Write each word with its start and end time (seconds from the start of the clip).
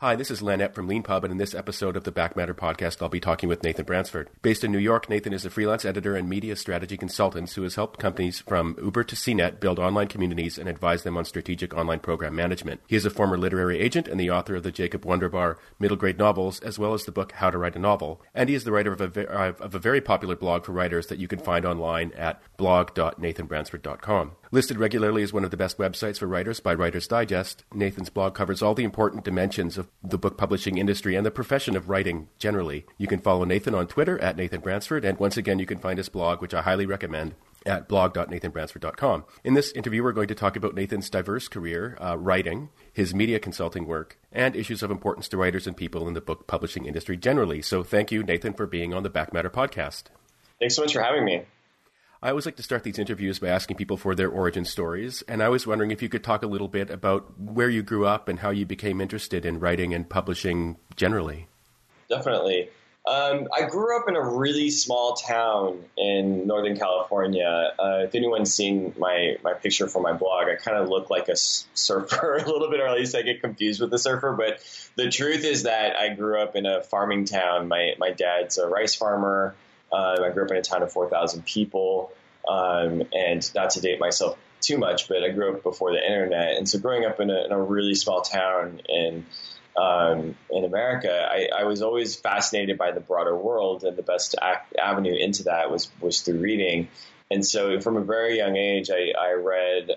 Hi, 0.00 0.14
this 0.14 0.30
is 0.30 0.40
Epp 0.42 0.74
from 0.74 0.88
Leanpub, 0.88 1.24
and 1.24 1.32
in 1.32 1.38
this 1.38 1.56
episode 1.56 1.96
of 1.96 2.04
the 2.04 2.12
Back 2.12 2.36
Matter 2.36 2.54
podcast, 2.54 3.02
I'll 3.02 3.08
be 3.08 3.18
talking 3.18 3.48
with 3.48 3.64
Nathan 3.64 3.84
Bransford. 3.84 4.30
Based 4.42 4.62
in 4.62 4.70
New 4.70 4.78
York, 4.78 5.10
Nathan 5.10 5.32
is 5.32 5.44
a 5.44 5.50
freelance 5.50 5.84
editor 5.84 6.14
and 6.14 6.28
media 6.28 6.54
strategy 6.54 6.96
consultant 6.96 7.50
who 7.50 7.64
has 7.64 7.74
helped 7.74 7.98
companies 7.98 8.38
from 8.38 8.76
Uber 8.80 9.02
to 9.02 9.16
CNET 9.16 9.58
build 9.58 9.80
online 9.80 10.06
communities 10.06 10.56
and 10.56 10.68
advise 10.68 11.02
them 11.02 11.16
on 11.16 11.24
strategic 11.24 11.74
online 11.74 11.98
program 11.98 12.36
management. 12.36 12.80
He 12.86 12.94
is 12.94 13.06
a 13.06 13.10
former 13.10 13.36
literary 13.36 13.80
agent 13.80 14.06
and 14.06 14.20
the 14.20 14.30
author 14.30 14.54
of 14.54 14.62
the 14.62 14.70
Jacob 14.70 15.04
Wonderbar 15.04 15.58
middle 15.80 15.96
grade 15.96 16.16
novels, 16.16 16.60
as 16.60 16.78
well 16.78 16.94
as 16.94 17.04
the 17.04 17.10
book 17.10 17.32
How 17.32 17.50
to 17.50 17.58
Write 17.58 17.74
a 17.74 17.80
Novel. 17.80 18.22
And 18.36 18.48
he 18.48 18.54
is 18.54 18.62
the 18.62 18.70
writer 18.70 18.92
of 18.92 19.00
a, 19.00 19.30
of 19.60 19.74
a 19.74 19.80
very 19.80 20.00
popular 20.00 20.36
blog 20.36 20.64
for 20.64 20.70
writers 20.70 21.08
that 21.08 21.18
you 21.18 21.26
can 21.26 21.40
find 21.40 21.66
online 21.66 22.12
at 22.12 22.40
blog.nathanbransford.com. 22.56 24.36
Listed 24.50 24.78
regularly 24.78 25.22
as 25.22 25.32
one 25.32 25.44
of 25.44 25.50
the 25.50 25.58
best 25.58 25.76
websites 25.76 26.18
for 26.18 26.26
writers 26.26 26.58
by 26.58 26.72
Writer's 26.72 27.06
Digest, 27.06 27.64
Nathan's 27.74 28.08
blog 28.08 28.34
covers 28.34 28.62
all 28.62 28.74
the 28.74 28.84
important 28.84 29.24
dimensions 29.24 29.76
of 29.76 29.88
the 30.02 30.16
book 30.16 30.38
publishing 30.38 30.78
industry 30.78 31.14
and 31.14 31.26
the 31.26 31.30
profession 31.30 31.76
of 31.76 31.90
writing 31.90 32.28
generally. 32.38 32.86
You 32.96 33.06
can 33.06 33.20
follow 33.20 33.44
Nathan 33.44 33.74
on 33.74 33.88
Twitter 33.88 34.18
at 34.20 34.36
Nathan 34.36 34.62
Bransford, 34.62 35.04
and 35.04 35.18
once 35.18 35.36
again, 35.36 35.58
you 35.58 35.66
can 35.66 35.78
find 35.78 35.98
his 35.98 36.08
blog, 36.08 36.40
which 36.40 36.54
I 36.54 36.62
highly 36.62 36.86
recommend, 36.86 37.34
at 37.66 37.88
blog.nathanbransford.com. 37.88 39.24
In 39.44 39.52
this 39.52 39.70
interview, 39.72 40.02
we're 40.02 40.12
going 40.12 40.28
to 40.28 40.34
talk 40.34 40.56
about 40.56 40.74
Nathan's 40.74 41.10
diverse 41.10 41.48
career, 41.48 41.98
uh, 42.00 42.16
writing, 42.16 42.70
his 42.90 43.14
media 43.14 43.38
consulting 43.38 43.86
work, 43.86 44.18
and 44.32 44.56
issues 44.56 44.82
of 44.82 44.90
importance 44.90 45.28
to 45.28 45.36
writers 45.36 45.66
and 45.66 45.76
people 45.76 46.08
in 46.08 46.14
the 46.14 46.22
book 46.22 46.46
publishing 46.46 46.86
industry 46.86 47.18
generally. 47.18 47.60
So 47.60 47.82
thank 47.82 48.10
you, 48.10 48.22
Nathan, 48.22 48.54
for 48.54 48.66
being 48.66 48.94
on 48.94 49.02
the 49.02 49.10
Back 49.10 49.34
Matter 49.34 49.50
podcast. 49.50 50.04
Thanks 50.58 50.74
so 50.74 50.82
much 50.82 50.94
for 50.94 51.02
having 51.02 51.24
me. 51.24 51.44
I 52.20 52.30
always 52.30 52.46
like 52.46 52.56
to 52.56 52.64
start 52.64 52.82
these 52.82 52.98
interviews 52.98 53.38
by 53.38 53.48
asking 53.48 53.76
people 53.76 53.96
for 53.96 54.14
their 54.16 54.28
origin 54.28 54.64
stories, 54.64 55.22
and 55.28 55.40
I 55.40 55.48
was 55.48 55.68
wondering 55.68 55.92
if 55.92 56.02
you 56.02 56.08
could 56.08 56.24
talk 56.24 56.42
a 56.42 56.48
little 56.48 56.66
bit 56.66 56.90
about 56.90 57.38
where 57.38 57.70
you 57.70 57.82
grew 57.82 58.06
up 58.06 58.28
and 58.28 58.40
how 58.40 58.50
you 58.50 58.66
became 58.66 59.00
interested 59.00 59.44
in 59.44 59.60
writing 59.60 59.94
and 59.94 60.08
publishing 60.08 60.78
generally. 60.96 61.46
Definitely. 62.08 62.70
Um, 63.06 63.46
I 63.56 63.62
grew 63.68 63.96
up 63.96 64.08
in 64.08 64.16
a 64.16 64.22
really 64.22 64.68
small 64.70 65.14
town 65.14 65.84
in 65.96 66.46
Northern 66.46 66.76
California. 66.76 67.72
Uh, 67.78 68.02
if 68.04 68.14
anyone's 68.16 68.52
seen 68.52 68.94
my, 68.98 69.36
my 69.44 69.54
picture 69.54 69.86
for 69.86 70.02
my 70.02 70.12
blog, 70.12 70.48
I 70.48 70.56
kind 70.56 70.76
of 70.76 70.88
look 70.88 71.08
like 71.10 71.28
a 71.28 71.36
surfer 71.36 72.34
a 72.44 72.50
little 72.50 72.68
bit, 72.68 72.80
or 72.80 72.88
at 72.88 72.96
least 72.96 73.14
I 73.14 73.22
get 73.22 73.40
confused 73.40 73.80
with 73.80 73.90
the 73.90 73.98
surfer. 73.98 74.34
But 74.36 74.60
the 74.96 75.08
truth 75.08 75.44
is 75.44 75.62
that 75.62 75.96
I 75.96 76.14
grew 76.14 76.42
up 76.42 76.56
in 76.56 76.66
a 76.66 76.82
farming 76.82 77.26
town. 77.26 77.68
My, 77.68 77.94
my 77.98 78.10
dad's 78.10 78.58
a 78.58 78.66
rice 78.66 78.96
farmer. 78.96 79.54
Uh, 79.92 80.16
I 80.22 80.30
grew 80.30 80.44
up 80.44 80.50
in 80.50 80.56
a 80.56 80.62
town 80.62 80.82
of 80.82 80.92
4,000 80.92 81.44
people, 81.44 82.12
um, 82.48 83.02
and 83.12 83.54
not 83.54 83.70
to 83.70 83.80
date 83.80 84.00
myself 84.00 84.38
too 84.60 84.78
much, 84.78 85.08
but 85.08 85.22
I 85.22 85.30
grew 85.30 85.54
up 85.54 85.62
before 85.62 85.92
the 85.92 86.04
internet, 86.04 86.56
and 86.56 86.68
so 86.68 86.78
growing 86.78 87.04
up 87.04 87.20
in 87.20 87.30
a, 87.30 87.44
in 87.44 87.52
a 87.52 87.60
really 87.60 87.94
small 87.94 88.22
town 88.22 88.80
in 88.88 89.24
um, 89.76 90.34
in 90.50 90.64
America, 90.64 91.28
I, 91.30 91.50
I, 91.60 91.64
was 91.64 91.82
always 91.82 92.16
fascinated 92.16 92.78
by 92.78 92.90
the 92.90 92.98
broader 92.98 93.36
world, 93.36 93.84
and 93.84 93.96
the 93.96 94.02
best 94.02 94.34
avenue 94.76 95.14
into 95.14 95.44
that 95.44 95.70
was 95.70 95.88
was 96.00 96.22
through 96.22 96.40
reading. 96.40 96.88
And 97.30 97.46
so, 97.46 97.80
from 97.80 97.96
a 97.96 98.00
very 98.00 98.38
young 98.38 98.56
age, 98.56 98.90
I, 98.90 99.12
I 99.16 99.32
read. 99.34 99.90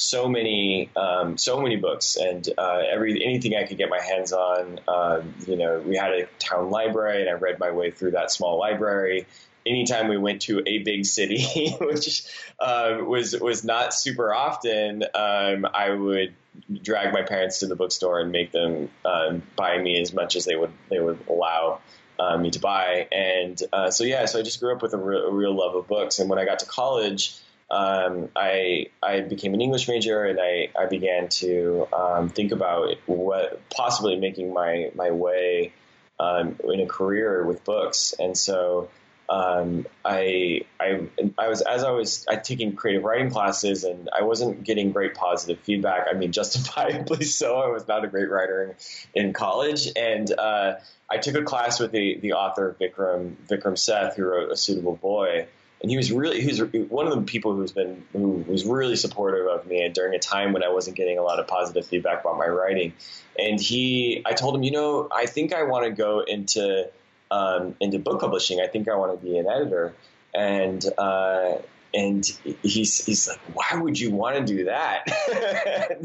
So 0.00 0.28
many 0.28 0.88
um, 0.96 1.36
so 1.36 1.60
many 1.60 1.76
books 1.76 2.16
and 2.16 2.48
uh, 2.56 2.82
every 2.90 3.22
anything 3.22 3.54
I 3.54 3.64
could 3.64 3.76
get 3.76 3.90
my 3.90 4.00
hands 4.00 4.32
on. 4.32 4.80
Um, 4.88 5.34
you 5.46 5.56
know, 5.56 5.78
we 5.78 5.94
had 5.94 6.12
a 6.12 6.26
town 6.38 6.70
library, 6.70 7.20
and 7.20 7.28
I 7.28 7.34
read 7.34 7.58
my 7.58 7.70
way 7.70 7.90
through 7.90 8.12
that 8.12 8.30
small 8.30 8.58
library. 8.58 9.26
Anytime 9.66 10.08
we 10.08 10.16
went 10.16 10.40
to 10.42 10.62
a 10.66 10.78
big 10.78 11.04
city, 11.04 11.70
which 11.80 12.24
uh, 12.58 12.98
was 13.02 13.38
was 13.38 13.62
not 13.62 13.92
super 13.92 14.32
often, 14.32 15.02
um, 15.14 15.66
I 15.72 15.90
would 15.90 16.34
drag 16.82 17.12
my 17.12 17.22
parents 17.22 17.58
to 17.58 17.66
the 17.66 17.76
bookstore 17.76 18.20
and 18.20 18.32
make 18.32 18.52
them 18.52 18.88
um, 19.04 19.42
buy 19.54 19.76
me 19.76 20.00
as 20.00 20.14
much 20.14 20.34
as 20.34 20.46
they 20.46 20.56
would 20.56 20.72
they 20.88 20.98
would 20.98 21.18
allow. 21.28 21.80
Uh, 22.18 22.36
me 22.36 22.50
to 22.50 22.60
buy, 22.60 23.08
and 23.10 23.62
uh, 23.72 23.90
so 23.90 24.04
yeah, 24.04 24.26
so 24.26 24.38
I 24.38 24.42
just 24.42 24.60
grew 24.60 24.74
up 24.74 24.82
with 24.82 24.92
a 24.92 24.98
real, 24.98 25.22
a 25.22 25.32
real 25.32 25.56
love 25.56 25.74
of 25.74 25.88
books. 25.88 26.18
And 26.18 26.28
when 26.28 26.38
I 26.38 26.44
got 26.44 26.58
to 26.58 26.66
college, 26.66 27.34
um, 27.70 28.28
I 28.34 28.86
I 29.02 29.20
became 29.20 29.54
an 29.54 29.60
English 29.60 29.88
major 29.88 30.24
and 30.24 30.40
I, 30.40 30.70
I 30.76 30.86
began 30.86 31.28
to 31.28 31.86
um, 31.92 32.28
think 32.28 32.52
about 32.52 32.96
what 33.06 33.60
possibly 33.70 34.16
making 34.16 34.52
my 34.52 34.90
my 34.94 35.12
way 35.12 35.72
um, 36.18 36.56
in 36.64 36.80
a 36.80 36.86
career 36.86 37.44
with 37.44 37.64
books. 37.64 38.12
And 38.18 38.36
so 38.36 38.88
um, 39.28 39.86
I 40.04 40.62
I 40.80 41.06
I 41.38 41.48
was 41.48 41.60
as 41.60 41.84
I 41.84 41.92
was 41.92 42.26
I 42.28 42.36
taking 42.36 42.74
creative 42.74 43.04
writing 43.04 43.30
classes 43.30 43.84
and 43.84 44.10
I 44.18 44.22
wasn't 44.24 44.64
getting 44.64 44.90
great 44.90 45.14
positive 45.14 45.60
feedback. 45.60 46.08
I 46.10 46.14
mean, 46.14 46.32
justifiably 46.40 47.24
so. 47.24 47.60
I 47.60 47.68
was 47.68 47.86
not 47.86 48.04
a 48.04 48.08
great 48.08 48.28
writer 48.28 48.74
in, 49.14 49.26
in 49.26 49.32
college, 49.32 49.88
and 49.94 50.28
uh, 50.36 50.74
I 51.08 51.18
took 51.18 51.36
a 51.36 51.42
class 51.42 51.78
with 51.78 51.92
the 51.92 52.18
the 52.20 52.32
author 52.32 52.74
Vikram 52.80 53.36
Vikram 53.48 53.78
Seth, 53.78 54.16
who 54.16 54.24
wrote 54.24 54.50
A 54.50 54.56
Suitable 54.56 54.96
Boy 54.96 55.46
and 55.82 55.90
he 55.90 55.96
was 55.96 56.12
really 56.12 56.40
he's 56.40 56.60
one 56.60 57.06
of 57.06 57.14
the 57.14 57.22
people 57.22 57.54
who's 57.54 57.72
been 57.72 58.04
who 58.12 58.44
was 58.46 58.64
really 58.64 58.96
supportive 58.96 59.46
of 59.46 59.66
me 59.66 59.88
during 59.88 60.14
a 60.14 60.18
time 60.18 60.52
when 60.52 60.62
I 60.62 60.68
wasn't 60.68 60.96
getting 60.96 61.18
a 61.18 61.22
lot 61.22 61.40
of 61.40 61.46
positive 61.46 61.86
feedback 61.86 62.20
about 62.20 62.36
my 62.36 62.46
writing. 62.46 62.92
And 63.38 63.60
he, 63.60 64.22
I 64.26 64.32
told 64.32 64.54
him, 64.54 64.62
you 64.62 64.72
know, 64.72 65.08
I 65.10 65.26
think 65.26 65.54
I 65.54 65.62
want 65.62 65.86
to 65.86 65.90
go 65.90 66.20
into 66.20 66.90
um, 67.30 67.76
into 67.80 67.98
book 67.98 68.20
publishing. 68.20 68.60
I 68.60 68.66
think 68.66 68.88
I 68.88 68.96
want 68.96 69.18
to 69.18 69.26
be 69.26 69.38
an 69.38 69.46
editor. 69.48 69.94
And 70.34 70.84
uh, 70.98 71.56
and 71.92 72.24
he's 72.62 73.04
he's 73.04 73.28
like, 73.28 73.40
why 73.52 73.80
would 73.80 73.98
you 73.98 74.12
want 74.12 74.36
to 74.36 74.44
do 74.44 74.64
that? 74.66 75.08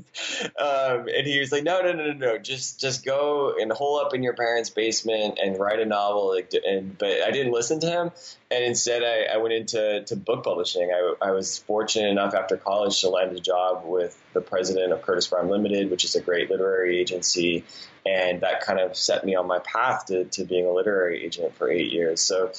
um, 0.60 1.08
and 1.08 1.28
he 1.28 1.40
was 1.40 1.52
like, 1.52 1.64
no, 1.64 1.82
no, 1.82 1.94
no, 1.94 2.08
no, 2.08 2.14
no, 2.14 2.38
just 2.38 2.80
just 2.80 3.06
go 3.06 3.54
and 3.60 3.72
hole 3.72 4.00
up 4.00 4.14
in 4.14 4.24
your 4.24 4.34
parents' 4.34 4.70
basement 4.70 5.38
and 5.42 5.60
write 5.60 5.80
a 5.80 5.86
novel. 5.86 6.40
And 6.66 6.98
but 6.98 7.22
I 7.22 7.32
didn't 7.32 7.54
listen 7.54 7.80
to 7.82 7.88
him, 7.88 8.12
and 8.50 8.64
instead 8.64 9.04
I, 9.04 9.36
I 9.36 9.38
went 9.38 9.54
into 9.54 10.04
to 10.04 10.16
book 10.16 10.44
publishing. 10.44 10.90
I, 10.92 11.14
I 11.22 11.32
was 11.32 11.60
fortunate 11.60 12.10
enough 12.10 12.34
after 12.34 12.58
college 12.58 13.02
to 13.02 13.10
land 13.10 13.36
a 13.36 13.40
job 13.40 13.84
with 13.86 14.20
the 14.34 14.42
president 14.42 14.92
of 14.92 15.04
Curtis 15.04 15.28
Brown 15.28 15.50
Limited, 15.50 15.92
which 15.92 16.04
is 16.04 16.16
a 16.16 16.22
great 16.22 16.50
literary 16.50 17.00
agency, 17.00 17.64
and 18.06 18.42
that 18.42 18.62
kind 18.62 18.80
of 18.80 18.98
set 18.98 19.24
me 19.24 19.36
on 19.36 19.48
my 19.48 19.60
path 19.60 20.08
to, 20.08 20.26
to 20.26 20.46
being 20.46 20.66
a 20.66 20.72
literary 20.72 21.24
agent 21.24 21.56
for 21.56 21.70
eight 21.70 21.92
years. 21.92 22.22
So 22.22 22.52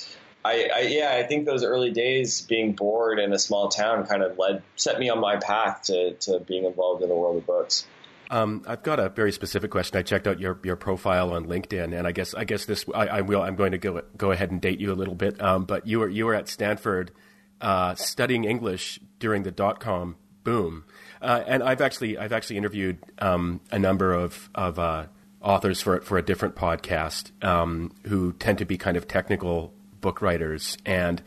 I, 0.46 0.70
I, 0.74 0.80
yeah, 0.82 1.10
I 1.20 1.22
think 1.24 1.44
those 1.44 1.64
early 1.64 1.90
days 1.90 2.40
being 2.42 2.72
bored 2.72 3.18
in 3.18 3.32
a 3.32 3.38
small 3.38 3.68
town 3.68 4.06
kind 4.06 4.22
of 4.22 4.38
led 4.38 4.62
set 4.76 4.98
me 4.98 5.10
on 5.10 5.20
my 5.20 5.36
path 5.36 5.82
to, 5.88 6.14
to 6.26 6.40
being 6.40 6.64
involved 6.64 7.02
in 7.02 7.08
the 7.08 7.14
world 7.14 7.36
of 7.38 7.46
books. 7.46 7.86
Um, 8.28 8.64
I've 8.66 8.82
got 8.82 8.98
a 8.98 9.08
very 9.08 9.30
specific 9.30 9.70
question. 9.70 9.98
I 9.98 10.02
checked 10.02 10.26
out 10.26 10.40
your, 10.40 10.58
your 10.64 10.76
profile 10.76 11.32
on 11.32 11.46
LinkedIn, 11.46 11.96
and 11.96 12.08
I 12.08 12.12
guess 12.12 12.34
I 12.34 12.44
guess 12.44 12.64
this 12.64 12.84
I, 12.92 13.06
I 13.06 13.20
will 13.20 13.40
I'm 13.40 13.54
going 13.54 13.72
to 13.72 13.78
go 13.78 14.02
go 14.16 14.32
ahead 14.32 14.50
and 14.50 14.60
date 14.60 14.80
you 14.80 14.92
a 14.92 14.98
little 14.98 15.14
bit. 15.14 15.40
Um, 15.40 15.64
but 15.64 15.86
you 15.86 16.00
were 16.00 16.08
you 16.08 16.26
were 16.26 16.34
at 16.34 16.48
Stanford 16.48 17.12
uh, 17.60 17.94
studying 17.94 18.44
English 18.44 18.98
during 19.20 19.44
the 19.44 19.52
dot 19.52 19.78
com 19.78 20.16
boom, 20.42 20.84
uh, 21.22 21.42
and 21.46 21.62
I've 21.62 21.80
actually 21.80 22.18
I've 22.18 22.32
actually 22.32 22.56
interviewed 22.56 22.98
um, 23.20 23.60
a 23.70 23.78
number 23.78 24.12
of 24.12 24.50
of 24.56 24.78
uh, 24.78 25.06
authors 25.40 25.80
for 25.80 26.00
for 26.00 26.18
a 26.18 26.22
different 26.22 26.56
podcast 26.56 27.30
um, 27.44 27.92
who 28.08 28.32
tend 28.32 28.58
to 28.58 28.64
be 28.64 28.76
kind 28.76 28.96
of 28.96 29.06
technical 29.06 29.72
book 30.06 30.22
writers 30.22 30.78
and 30.86 31.20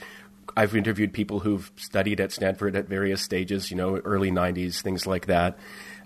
I've 0.55 0.73
interviewed 0.73 1.11
people 1.11 1.41
who've 1.41 1.69
studied 1.75 2.21
at 2.21 2.31
Stanford 2.31 2.77
at 2.77 2.87
various 2.87 3.21
stages, 3.21 3.69
you 3.69 3.75
know, 3.75 3.97
early 3.97 4.31
90s, 4.31 4.81
things 4.81 5.05
like 5.05 5.25
that. 5.25 5.59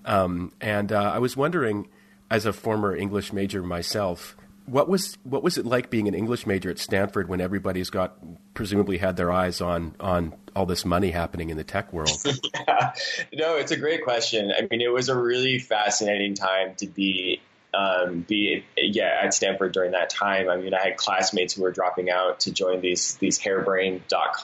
Um, 0.05 0.51
and 0.59 0.91
uh, 0.91 1.11
I 1.13 1.19
was 1.19 1.37
wondering, 1.37 1.87
as 2.31 2.47
a 2.47 2.51
former 2.51 2.95
English 2.95 3.31
major 3.31 3.61
myself, 3.61 4.35
what 4.65 4.89
was 4.89 5.19
what 5.23 5.43
was 5.43 5.59
it 5.59 5.67
like 5.67 5.91
being 5.91 6.07
an 6.07 6.15
English 6.15 6.47
major 6.47 6.71
at 6.71 6.79
Stanford 6.79 7.29
when 7.29 7.41
everybody's 7.41 7.91
got 7.91 8.17
presumably 8.55 8.97
had 8.97 9.17
their 9.17 9.31
eyes 9.31 9.61
on 9.61 9.93
on 9.99 10.33
all 10.55 10.65
this 10.65 10.83
money 10.83 11.11
happening 11.11 11.49
in 11.51 11.57
the 11.57 11.63
tech 11.63 11.93
world? 11.93 12.09
yeah. 12.55 12.93
No, 13.33 13.57
it's 13.57 13.71
a 13.71 13.77
great 13.77 14.03
question. 14.03 14.51
I 14.51 14.67
mean, 14.71 14.81
it 14.81 14.91
was 14.91 15.09
a 15.09 15.15
really 15.17 15.59
fascinating 15.59 16.33
time 16.33 16.73
to 16.77 16.87
be 16.87 17.39
um, 17.73 18.21
be 18.21 18.63
yeah 18.77 19.21
at 19.23 19.33
Stanford 19.33 19.71
during 19.71 19.91
that 19.91 20.09
time. 20.09 20.49
I 20.49 20.57
mean, 20.57 20.73
I 20.73 20.81
had 20.81 20.97
classmates 20.97 21.53
who 21.53 21.63
were 21.63 21.71
dropping 21.71 22.09
out 22.09 22.41
to 22.41 22.51
join 22.51 22.81
these 22.81 23.15
these 23.15 23.37
harebrained 23.37 24.07
dot. 24.07 24.43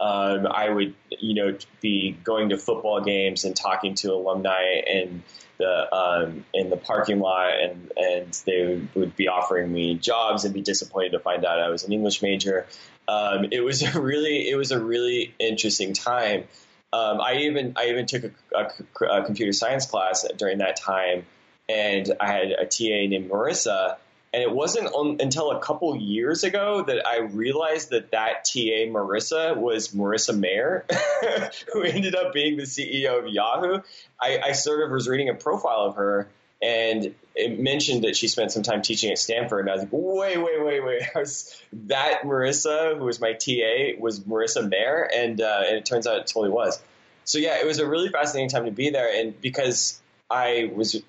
Um, 0.00 0.46
I 0.46 0.68
would 0.68 0.94
you 1.20 1.34
know 1.34 1.58
be 1.80 2.16
going 2.24 2.48
to 2.48 2.58
football 2.58 3.00
games 3.00 3.44
and 3.44 3.54
talking 3.54 3.94
to 3.96 4.12
alumni 4.12 4.80
in 4.86 5.22
the 5.58 5.94
um, 5.94 6.44
in 6.52 6.70
the 6.70 6.76
parking 6.76 7.20
lot, 7.20 7.60
and 7.60 7.92
and 7.96 8.42
they 8.46 8.82
would 8.94 9.14
be 9.16 9.28
offering 9.28 9.72
me 9.72 9.94
jobs 9.94 10.44
and 10.44 10.54
be 10.54 10.62
disappointed 10.62 11.12
to 11.12 11.20
find 11.20 11.44
out 11.44 11.60
I 11.60 11.68
was 11.68 11.84
an 11.84 11.92
English 11.92 12.22
major. 12.22 12.66
Um, 13.06 13.46
it 13.52 13.60
was 13.60 13.82
a 13.82 14.00
really 14.00 14.48
it 14.48 14.56
was 14.56 14.72
a 14.72 14.82
really 14.82 15.34
interesting 15.38 15.92
time. 15.92 16.44
Um, 16.92 17.20
I 17.20 17.38
even 17.42 17.74
I 17.76 17.86
even 17.86 18.06
took 18.06 18.24
a, 18.24 18.30
a, 18.56 19.04
a 19.20 19.24
computer 19.24 19.52
science 19.52 19.86
class 19.86 20.26
during 20.36 20.58
that 20.58 20.76
time 20.76 21.24
and 21.68 22.10
I 22.20 22.32
had 22.32 22.50
a 22.50 22.66
TA 22.66 23.08
named 23.08 23.30
Marissa. 23.30 23.96
And 24.32 24.42
it 24.42 24.50
wasn't 24.50 24.88
on, 24.88 25.18
until 25.20 25.52
a 25.52 25.60
couple 25.60 25.94
years 25.96 26.42
ago 26.42 26.82
that 26.82 27.06
I 27.06 27.20
realized 27.20 27.90
that 27.90 28.10
that 28.10 28.44
TA 28.44 28.90
Marissa 28.90 29.56
was 29.56 29.88
Marissa 29.88 30.36
Mayer, 30.36 30.84
who 31.72 31.82
ended 31.82 32.16
up 32.16 32.32
being 32.32 32.56
the 32.56 32.64
CEO 32.64 33.20
of 33.20 33.28
Yahoo. 33.28 33.80
I, 34.20 34.40
I, 34.46 34.52
sort 34.52 34.82
of 34.82 34.90
was 34.90 35.08
reading 35.08 35.28
a 35.28 35.34
profile 35.34 35.82
of 35.82 35.94
her, 35.94 36.28
and 36.60 37.14
it 37.36 37.60
mentioned 37.60 38.02
that 38.02 38.16
she 38.16 38.26
spent 38.26 38.50
some 38.50 38.64
time 38.64 38.82
teaching 38.82 39.12
at 39.12 39.18
Stanford, 39.18 39.60
and 39.60 39.70
I 39.70 39.74
was 39.74 39.82
like, 39.82 39.92
wait, 39.92 40.38
wait, 40.38 40.64
wait, 40.64 40.84
wait. 40.84 41.02
Was, 41.14 41.56
that 41.84 42.22
Marissa, 42.24 42.98
who 42.98 43.04
was 43.04 43.20
my 43.20 43.34
TA, 43.34 44.00
was 44.00 44.20
Marissa 44.20 44.68
Mayer, 44.68 45.08
and 45.14 45.40
uh, 45.40 45.62
and 45.66 45.76
it 45.76 45.84
turns 45.84 46.06
out 46.08 46.16
it 46.16 46.26
totally 46.26 46.50
was. 46.50 46.80
So 47.24 47.38
yeah, 47.38 47.60
it 47.60 47.66
was 47.66 47.78
a 47.78 47.86
really 47.86 48.08
fascinating 48.08 48.48
time 48.48 48.64
to 48.64 48.70
be 48.72 48.90
there, 48.90 49.14
and 49.14 49.40
because 49.40 50.00
I 50.30 50.70
was 50.74 51.00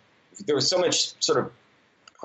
there 0.46 0.56
was 0.56 0.68
so 0.68 0.78
much 0.78 1.14
sort 1.24 1.40
of 1.40 1.52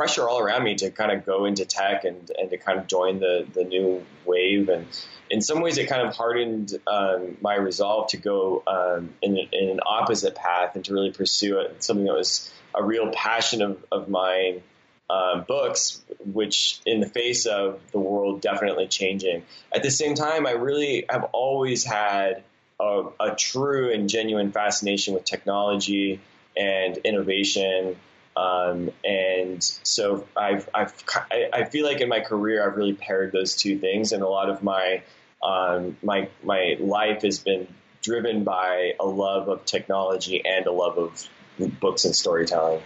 pressure 0.00 0.28
all 0.28 0.38
around 0.38 0.64
me 0.64 0.74
to 0.76 0.90
kind 0.90 1.12
of 1.12 1.26
go 1.26 1.44
into 1.44 1.64
tech 1.64 2.04
and 2.04 2.30
and 2.38 2.50
to 2.50 2.56
kind 2.56 2.78
of 2.78 2.86
join 2.86 3.20
the 3.20 3.46
the 3.52 3.64
new 3.64 4.04
wave, 4.24 4.68
and 4.68 4.86
in 5.30 5.42
some 5.42 5.60
ways 5.60 5.78
it 5.78 5.88
kind 5.88 6.06
of 6.06 6.14
hardened 6.14 6.72
um, 6.86 7.36
my 7.40 7.54
resolve 7.54 8.08
to 8.08 8.16
go 8.16 8.62
um, 8.66 9.10
in, 9.22 9.36
in 9.36 9.68
an 9.70 9.80
opposite 9.84 10.34
path 10.34 10.74
and 10.74 10.84
to 10.84 10.94
really 10.94 11.12
pursue 11.12 11.60
it, 11.60 11.82
something 11.82 12.06
that 12.06 12.14
was 12.14 12.52
a 12.74 12.82
real 12.82 13.10
passion 13.10 13.62
of, 13.62 13.84
of 13.92 14.08
mine. 14.08 14.62
Um, 15.10 15.44
books, 15.48 16.00
which 16.24 16.78
in 16.86 17.00
the 17.00 17.08
face 17.08 17.44
of 17.44 17.80
the 17.90 17.98
world 17.98 18.40
definitely 18.40 18.86
changing. 18.86 19.42
At 19.74 19.82
the 19.82 19.90
same 19.90 20.14
time, 20.14 20.46
I 20.46 20.52
really 20.52 21.04
have 21.10 21.24
always 21.32 21.82
had 21.82 22.44
a, 22.78 23.06
a 23.18 23.34
true 23.34 23.92
and 23.92 24.08
genuine 24.08 24.52
fascination 24.52 25.14
with 25.14 25.24
technology 25.24 26.20
and 26.56 26.96
innovation. 26.98 27.96
Um, 28.36 28.90
and 29.04 29.62
so 29.62 30.26
I've, 30.36 30.68
I've, 30.74 30.94
I 31.52 31.64
feel 31.64 31.84
like 31.84 32.00
in 32.00 32.08
my 32.08 32.20
career, 32.20 32.66
I've 32.66 32.76
really 32.76 32.94
paired 32.94 33.32
those 33.32 33.56
two 33.56 33.78
things. 33.78 34.12
And 34.12 34.22
a 34.22 34.28
lot 34.28 34.48
of 34.48 34.62
my, 34.62 35.02
um, 35.42 35.96
my, 36.02 36.28
my 36.42 36.76
life 36.80 37.22
has 37.22 37.38
been 37.38 37.66
driven 38.02 38.44
by 38.44 38.92
a 38.98 39.06
love 39.06 39.48
of 39.48 39.64
technology 39.64 40.42
and 40.44 40.66
a 40.66 40.72
love 40.72 40.96
of 40.98 41.28
books 41.80 42.04
and 42.04 42.14
storytelling. 42.14 42.80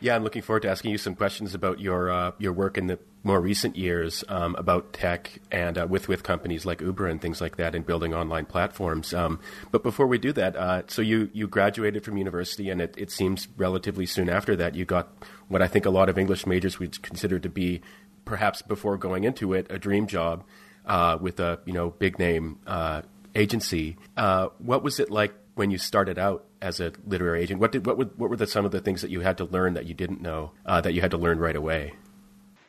Yeah, 0.00 0.16
I'm 0.16 0.22
looking 0.22 0.42
forward 0.42 0.60
to 0.62 0.68
asking 0.68 0.90
you 0.90 0.98
some 0.98 1.14
questions 1.14 1.54
about 1.54 1.80
your 1.80 2.10
uh, 2.10 2.32
your 2.38 2.52
work 2.52 2.76
in 2.76 2.88
the 2.88 2.98
more 3.24 3.40
recent 3.40 3.74
years 3.74 4.22
um, 4.28 4.54
about 4.56 4.92
tech 4.92 5.40
and 5.50 5.78
uh, 5.78 5.86
with 5.88 6.06
with 6.08 6.22
companies 6.22 6.64
like 6.66 6.80
Uber 6.80 7.08
and 7.08 7.20
things 7.20 7.40
like 7.40 7.56
that, 7.56 7.74
and 7.74 7.84
building 7.84 8.14
online 8.14 8.44
platforms. 8.44 9.12
Um, 9.12 9.40
but 9.72 9.82
before 9.82 10.06
we 10.06 10.18
do 10.18 10.32
that, 10.34 10.54
uh, 10.54 10.82
so 10.86 11.02
you 11.02 11.30
you 11.32 11.48
graduated 11.48 12.04
from 12.04 12.18
university, 12.18 12.70
and 12.70 12.80
it, 12.80 12.94
it 12.96 13.10
seems 13.10 13.48
relatively 13.56 14.06
soon 14.06 14.28
after 14.28 14.54
that 14.56 14.74
you 14.74 14.84
got 14.84 15.08
what 15.48 15.62
I 15.62 15.66
think 15.66 15.86
a 15.86 15.90
lot 15.90 16.08
of 16.08 16.18
English 16.18 16.46
majors 16.46 16.78
would 16.78 17.02
consider 17.02 17.38
to 17.38 17.48
be, 17.48 17.80
perhaps 18.24 18.62
before 18.62 18.96
going 18.98 19.24
into 19.24 19.54
it, 19.54 19.66
a 19.70 19.78
dream 19.78 20.06
job 20.06 20.44
uh, 20.86 21.16
with 21.20 21.40
a 21.40 21.60
you 21.64 21.72
know 21.72 21.90
big 21.90 22.18
name 22.18 22.60
uh, 22.66 23.02
agency. 23.34 23.96
Uh, 24.16 24.48
what 24.58 24.82
was 24.82 25.00
it 25.00 25.10
like 25.10 25.34
when 25.54 25.70
you 25.70 25.78
started 25.78 26.18
out 26.18 26.44
as 26.60 26.78
a 26.78 26.92
literary 27.06 27.42
agent? 27.42 27.60
What 27.60 27.72
did 27.72 27.86
what 27.86 27.96
were, 27.96 28.04
what 28.16 28.28
were 28.28 28.36
the, 28.36 28.46
some 28.46 28.64
of 28.64 28.70
the 28.70 28.80
things 28.80 29.00
that 29.02 29.10
you 29.10 29.20
had 29.20 29.38
to 29.38 29.44
learn 29.44 29.74
that 29.74 29.86
you 29.86 29.94
didn't 29.94 30.20
know 30.20 30.52
uh, 30.66 30.82
that 30.82 30.92
you 30.92 31.00
had 31.00 31.12
to 31.12 31.18
learn 31.18 31.38
right 31.38 31.56
away? 31.56 31.94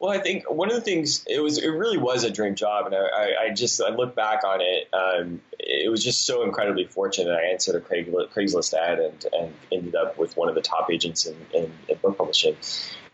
Well, 0.06 0.16
I 0.16 0.22
think 0.22 0.48
one 0.48 0.70
of 0.70 0.76
the 0.76 0.82
things 0.82 1.26
it 1.28 1.40
was 1.40 1.58
it 1.58 1.68
really 1.68 1.98
was 1.98 2.26
a 2.26 2.30
dream 2.30 2.54
job, 2.54 2.86
and 2.86 2.94
I, 2.94 3.46
I 3.46 3.50
just 3.56 3.82
I 3.82 3.90
look 3.90 4.14
back 4.14 4.44
on 4.44 4.62
it. 4.62 4.88
Um, 4.94 5.42
it 5.58 5.90
was 5.90 6.04
just 6.04 6.28
so 6.28 6.44
incredibly 6.44 6.86
fortunate. 6.86 7.34
I 7.34 7.52
answered 7.52 7.74
a 7.74 7.82
Craigslist 7.82 8.76
ad 8.76 9.00
and, 9.00 9.26
and 9.34 9.54
ended 9.72 9.96
up 9.96 10.20
with 10.20 10.38
one 10.38 10.48
of 10.48 10.54
the 10.54 10.62
top 10.62 10.92
agents 10.92 11.26
in, 11.26 11.36
in, 11.56 11.72
in 11.90 11.98
book 11.98 12.20
publishing. 12.20 12.56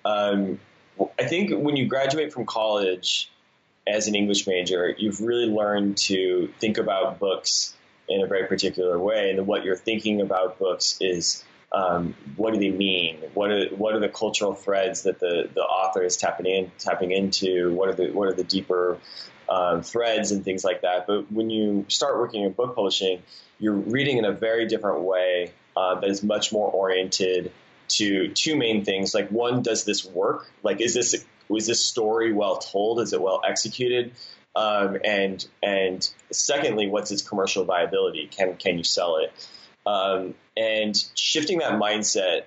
Um, 0.04 0.60
I 1.18 1.28
think 1.28 1.52
when 1.54 1.78
you 1.78 1.88
graduate 1.88 2.34
from 2.34 2.46
college 2.46 3.32
as 3.88 4.10
an 4.10 4.16
English 4.16 4.46
major, 4.46 4.94
you've 4.98 5.22
really 5.22 5.48
learned 5.48 5.96
to 6.10 6.50
think 6.60 6.78
about 6.78 7.20
books 7.20 7.74
in 8.10 8.22
a 8.22 8.28
very 8.28 8.48
particular 8.48 9.00
way. 9.00 9.30
And 9.30 9.48
what 9.48 9.64
you're 9.64 9.78
thinking 9.78 10.20
about 10.20 10.60
books 10.60 10.98
is 11.00 11.46
um, 11.74 12.16
what 12.36 12.54
do 12.54 12.60
they 12.60 12.70
mean? 12.70 13.18
What 13.34 13.52
are 13.52 13.66
what 13.70 13.96
are 13.96 14.00
the 14.00 14.10
cultural 14.10 14.54
threads 14.54 15.04
that 15.04 15.20
the, 15.20 15.50
the 15.54 15.62
author 15.62 16.04
is 16.04 16.18
tapping 16.18 16.46
in 16.46 16.72
tapping 16.78 17.12
into? 17.12 17.74
What 17.74 17.90
are 17.90 17.94
the 17.94 18.12
what 18.12 18.28
are 18.28 18.34
the 18.34 18.44
deeper 18.44 18.98
um, 19.50 19.82
threads 19.82 20.32
and 20.32 20.44
things 20.44 20.64
like 20.64 20.82
that? 20.82 21.08
But 21.08 21.32
when 21.32 21.50
you 21.50 21.86
start 21.88 22.18
working 22.18 22.44
in 22.44 22.52
book 22.52 22.76
publishing, 22.76 23.22
you're 23.60 23.74
reading 23.74 24.18
in 24.18 24.26
a 24.26 24.34
very 24.34 24.68
different 24.68 25.02
way 25.02 25.54
uh, 25.78 26.00
that 26.00 26.10
is 26.10 26.24
much 26.24 26.52
more 26.52 26.70
oriented 26.70 27.52
to 27.88 28.30
two 28.30 28.58
main 28.58 28.84
things. 28.84 29.14
Like 29.14 29.30
one, 29.30 29.62
does 29.62 29.86
this 29.86 30.06
work? 30.06 30.52
Like 30.64 30.82
is 30.82 30.94
this 30.94 31.26
was 31.48 31.68
this 31.68 31.84
story 31.84 32.34
well 32.34 32.58
told? 32.58 33.00
Is 33.00 33.14
it 33.14 33.22
well 33.22 33.42
executed? 33.48 34.12
Um, 34.58 34.98
and 35.06 35.46
and 35.64 36.10
secondly, 36.32 36.88
what's 36.88 37.12
its 37.12 37.22
commercial 37.22 37.64
viability? 37.64 38.28
Can 38.28 38.58
can 38.58 38.78
you 38.78 38.84
sell 38.84 39.18
it? 39.18 39.32
Um, 39.86 40.36
and 40.56 40.96
shifting 41.16 41.60
that 41.60 41.74
mindset. 41.74 42.44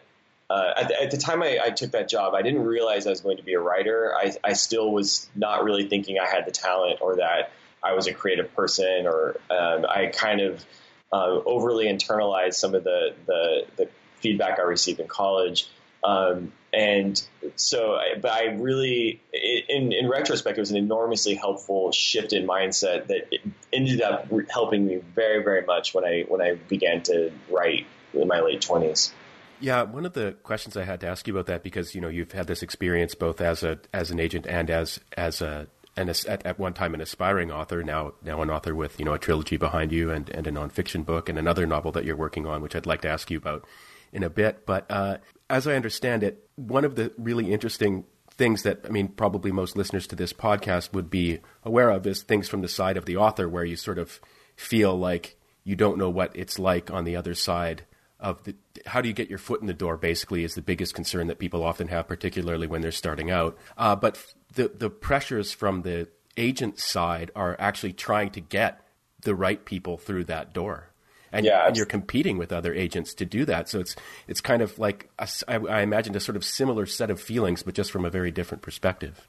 Uh, 0.51 0.75
at, 0.77 0.89
the, 0.89 1.03
at, 1.03 1.11
the, 1.11 1.17
time 1.17 1.43
I, 1.43 1.59
I, 1.65 1.71
took 1.71 1.93
that 1.93 2.09
job, 2.09 2.35
I 2.35 2.43
didn't 2.43 2.63
realize 2.63 3.07
I 3.07 3.11
was 3.11 3.23
going 3.23 3.39
to 3.39 3.43
be 3.43 3.55
a 3.55 3.61
writer. 3.61 4.15
I, 4.15 4.35
I, 4.45 4.53
still 4.53 4.93
was 4.93 5.29
not 5.35 5.65
really 5.65 5.89
thinking 5.89 6.19
I 6.19 6.29
had 6.29 6.47
the 6.47 6.53
talent 6.53 6.99
or 7.01 7.17
that 7.17 7.51
I 7.83 7.95
was 7.95 8.07
a 8.07 8.13
creative 8.13 8.55
person, 8.55 9.07
or 9.07 9.37
um, 9.51 9.87
I 9.89 10.07
kind 10.07 10.43
of 10.43 10.65
uh, 11.13 11.41
overly 11.47 11.87
internalized 11.87 12.55
some 12.55 12.75
of 12.75 12.85
the, 12.85 13.15
the, 13.27 13.67
the 13.77 13.89
feedback 14.21 14.59
I 14.59 14.63
received 14.63 15.01
in 15.01 15.09
college. 15.09 15.67
Um, 16.03 16.53
and 16.75 17.23
so, 17.56 17.99
but 18.21 18.32
I 18.32 18.47
really, 18.55 19.21
in, 19.32 19.93
in 19.93 20.09
retrospect, 20.09 20.59
it 20.59 20.61
was 20.61 20.71
an 20.71 20.76
enormously 20.76 21.35
helpful 21.35 21.93
shift 21.93 22.32
in 22.32 22.47
mindset 22.47 23.06
that 23.09 23.29
ended 23.73 24.00
up 24.00 24.29
helping 24.50 24.87
me 24.87 24.97
very, 25.15 25.43
very 25.43 25.65
much 25.65 25.94
when 25.94 26.05
I 26.05 26.25
when 26.26 26.43
I 26.43 26.55
began 26.55 27.03
to 27.05 27.31
write 27.50 27.87
in 28.12 28.26
my 28.26 28.41
late 28.41 28.61
twenties. 28.61 29.12
Yeah, 29.61 29.82
one 29.82 30.05
of 30.05 30.15
the 30.15 30.37
questions 30.43 30.76
I 30.76 30.85
had 30.85 31.00
to 31.00 31.06
ask 31.06 31.26
you 31.29 31.35
about 31.35 31.47
that 31.47 31.62
because 31.62 31.94
you 31.94 32.00
know 32.00 32.09
you've 32.09 32.32
had 32.32 32.49
this 32.49 32.62
experience 32.62 33.15
both 33.15 33.41
as 33.41 33.62
a 33.62 33.79
as 33.93 34.11
an 34.11 34.19
agent 34.19 34.47
and 34.47 34.69
as 34.69 34.99
as 35.17 35.41
a 35.41 35.69
and 35.97 36.11
at, 36.11 36.44
at 36.44 36.59
one 36.59 36.75
time 36.75 36.94
an 36.94 37.00
aspiring 37.00 37.53
author, 37.53 37.82
now 37.85 38.15
now 38.23 38.43
an 38.43 38.50
author 38.50 38.75
with 38.75 38.99
you 38.99 39.05
know 39.05 39.15
a 39.15 39.19
trilogy 39.19 39.56
behind 39.56 39.93
you 39.93 40.11
and, 40.11 40.29
and 40.31 40.47
a 40.47 40.50
nonfiction 40.50 41.06
book 41.06 41.29
and 41.29 41.38
another 41.38 41.67
novel 41.67 41.93
that 41.93 42.05
you're 42.05 42.17
working 42.17 42.47
on, 42.47 42.62
which 42.62 42.75
I'd 42.75 42.87
like 42.87 43.03
to 43.03 43.09
ask 43.09 43.31
you 43.31 43.38
about 43.38 43.65
in 44.12 44.23
a 44.23 44.31
bit. 44.31 44.67
But 44.67 44.87
uh, 44.91 45.19
as 45.50 45.67
I 45.67 45.75
understand 45.75 46.23
it, 46.23 46.49
one 46.56 46.85
of 46.85 46.96
the 46.96 47.12
really 47.19 47.52
interesting 47.52 48.05
things 48.31 48.62
that 48.62 48.81
I 48.85 48.88
mean, 48.88 49.08
probably 49.08 49.52
most 49.52 49.76
listeners 49.76 50.06
to 50.08 50.17
this 50.17 50.32
podcast 50.32 50.93
would 50.93 51.11
be 51.11 51.41
aware 51.62 51.91
of 51.91 52.06
is 52.06 52.23
things 52.23 52.49
from 52.49 52.62
the 52.62 52.69
side 52.69 52.96
of 52.96 53.05
the 53.05 53.17
author, 53.17 53.49
where 53.49 53.64
you 53.64 53.76
sort 53.76 53.99
of 53.99 54.20
feel 54.56 54.96
like 54.96 55.37
you 55.62 55.76
don't 55.76 55.99
know 55.99 56.11
what 56.11 56.35
it's 56.35 56.58
like 56.58 56.91
on 56.91 57.05
the 57.05 57.17
other 57.17 57.35
side 57.35 57.85
of 58.19 58.43
the. 58.44 58.55
How 58.87 59.00
do 59.00 59.08
you 59.08 59.14
get 59.14 59.31
your 59.31 59.38
foot 59.38 59.61
in 59.61 59.67
the 59.67 59.75
door? 59.75 59.96
Basically, 59.96 60.44
is 60.44 60.55
the 60.55 60.62
biggest 60.62 60.94
concern 60.94 61.26
that 61.29 61.38
people 61.38 61.62
often 61.62 61.88
have, 61.88 62.08
particularly 62.08 62.67
when 62.67 62.81
they're 62.81 62.93
starting 62.93 63.31
out. 63.31 63.56
Uh, 63.76 63.94
but 63.97 64.23
the 64.54 64.69
the 64.69 64.90
pressures 64.90 65.52
from 65.52 65.83
the 65.83 66.09
agent 66.37 66.78
side 66.78 67.30
are 67.37 67.57
actually 67.61 67.92
trying 67.92 68.30
to 68.30 68.40
get 68.40 68.80
the 69.23 69.35
right 69.35 69.64
people 69.64 69.97
through 69.97 70.25
that 70.25 70.52
door 70.52 70.90
and, 71.35 71.47
yeah, 71.47 71.67
and 71.67 71.76
you're 71.76 71.87
competing 71.87 72.38
with 72.38 72.53
other 72.53 72.73
agents 72.73 73.14
to 73.14 73.25
do 73.25 73.45
that. 73.45 73.69
So 73.69 73.81
it's 73.81 73.97
it's 74.29 74.41
kind 74.41 74.62
of 74.62 74.79
like 74.79 75.11
a, 75.19 75.29
I, 75.49 75.57
I 75.57 75.81
imagine 75.83 76.17
a 76.17 76.21
sort 76.21 76.37
of 76.37 76.45
similar 76.45 76.87
set 76.87 77.11
of 77.11 77.21
feelings, 77.21 77.62
but 77.62 77.75
just 77.75 77.91
from 77.91 78.05
a 78.05 78.11
very 78.11 78.31
different 78.31 78.62
perspective. 78.62 79.29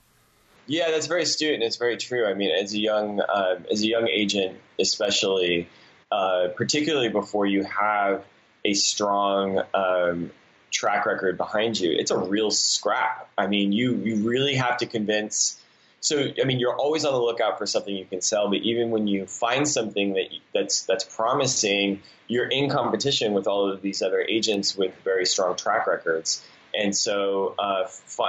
Yeah, 0.67 0.89
that's 0.91 1.07
very 1.07 1.23
astute 1.23 1.53
and 1.53 1.63
it's 1.63 1.77
very 1.77 1.97
true. 1.97 2.25
I 2.25 2.33
mean, 2.33 2.51
as 2.51 2.73
a 2.73 2.79
young 2.79 3.21
um, 3.21 3.65
as 3.71 3.81
a 3.81 3.87
young 3.87 4.07
agent, 4.07 4.57
especially, 4.79 5.67
uh, 6.11 6.47
particularly 6.55 7.09
before 7.09 7.45
you 7.45 7.63
have 7.63 8.23
a 8.63 8.73
strong 8.73 9.61
um, 9.73 10.31
track 10.71 11.05
record 11.05 11.37
behind 11.37 11.79
you, 11.79 11.91
it's 11.91 12.11
a 12.11 12.17
real 12.17 12.51
scrap. 12.51 13.29
I 13.37 13.47
mean, 13.47 13.71
you 13.71 13.95
you 13.95 14.27
really 14.27 14.55
have 14.55 14.77
to 14.77 14.85
convince 14.85 15.59
so 16.05 16.27
I 16.39 16.45
mean, 16.45 16.59
you're 16.59 16.75
always 16.75 17.03
on 17.03 17.13
the 17.13 17.19
lookout 17.19 17.57
for 17.57 17.65
something 17.65 17.95
you 17.95 18.05
can 18.05 18.21
sell. 18.21 18.47
But 18.47 18.59
even 18.59 18.91
when 18.91 19.07
you 19.07 19.25
find 19.25 19.67
something 19.67 20.13
that 20.13 20.25
that's 20.53 20.83
that's 20.83 21.03
promising, 21.03 22.03
you're 22.27 22.47
in 22.47 22.69
competition 22.69 23.33
with 23.33 23.47
all 23.47 23.71
of 23.71 23.81
these 23.81 24.03
other 24.03 24.21
agents 24.21 24.77
with 24.77 24.93
very 25.03 25.25
strong 25.25 25.55
track 25.55 25.87
records. 25.87 26.45
And 26.75 26.95
so 26.95 27.55
uh, 27.57 27.87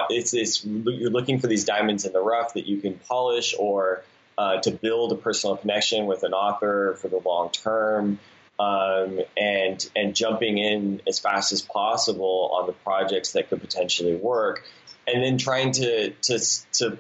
it's, 0.09 0.33
it's 0.33 0.65
you're 0.65 1.11
looking 1.11 1.39
for 1.39 1.49
these 1.49 1.65
diamonds 1.65 2.07
in 2.07 2.13
the 2.15 2.21
rough 2.21 2.55
that 2.55 2.67
you 2.67 2.81
can 2.81 2.95
polish 2.95 3.55
or 3.59 4.05
uh, 4.39 4.61
to 4.61 4.71
build 4.71 5.13
a 5.13 5.17
personal 5.17 5.57
connection 5.57 6.07
with 6.07 6.23
an 6.23 6.33
author 6.33 6.97
for 7.03 7.09
the 7.09 7.21
long 7.23 7.51
term. 7.51 8.19
Um, 8.59 9.21
and 9.37 9.87
and 9.95 10.17
jumping 10.17 10.57
in 10.57 11.03
as 11.07 11.19
fast 11.19 11.53
as 11.53 11.61
possible 11.61 12.53
on 12.55 12.67
the 12.67 12.73
projects 12.73 13.33
that 13.33 13.51
could 13.51 13.61
potentially 13.61 14.17
work, 14.17 14.65
and 15.07 15.23
then 15.23 15.37
trying 15.37 15.73
to 15.73 16.13
to 16.23 16.39
to 16.79 16.99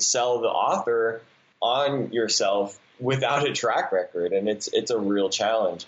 sell 0.00 0.40
the 0.40 0.48
author 0.48 1.22
on 1.60 2.12
yourself 2.12 2.78
without 2.98 3.48
a 3.48 3.52
track 3.52 3.92
record, 3.92 4.32
and 4.32 4.48
it's 4.48 4.68
it's 4.72 4.90
a 4.90 4.98
real 4.98 5.28
challenge. 5.30 5.86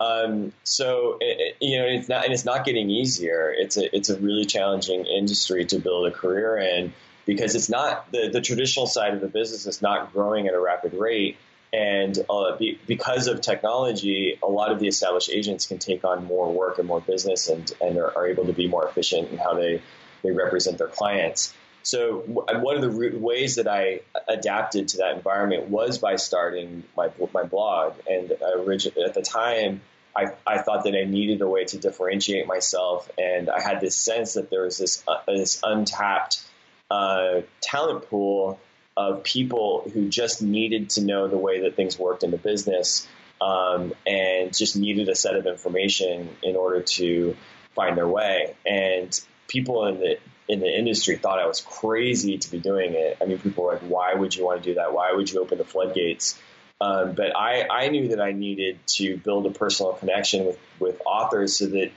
Um, 0.00 0.52
so 0.64 1.18
it, 1.20 1.56
you 1.60 1.78
know, 1.78 1.84
it's 1.86 2.08
not 2.08 2.24
and 2.24 2.32
it's 2.32 2.44
not 2.44 2.64
getting 2.64 2.90
easier. 2.90 3.54
It's 3.56 3.76
a 3.76 3.94
it's 3.94 4.10
a 4.10 4.18
really 4.18 4.44
challenging 4.44 5.06
industry 5.06 5.64
to 5.66 5.78
build 5.78 6.06
a 6.08 6.10
career 6.10 6.58
in 6.58 6.92
because 7.26 7.54
it's 7.54 7.68
not 7.70 8.10
the 8.12 8.28
the 8.30 8.40
traditional 8.40 8.86
side 8.86 9.14
of 9.14 9.20
the 9.20 9.28
business 9.28 9.66
is 9.66 9.80
not 9.80 10.12
growing 10.12 10.48
at 10.48 10.54
a 10.54 10.60
rapid 10.60 10.94
rate, 10.94 11.36
And 11.74 12.16
uh, 12.30 12.56
be, 12.56 12.78
because 12.86 13.26
of 13.26 13.40
technology, 13.40 14.38
a 14.40 14.46
lot 14.46 14.70
of 14.70 14.78
the 14.78 14.86
established 14.86 15.28
agents 15.28 15.66
can 15.66 15.78
take 15.78 16.04
on 16.04 16.24
more 16.24 16.52
work 16.52 16.78
and 16.78 16.86
more 16.86 17.00
business 17.00 17.48
and, 17.48 17.70
and 17.80 17.98
are, 17.98 18.16
are 18.16 18.28
able 18.28 18.46
to 18.46 18.52
be 18.52 18.68
more 18.68 18.86
efficient 18.86 19.30
in 19.32 19.38
how 19.38 19.54
they, 19.54 19.82
they 20.22 20.30
represent 20.30 20.78
their 20.78 20.86
clients. 20.86 21.52
So 21.84 22.20
one 22.20 22.76
of 22.76 22.82
the 22.82 23.18
ways 23.18 23.56
that 23.56 23.68
I 23.68 24.00
adapted 24.26 24.88
to 24.88 24.96
that 24.98 25.16
environment 25.16 25.68
was 25.68 25.98
by 25.98 26.16
starting 26.16 26.82
my 26.96 27.10
my 27.32 27.44
blog. 27.44 27.94
And 28.08 28.32
at 28.32 29.14
the 29.14 29.22
time, 29.22 29.82
I, 30.16 30.32
I 30.46 30.58
thought 30.58 30.84
that 30.84 30.94
I 30.94 31.04
needed 31.04 31.42
a 31.42 31.48
way 31.48 31.64
to 31.66 31.78
differentiate 31.78 32.46
myself, 32.46 33.10
and 33.18 33.50
I 33.50 33.60
had 33.60 33.80
this 33.80 33.96
sense 33.96 34.34
that 34.34 34.48
there 34.48 34.62
was 34.62 34.78
this 34.78 35.02
uh, 35.06 35.18
this 35.26 35.60
untapped 35.62 36.42
uh, 36.90 37.42
talent 37.60 38.08
pool 38.08 38.58
of 38.96 39.24
people 39.24 39.90
who 39.92 40.08
just 40.08 40.40
needed 40.40 40.90
to 40.90 41.04
know 41.04 41.26
the 41.28 41.36
way 41.36 41.62
that 41.62 41.74
things 41.74 41.98
worked 41.98 42.22
in 42.22 42.30
the 42.30 42.38
business, 42.38 43.06
um, 43.40 43.92
and 44.06 44.56
just 44.56 44.76
needed 44.76 45.08
a 45.08 45.14
set 45.14 45.34
of 45.34 45.46
information 45.46 46.30
in 46.42 46.56
order 46.56 46.80
to 46.80 47.36
find 47.74 47.96
their 47.96 48.08
way. 48.08 48.54
And 48.64 49.20
people 49.48 49.86
in 49.86 49.98
the 49.98 50.18
in 50.48 50.60
the 50.60 50.66
industry 50.66 51.16
thought 51.16 51.38
I 51.38 51.46
was 51.46 51.60
crazy 51.60 52.38
to 52.38 52.50
be 52.50 52.58
doing 52.58 52.94
it. 52.94 53.18
I 53.20 53.24
mean, 53.24 53.38
people 53.38 53.64
were 53.64 53.72
like, 53.72 53.82
"Why 53.82 54.14
would 54.14 54.34
you 54.34 54.44
want 54.44 54.62
to 54.62 54.70
do 54.70 54.74
that? 54.74 54.92
Why 54.92 55.12
would 55.12 55.30
you 55.30 55.40
open 55.40 55.58
the 55.58 55.64
floodgates?" 55.64 56.38
Um, 56.80 57.12
but 57.12 57.36
I, 57.36 57.66
I 57.68 57.88
knew 57.88 58.08
that 58.08 58.20
I 58.20 58.32
needed 58.32 58.78
to 58.96 59.16
build 59.16 59.46
a 59.46 59.50
personal 59.50 59.92
connection 59.92 60.44
with, 60.44 60.58
with 60.80 61.00
authors 61.06 61.56
so 61.56 61.66
that 61.66 61.92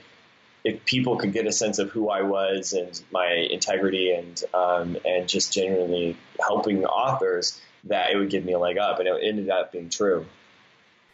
if 0.64 0.84
people 0.84 1.16
could 1.16 1.32
get 1.32 1.46
a 1.46 1.52
sense 1.52 1.78
of 1.78 1.90
who 1.90 2.08
I 2.08 2.22
was 2.22 2.72
and 2.72 3.00
my 3.10 3.26
integrity 3.50 4.12
and 4.12 4.42
um, 4.54 4.96
and 5.04 5.28
just 5.28 5.52
genuinely 5.52 6.16
helping 6.40 6.84
authors, 6.84 7.60
that 7.84 8.10
it 8.10 8.16
would 8.16 8.30
give 8.30 8.44
me 8.44 8.52
a 8.52 8.58
leg 8.58 8.78
up, 8.78 8.98
and 8.98 9.08
it 9.08 9.14
ended 9.22 9.50
up 9.50 9.72
being 9.72 9.90
true. 9.90 10.26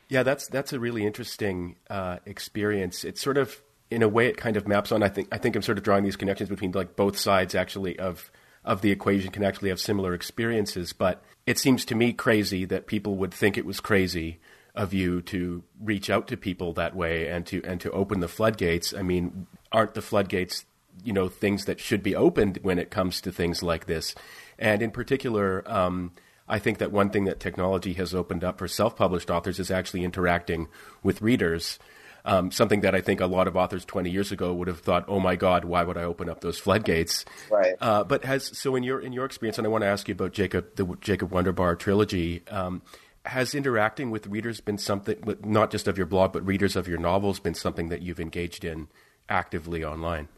Yeah, 0.08 0.22
that's 0.22 0.46
that's 0.48 0.72
a 0.72 0.80
really 0.80 1.04
interesting 1.06 1.76
uh, 1.88 2.18
experience. 2.26 3.04
It's 3.04 3.20
sort 3.20 3.38
of 3.38 3.60
in 3.94 4.02
a 4.02 4.08
way 4.08 4.26
it 4.26 4.36
kind 4.36 4.56
of 4.56 4.66
maps 4.66 4.92
on. 4.92 5.02
I 5.02 5.08
think 5.08 5.28
I 5.30 5.38
think 5.38 5.54
I'm 5.54 5.62
sort 5.62 5.78
of 5.78 5.84
drawing 5.84 6.04
these 6.04 6.16
connections 6.16 6.50
between 6.50 6.72
like 6.72 6.96
both 6.96 7.16
sides 7.16 7.54
actually 7.54 7.98
of 7.98 8.30
of 8.64 8.80
the 8.80 8.90
equation 8.90 9.30
can 9.30 9.44
actually 9.44 9.68
have 9.68 9.80
similar 9.80 10.14
experiences. 10.14 10.92
But 10.92 11.22
it 11.46 11.58
seems 11.58 11.84
to 11.86 11.94
me 11.94 12.12
crazy 12.12 12.64
that 12.64 12.86
people 12.86 13.16
would 13.16 13.32
think 13.32 13.56
it 13.56 13.64
was 13.64 13.80
crazy 13.80 14.40
of 14.74 14.92
you 14.92 15.22
to 15.22 15.62
reach 15.80 16.10
out 16.10 16.26
to 16.26 16.36
people 16.36 16.72
that 16.72 16.96
way 16.96 17.28
and 17.28 17.46
to 17.46 17.62
and 17.64 17.80
to 17.80 17.90
open 17.92 18.20
the 18.20 18.28
floodgates. 18.28 18.92
I 18.92 19.02
mean, 19.02 19.46
aren't 19.70 19.94
the 19.94 20.02
floodgates 20.02 20.64
you 21.04 21.12
know 21.12 21.28
things 21.28 21.66
that 21.66 21.80
should 21.80 22.02
be 22.02 22.16
opened 22.16 22.58
when 22.62 22.78
it 22.78 22.90
comes 22.90 23.20
to 23.20 23.30
things 23.30 23.62
like 23.62 23.86
this? 23.86 24.14
And 24.58 24.82
in 24.82 24.90
particular. 24.90 25.62
Um, 25.70 26.12
I 26.46 26.58
think 26.58 26.76
that 26.76 26.92
one 26.92 27.08
thing 27.08 27.24
that 27.24 27.40
technology 27.40 27.94
has 27.94 28.14
opened 28.14 28.44
up 28.44 28.58
for 28.58 28.68
self 28.68 28.96
published 28.96 29.30
authors 29.30 29.58
is 29.58 29.70
actually 29.70 30.04
interacting 30.04 30.68
with 31.02 31.22
readers 31.22 31.78
um, 32.24 32.50
something 32.50 32.80
that 32.80 32.94
I 32.94 33.00
think 33.00 33.20
a 33.20 33.26
lot 33.26 33.46
of 33.46 33.56
authors 33.56 33.84
20 33.84 34.10
years 34.10 34.32
ago 34.32 34.54
would 34.54 34.68
have 34.68 34.80
thought, 34.80 35.04
"Oh 35.08 35.20
my 35.20 35.36
God, 35.36 35.64
why 35.64 35.82
would 35.82 35.96
I 35.96 36.04
open 36.04 36.28
up 36.28 36.40
those 36.40 36.58
floodgates?" 36.58 37.24
Right. 37.50 37.74
Uh, 37.80 38.04
but 38.04 38.24
has 38.24 38.56
so 38.58 38.76
in 38.76 38.82
your 38.82 39.00
in 39.00 39.12
your 39.12 39.24
experience, 39.24 39.58
and 39.58 39.66
I 39.66 39.70
want 39.70 39.82
to 39.82 39.88
ask 39.88 40.08
you 40.08 40.12
about 40.12 40.32
Jacob 40.32 40.76
the 40.76 40.96
Jacob 41.00 41.30
Wonderbar 41.30 41.76
trilogy. 41.76 42.42
Um, 42.48 42.82
has 43.26 43.54
interacting 43.54 44.10
with 44.10 44.26
readers 44.26 44.60
been 44.60 44.76
something, 44.76 45.16
not 45.42 45.70
just 45.70 45.88
of 45.88 45.96
your 45.96 46.06
blog, 46.06 46.32
but 46.32 46.46
readers 46.46 46.76
of 46.76 46.86
your 46.86 46.98
novels, 46.98 47.40
been 47.40 47.54
something 47.54 47.88
that 47.88 48.02
you've 48.02 48.20
engaged 48.20 48.64
in 48.64 48.88
actively 49.30 49.82
online? 49.82 50.28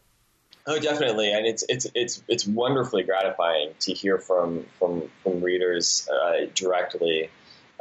Oh, 0.69 0.79
definitely, 0.79 1.33
and 1.33 1.47
it's 1.47 1.65
it's 1.69 1.87
it's 1.95 2.23
it's 2.27 2.47
wonderfully 2.47 3.05
gratifying 3.05 3.75
to 3.81 3.93
hear 3.93 4.19
from 4.19 4.67
from 4.79 5.11
from 5.23 5.41
readers 5.41 6.09
uh, 6.09 6.47
directly 6.55 7.31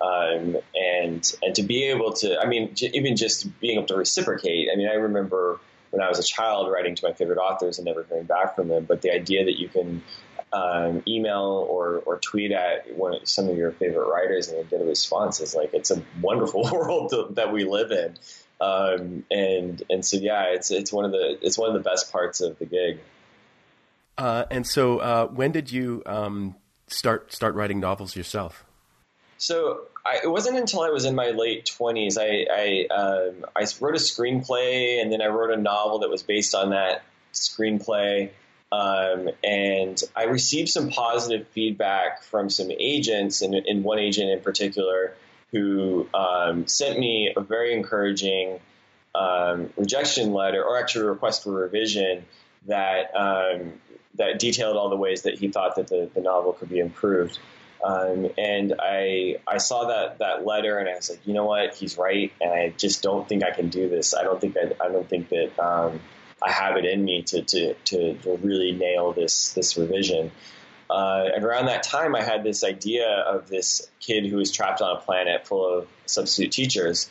um, 0.02 0.58
and 0.76 1.34
and 1.42 1.56
to 1.56 1.64
be 1.64 1.86
able 1.86 2.14
to, 2.14 2.40
I 2.40 2.46
mean, 2.46 2.76
j- 2.76 2.92
even 2.94 3.16
just 3.16 3.60
being 3.60 3.78
able 3.78 3.88
to 3.88 3.96
reciprocate. 3.96 4.70
I 4.72 4.76
mean, 4.76 4.88
I 4.88 4.96
remember 4.96 5.60
when 5.92 6.02
I 6.02 6.10
was 6.10 6.20
a 6.20 6.24
child 6.24 6.72
writing 6.72 6.96
to 6.96 7.08
my 7.08 7.14
favorite 7.14 7.38
authors 7.38 7.78
and 7.78 7.86
never 7.86 8.04
hearing 8.04 8.26
back 8.26 8.56
from 8.56 8.68
them, 8.68 8.86
but 8.86 9.02
the 9.02 9.12
idea 9.12 9.46
that 9.46 9.58
you 9.58 9.70
can 9.70 10.04
um, 10.52 11.04
email 11.08 11.66
or, 11.70 12.02
or 12.06 12.18
tweet 12.18 12.52
at 12.52 12.96
one, 12.96 13.26
some 13.26 13.48
of 13.50 13.58
your 13.58 13.72
favorite 13.72 14.08
writers 14.08 14.50
and 14.50 14.70
get 14.70 14.82
a 14.82 14.86
response 14.86 15.40
is 15.40 15.56
like 15.56 15.74
it's 15.74 15.92
a 15.92 16.02
wonderful 16.22 16.64
world 16.72 17.10
to, 17.12 17.28
that 17.32 17.52
we 17.52 17.64
live 17.64 17.92
in. 17.92 18.18
Um, 18.60 19.26
and 19.30 19.84
and 19.90 20.06
so 20.06 20.18
yeah, 20.18 20.46
it's 20.54 20.72
it's 20.72 20.92
one 20.92 21.04
of 21.04 21.12
the 21.12 21.38
it's 21.42 21.58
one 21.58 21.70
of 21.70 21.74
the 21.74 21.88
best 21.90 22.12
parts 22.12 22.42
of 22.42 22.58
the 22.58 22.66
gig. 22.66 23.00
Uh, 24.18 24.46
and 24.50 24.66
so, 24.66 25.00
uh, 25.00 25.28
when 25.28 25.52
did 25.52 25.72
you 25.72 26.02
um, 26.06 26.56
start 26.88 27.34
start 27.34 27.56
writing 27.56 27.82
novels 27.82 28.16
yourself? 28.16 28.66
So 29.38 29.82
I, 30.06 30.20
it 30.24 30.30
wasn't 30.30 30.58
until 30.58 30.82
I 30.82 30.90
was 30.90 31.06
in 31.06 31.16
my 31.16 31.32
late 31.32 31.66
twenties 31.66 32.18
I 32.18 32.46
I, 32.50 32.88
um, 32.94 33.46
I 33.56 33.66
wrote 33.82 33.96
a 33.96 34.00
screenplay 34.00 35.02
and 35.02 35.12
then 35.12 35.22
I 35.22 35.28
wrote 35.28 35.52
a 35.52 35.62
novel 35.62 36.00
that 36.00 36.10
was 36.10 36.24
based 36.24 36.56
on 36.56 36.70
that 36.70 37.04
screenplay. 37.34 38.32
Um, 38.72 39.30
and 39.44 40.02
I 40.16 40.24
received 40.24 40.70
some 40.70 40.90
positive 40.90 41.48
feedback 41.50 42.24
from 42.24 42.50
some 42.50 42.72
agents, 42.72 43.42
and, 43.42 43.54
and 43.54 43.84
one 43.84 44.00
agent 44.00 44.32
in 44.32 44.42
particular 44.42 45.14
who 45.52 46.10
um, 46.14 46.68
sent 46.68 47.00
me 47.00 47.32
a 47.38 47.42
very 47.42 47.74
encouraging 47.74 48.60
um, 49.14 49.70
rejection 49.78 50.34
letter, 50.34 50.64
or 50.64 50.80
actually 50.80 51.06
a 51.06 51.10
request 51.10 51.44
for 51.44 51.52
revision 51.52 52.26
that 52.68 53.16
um, 53.16 53.74
that 54.16 54.40
detailed 54.40 54.76
all 54.76 54.90
the 54.90 54.98
ways 54.98 55.22
that 55.22 55.38
he 55.38 55.48
thought 55.48 55.76
that 55.76 55.88
the, 55.88 56.10
the 56.14 56.22
novel 56.22 56.54
could 56.54 56.70
be 56.70 56.80
improved. 56.80 57.38
Um, 57.86 58.30
and 58.36 58.74
I 58.80 59.36
I 59.48 59.60
saw 59.60 59.90
that 59.90 60.18
that 60.18 60.44
letter 60.44 60.80
and 60.80 60.90
I 60.90 60.96
was 60.96 61.12
like, 61.12 61.20
you 61.28 61.36
know 61.36 61.46
what, 61.46 61.76
he's 61.76 62.00
right, 62.00 62.34
and 62.42 62.52
I 62.52 62.70
just 62.70 63.04
don't 63.04 63.30
think 63.30 63.44
I 63.44 63.52
can 63.52 63.70
do 63.70 63.88
this. 63.88 64.16
I 64.16 64.24
don't 64.24 64.42
think 64.42 64.58
I, 64.58 64.72
I 64.84 64.90
don't 64.90 65.08
think 65.08 65.30
that 65.30 65.60
um, 65.60 66.00
I 66.42 66.52
have 66.52 66.78
it 66.78 66.86
in 66.86 67.06
me 67.06 67.22
to, 67.24 67.44
to, 67.44 67.74
to, 67.76 68.14
to 68.16 68.38
really 68.38 68.72
nail 68.72 69.14
this 69.14 69.54
this 69.54 69.78
revision. 69.78 70.32
Uh, 70.90 71.30
and 71.36 71.44
around 71.44 71.68
that 71.68 71.84
time, 71.84 72.16
I 72.16 72.24
had 72.24 72.44
this 72.44 72.64
idea 72.64 73.08
of 73.08 73.48
this 73.50 73.88
kid 74.00 74.26
who 74.26 74.38
was 74.38 74.52
trapped 74.52 74.82
on 74.82 74.98
a 74.98 75.00
planet 75.00 75.46
full 75.46 75.80
of 75.80 75.88
substitute 76.08 76.54
teachers. 76.54 77.08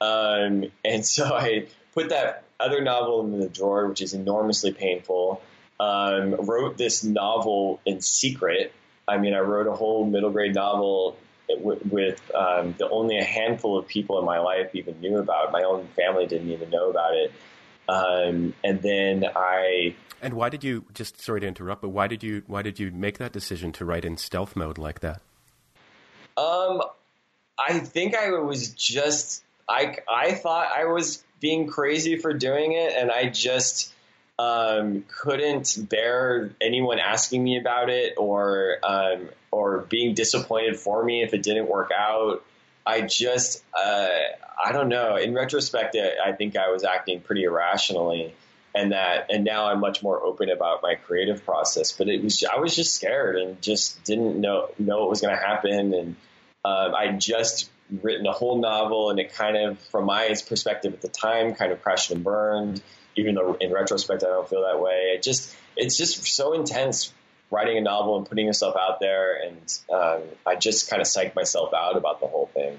Um, 0.00 0.64
and 0.86 1.04
so 1.14 1.34
I 1.34 1.66
put 1.92 2.08
that 2.08 2.44
other 2.58 2.82
novel 2.82 3.20
in 3.20 3.40
the 3.40 3.48
drawer, 3.50 3.88
which 3.88 4.00
is 4.00 4.14
enormously 4.14 4.72
painful. 4.72 5.42
Um, 5.78 6.34
wrote 6.46 6.78
this 6.78 7.04
novel 7.04 7.80
in 7.84 8.00
secret 8.00 8.72
I 9.06 9.18
mean, 9.18 9.34
I 9.34 9.40
wrote 9.40 9.66
a 9.66 9.72
whole 9.72 10.06
middle 10.06 10.30
grade 10.30 10.54
novel 10.54 11.16
with, 11.48 11.84
with 11.86 12.34
um, 12.34 12.74
the 12.78 12.88
only 12.88 13.18
a 13.18 13.24
handful 13.24 13.78
of 13.78 13.86
people 13.86 14.18
in 14.18 14.24
my 14.24 14.38
life 14.38 14.70
even 14.74 15.00
knew 15.00 15.18
about. 15.18 15.52
My 15.52 15.62
own 15.62 15.86
family 15.88 16.26
didn't 16.26 16.50
even 16.50 16.70
know 16.70 16.90
about 16.90 17.14
it. 17.14 17.32
Um, 17.88 18.54
and 18.64 18.80
then 18.80 19.24
I. 19.36 19.94
And 20.22 20.34
why 20.34 20.48
did 20.48 20.64
you? 20.64 20.86
Just 20.94 21.20
sorry 21.20 21.40
to 21.40 21.46
interrupt, 21.46 21.82
but 21.82 21.90
why 21.90 22.06
did 22.06 22.22
you? 22.22 22.42
Why 22.46 22.62
did 22.62 22.80
you 22.80 22.90
make 22.90 23.18
that 23.18 23.32
decision 23.32 23.72
to 23.72 23.84
write 23.84 24.04
in 24.04 24.16
stealth 24.16 24.56
mode 24.56 24.78
like 24.78 25.00
that? 25.00 25.20
Um, 26.36 26.82
I 27.58 27.78
think 27.80 28.16
I 28.16 28.30
was 28.30 28.70
just. 28.70 29.44
I 29.68 29.98
I 30.10 30.32
thought 30.32 30.68
I 30.74 30.84
was 30.86 31.22
being 31.40 31.66
crazy 31.66 32.16
for 32.16 32.32
doing 32.32 32.72
it, 32.72 32.94
and 32.96 33.10
I 33.10 33.28
just 33.28 33.93
um, 34.38 35.04
couldn't 35.08 35.76
bear 35.88 36.50
anyone 36.60 36.98
asking 36.98 37.42
me 37.42 37.58
about 37.58 37.88
it 37.88 38.14
or 38.16 38.78
um, 38.82 39.28
or 39.50 39.78
being 39.88 40.14
disappointed 40.14 40.78
for 40.78 41.04
me 41.04 41.22
if 41.22 41.34
it 41.34 41.42
didn't 41.42 41.68
work 41.68 41.90
out. 41.96 42.44
I 42.86 43.02
just 43.02 43.62
uh, 43.74 44.08
I 44.62 44.72
don't 44.72 44.88
know. 44.88 45.16
In 45.16 45.34
retrospect, 45.34 45.96
I 45.96 46.32
think 46.32 46.56
I 46.56 46.70
was 46.70 46.84
acting 46.84 47.20
pretty 47.20 47.44
irrationally, 47.44 48.34
and 48.74 48.92
that 48.92 49.30
and 49.30 49.44
now 49.44 49.66
I'm 49.66 49.80
much 49.80 50.02
more 50.02 50.22
open 50.22 50.50
about 50.50 50.82
my 50.82 50.96
creative 50.96 51.44
process. 51.44 51.92
But 51.92 52.08
it 52.08 52.22
was 52.22 52.42
I 52.44 52.58
was 52.58 52.74
just 52.74 52.94
scared 52.94 53.36
and 53.36 53.62
just 53.62 54.02
didn't 54.02 54.40
know 54.40 54.70
know 54.78 55.00
what 55.00 55.10
was 55.10 55.20
going 55.20 55.34
to 55.34 55.40
happen, 55.40 55.94
and 55.94 56.16
um, 56.64 56.94
I 56.94 57.12
just 57.12 57.70
written 58.02 58.26
a 58.26 58.32
whole 58.32 58.60
novel, 58.60 59.10
and 59.10 59.20
it 59.20 59.32
kind 59.32 59.56
of 59.56 59.78
from 59.78 60.06
my 60.06 60.34
perspective 60.48 60.92
at 60.92 61.02
the 61.02 61.08
time 61.08 61.54
kind 61.54 61.70
of 61.70 61.80
crashed 61.82 62.10
and 62.10 62.24
burned 62.24 62.82
even 63.16 63.34
though 63.34 63.54
in 63.60 63.72
retrospect 63.72 64.22
I 64.22 64.28
don't 64.28 64.48
feel 64.48 64.62
that 64.62 64.80
way. 64.80 65.12
It 65.14 65.22
just 65.22 65.54
it's 65.76 65.96
just 65.96 66.24
so 66.26 66.52
intense 66.52 67.12
writing 67.50 67.78
a 67.78 67.80
novel 67.80 68.16
and 68.16 68.26
putting 68.26 68.46
yourself 68.46 68.74
out 68.76 69.00
there, 69.00 69.40
and 69.42 69.80
um, 69.92 70.22
I 70.46 70.56
just 70.56 70.90
kind 70.90 71.00
of 71.00 71.06
psyched 71.06 71.34
myself 71.34 71.72
out 71.74 71.96
about 71.96 72.20
the 72.20 72.26
whole 72.26 72.50
thing. 72.54 72.78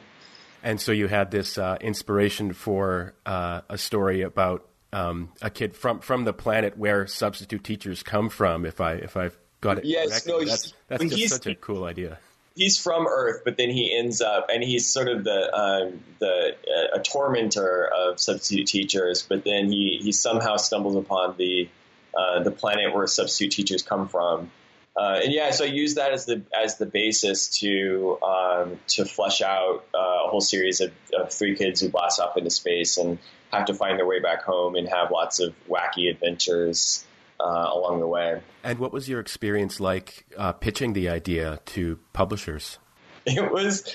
And 0.64 0.82
so 0.82 0.92
you 0.92 1.08
had 1.08 1.32
this 1.32 1.58
uh, 1.58 1.78
inspiration 1.80 2.54
for 2.54 3.14
uh, 3.26 3.62
a 3.70 3.78
story 3.78 4.22
about 4.22 4.68
um, 4.92 5.32
a 5.42 5.50
kid 5.50 5.76
from 5.76 6.00
from 6.00 6.26
the 6.26 6.34
planet 6.34 6.78
where 6.78 7.08
substitute 7.08 7.64
teachers 7.64 8.04
come 8.04 8.30
from. 8.30 8.66
If 8.66 8.82
I 8.82 8.94
if 8.94 9.16
I've 9.16 9.38
got 9.62 9.80
it, 9.80 9.86
yes, 9.86 10.10
correctly. 10.10 10.46
no, 10.46 10.52
that's 10.52 10.74
that's 10.88 11.06
just 11.06 11.30
such 11.30 11.48
a 11.48 11.56
cool 11.56 11.84
idea 11.84 12.20
he's 12.56 12.78
from 12.78 13.06
Earth, 13.08 13.42
but 13.44 13.58
then 13.58 13.70
he 13.70 13.96
ends 13.96 14.22
up, 14.22 14.48
and 14.52 14.64
he's 14.64 14.88
sort 14.92 15.08
of 15.08 15.24
the 15.24 15.56
um, 15.56 16.00
the 16.20 16.56
uh, 16.68 17.00
a 17.00 17.02
tormentor 17.02 17.90
of 17.94 18.20
substitute 18.20 18.68
teachers. 18.68 19.22
But 19.22 19.44
then 19.44 19.72
he 19.72 20.00
he 20.02 20.12
somehow 20.12 20.58
stumbles 20.58 20.96
upon 20.96 21.36
the 21.38 21.70
uh, 22.18 22.44
the 22.44 22.52
planet 22.52 22.94
where 22.94 23.06
substitute 23.08 23.52
teachers 23.52 23.84
come 23.84 24.08
from, 24.08 24.52
uh, 24.96 25.20
and 25.24 25.34
yeah, 25.34 25.52
so 25.52 25.66
I 25.66 25.68
use 25.68 25.96
that 25.96 26.14
as 26.14 26.26
the 26.26 26.42
as 26.58 26.78
the 26.78 26.86
basis 26.86 27.60
to 27.60 28.18
um, 28.24 28.80
to 28.88 29.06
flesh 29.06 29.42
out 29.42 29.86
uh, 29.94 30.26
a 30.26 30.30
whole 30.30 30.42
series 30.42 30.80
of, 30.80 30.92
of, 31.14 31.34
three 31.34 31.56
kids 31.56 31.82
who 31.82 31.90
blast 31.90 32.20
off 32.20 32.38
into 32.38 32.50
space 32.50 32.98
and 32.98 33.20
have 33.52 33.66
to 33.66 33.74
find 33.74 34.00
their 34.00 34.06
way 34.06 34.22
back 34.22 34.44
home 34.44 34.76
and 34.76 34.88
have 34.88 35.12
lots 35.12 35.40
of 35.42 35.54
wacky 35.68 36.10
adventures 36.10 37.06
uh, 37.40 37.70
along 37.74 38.00
the 38.00 38.08
way. 38.08 38.42
And 38.64 38.80
what 38.80 38.92
was 38.92 39.10
your 39.10 39.20
experience 39.20 39.80
like 39.80 40.26
uh, 40.38 40.54
pitching 40.54 40.94
the 40.94 41.10
idea 41.10 41.60
to 41.68 42.00
publishers? 42.14 42.80
It 43.28 43.52
was 43.52 43.92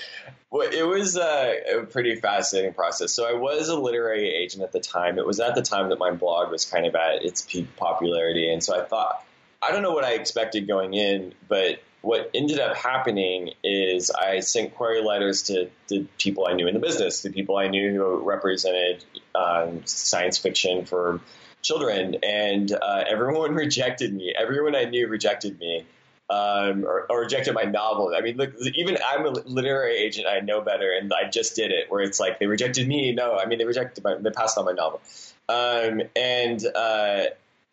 it 0.51 0.85
was 0.85 1.15
uh, 1.15 1.53
a 1.73 1.85
pretty 1.85 2.15
fascinating 2.15 2.73
process. 2.73 3.13
So 3.13 3.25
I 3.25 3.39
was 3.39 3.69
a 3.69 3.79
literary 3.79 4.27
agent 4.27 4.61
at 4.61 4.73
the 4.73 4.81
time. 4.81 5.17
It 5.17 5.25
was 5.25 5.39
at 5.39 5.55
the 5.55 5.61
time 5.61 5.87
that 5.89 5.99
my 5.99 6.11
blog 6.11 6.51
was 6.51 6.65
kind 6.65 6.85
of 6.85 6.93
at 6.95 7.23
its 7.23 7.41
peak 7.43 7.77
popularity, 7.77 8.51
and 8.51 8.61
so 8.61 8.77
I 8.77 8.83
thought 8.83 9.25
I 9.61 9.71
don't 9.71 9.83
know 9.83 9.91
what 9.91 10.03
I 10.03 10.13
expected 10.13 10.67
going 10.67 10.93
in, 10.93 11.33
but 11.47 11.81
what 12.01 12.31
ended 12.33 12.59
up 12.59 12.75
happening 12.75 13.51
is 13.63 14.09
I 14.09 14.39
sent 14.39 14.75
query 14.75 15.03
letters 15.03 15.43
to 15.43 15.69
the 15.87 16.07
people 16.17 16.47
I 16.47 16.53
knew 16.53 16.67
in 16.67 16.73
the 16.73 16.79
business, 16.79 17.21
the 17.21 17.31
people 17.31 17.57
I 17.57 17.67
knew 17.67 17.93
who 17.93 18.17
represented 18.17 19.05
um, 19.35 19.83
science 19.85 20.39
fiction 20.39 20.85
for 20.85 21.21
children, 21.61 22.15
and 22.23 22.71
uh, 22.71 23.03
everyone 23.07 23.53
rejected 23.55 24.13
me. 24.13 24.33
Everyone 24.37 24.75
I 24.75 24.85
knew 24.85 25.07
rejected 25.07 25.59
me. 25.59 25.85
Um, 26.29 26.85
or, 26.85 27.07
or, 27.09 27.19
rejected 27.19 27.53
my 27.53 27.63
novel. 27.63 28.13
I 28.17 28.21
mean, 28.21 28.37
look, 28.37 28.53
even 28.75 28.97
I'm 29.05 29.25
a 29.25 29.31
literary 29.31 29.97
agent. 29.97 30.27
I 30.27 30.39
know 30.39 30.61
better, 30.61 30.89
and 30.89 31.11
I 31.13 31.29
just 31.29 31.57
did 31.57 31.71
it. 31.71 31.91
Where 31.91 31.99
it's 32.01 32.21
like 32.21 32.39
they 32.39 32.47
rejected 32.47 32.87
me. 32.87 33.11
No, 33.11 33.37
I 33.37 33.45
mean 33.47 33.59
they 33.59 33.65
rejected 33.65 34.01
my, 34.01 34.15
they 34.15 34.29
passed 34.29 34.57
on 34.57 34.63
my 34.63 34.71
novel. 34.71 35.01
Um, 35.49 36.03
and 36.15 36.65
uh, 36.73 37.23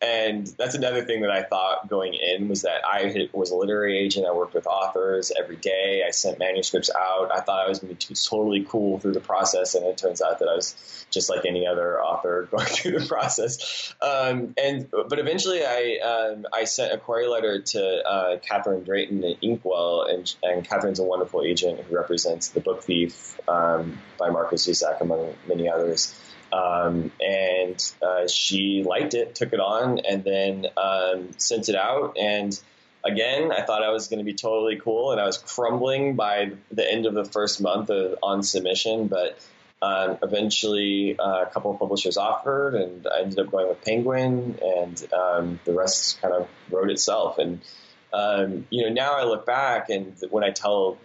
and 0.01 0.47
that's 0.57 0.75
another 0.75 1.03
thing 1.03 1.21
that 1.21 1.31
I 1.31 1.43
thought 1.43 1.89
going 1.89 2.13
in 2.13 2.47
was 2.47 2.61
that 2.61 2.85
I 2.85 3.27
was 3.33 3.51
a 3.51 3.55
literary 3.55 3.97
agent. 3.97 4.25
I 4.25 4.31
worked 4.31 4.53
with 4.53 4.65
authors 4.65 5.29
every 5.37 5.57
day. 5.57 6.03
I 6.07 6.11
sent 6.11 6.39
manuscripts 6.39 6.89
out. 6.89 7.31
I 7.33 7.41
thought 7.41 7.65
I 7.65 7.67
was 7.67 7.79
going 7.79 7.93
to 7.93 8.07
be 8.07 8.15
totally 8.15 8.63
cool 8.63 8.99
through 8.99 9.11
the 9.11 9.19
process, 9.19 9.75
and 9.75 9.85
it 9.85 9.97
turns 9.97 10.21
out 10.21 10.39
that 10.39 10.47
I 10.47 10.55
was 10.55 11.05
just 11.11 11.29
like 11.29 11.43
any 11.45 11.67
other 11.67 12.01
author 12.01 12.47
going 12.51 12.65
through 12.65 12.99
the 12.99 13.05
process. 13.05 13.93
Um, 14.01 14.53
and 14.61 14.89
but 14.89 15.19
eventually, 15.19 15.65
I 15.65 15.97
um, 15.97 16.45
I 16.53 16.63
sent 16.63 16.93
a 16.93 16.97
query 16.97 17.27
letter 17.27 17.61
to 17.61 18.03
uh, 18.07 18.37
Catherine 18.37 18.85
Drayton 18.85 19.21
at 19.25 19.35
Inkwell, 19.41 20.03
and, 20.03 20.33
and 20.41 20.65
Catherine's 20.65 20.99
a 20.99 21.03
wonderful 21.03 21.41
agent 21.41 21.81
who 21.81 21.95
represents 21.97 22.49
The 22.49 22.61
Book 22.61 22.83
Thief 22.83 23.37
um, 23.49 23.97
by 24.17 24.29
Markus 24.29 24.65
Zusak, 24.65 25.01
among 25.01 25.35
many 25.45 25.67
others. 25.67 26.15
Um, 26.51 27.11
and 27.21 27.93
uh, 28.01 28.27
she 28.27 28.83
liked 28.83 29.13
it, 29.13 29.35
took 29.35 29.53
it 29.53 29.59
on, 29.59 29.99
and 29.99 30.23
then 30.23 30.67
um, 30.77 31.29
sent 31.37 31.69
it 31.69 31.75
out. 31.75 32.17
And 32.17 32.59
again, 33.03 33.51
I 33.51 33.61
thought 33.61 33.83
I 33.83 33.89
was 33.89 34.07
going 34.07 34.19
to 34.19 34.25
be 34.25 34.33
totally 34.33 34.77
cool, 34.77 35.11
and 35.11 35.21
I 35.21 35.25
was 35.25 35.37
crumbling 35.37 36.15
by 36.15 36.51
the 36.71 36.89
end 36.89 37.05
of 37.05 37.13
the 37.13 37.25
first 37.25 37.61
month 37.61 37.89
of, 37.89 38.17
on 38.23 38.43
submission. 38.43 39.07
But 39.07 39.39
um, 39.81 40.17
eventually, 40.21 41.17
uh, 41.17 41.43
a 41.43 41.45
couple 41.47 41.71
of 41.71 41.79
publishers 41.79 42.17
offered, 42.17 42.75
and 42.75 43.07
I 43.07 43.21
ended 43.21 43.39
up 43.39 43.51
going 43.51 43.67
with 43.67 43.83
Penguin, 43.83 44.59
and 44.61 45.07
um, 45.13 45.59
the 45.65 45.73
rest 45.73 46.21
kind 46.21 46.33
of 46.33 46.47
wrote 46.69 46.89
itself. 46.89 47.37
And 47.37 47.61
um, 48.11 48.65
you 48.69 48.83
know, 48.83 48.93
now 48.93 49.13
I 49.13 49.23
look 49.23 49.45
back, 49.45 49.89
and 49.89 50.15
when 50.29 50.43
I 50.43 50.51
tell 50.51 50.97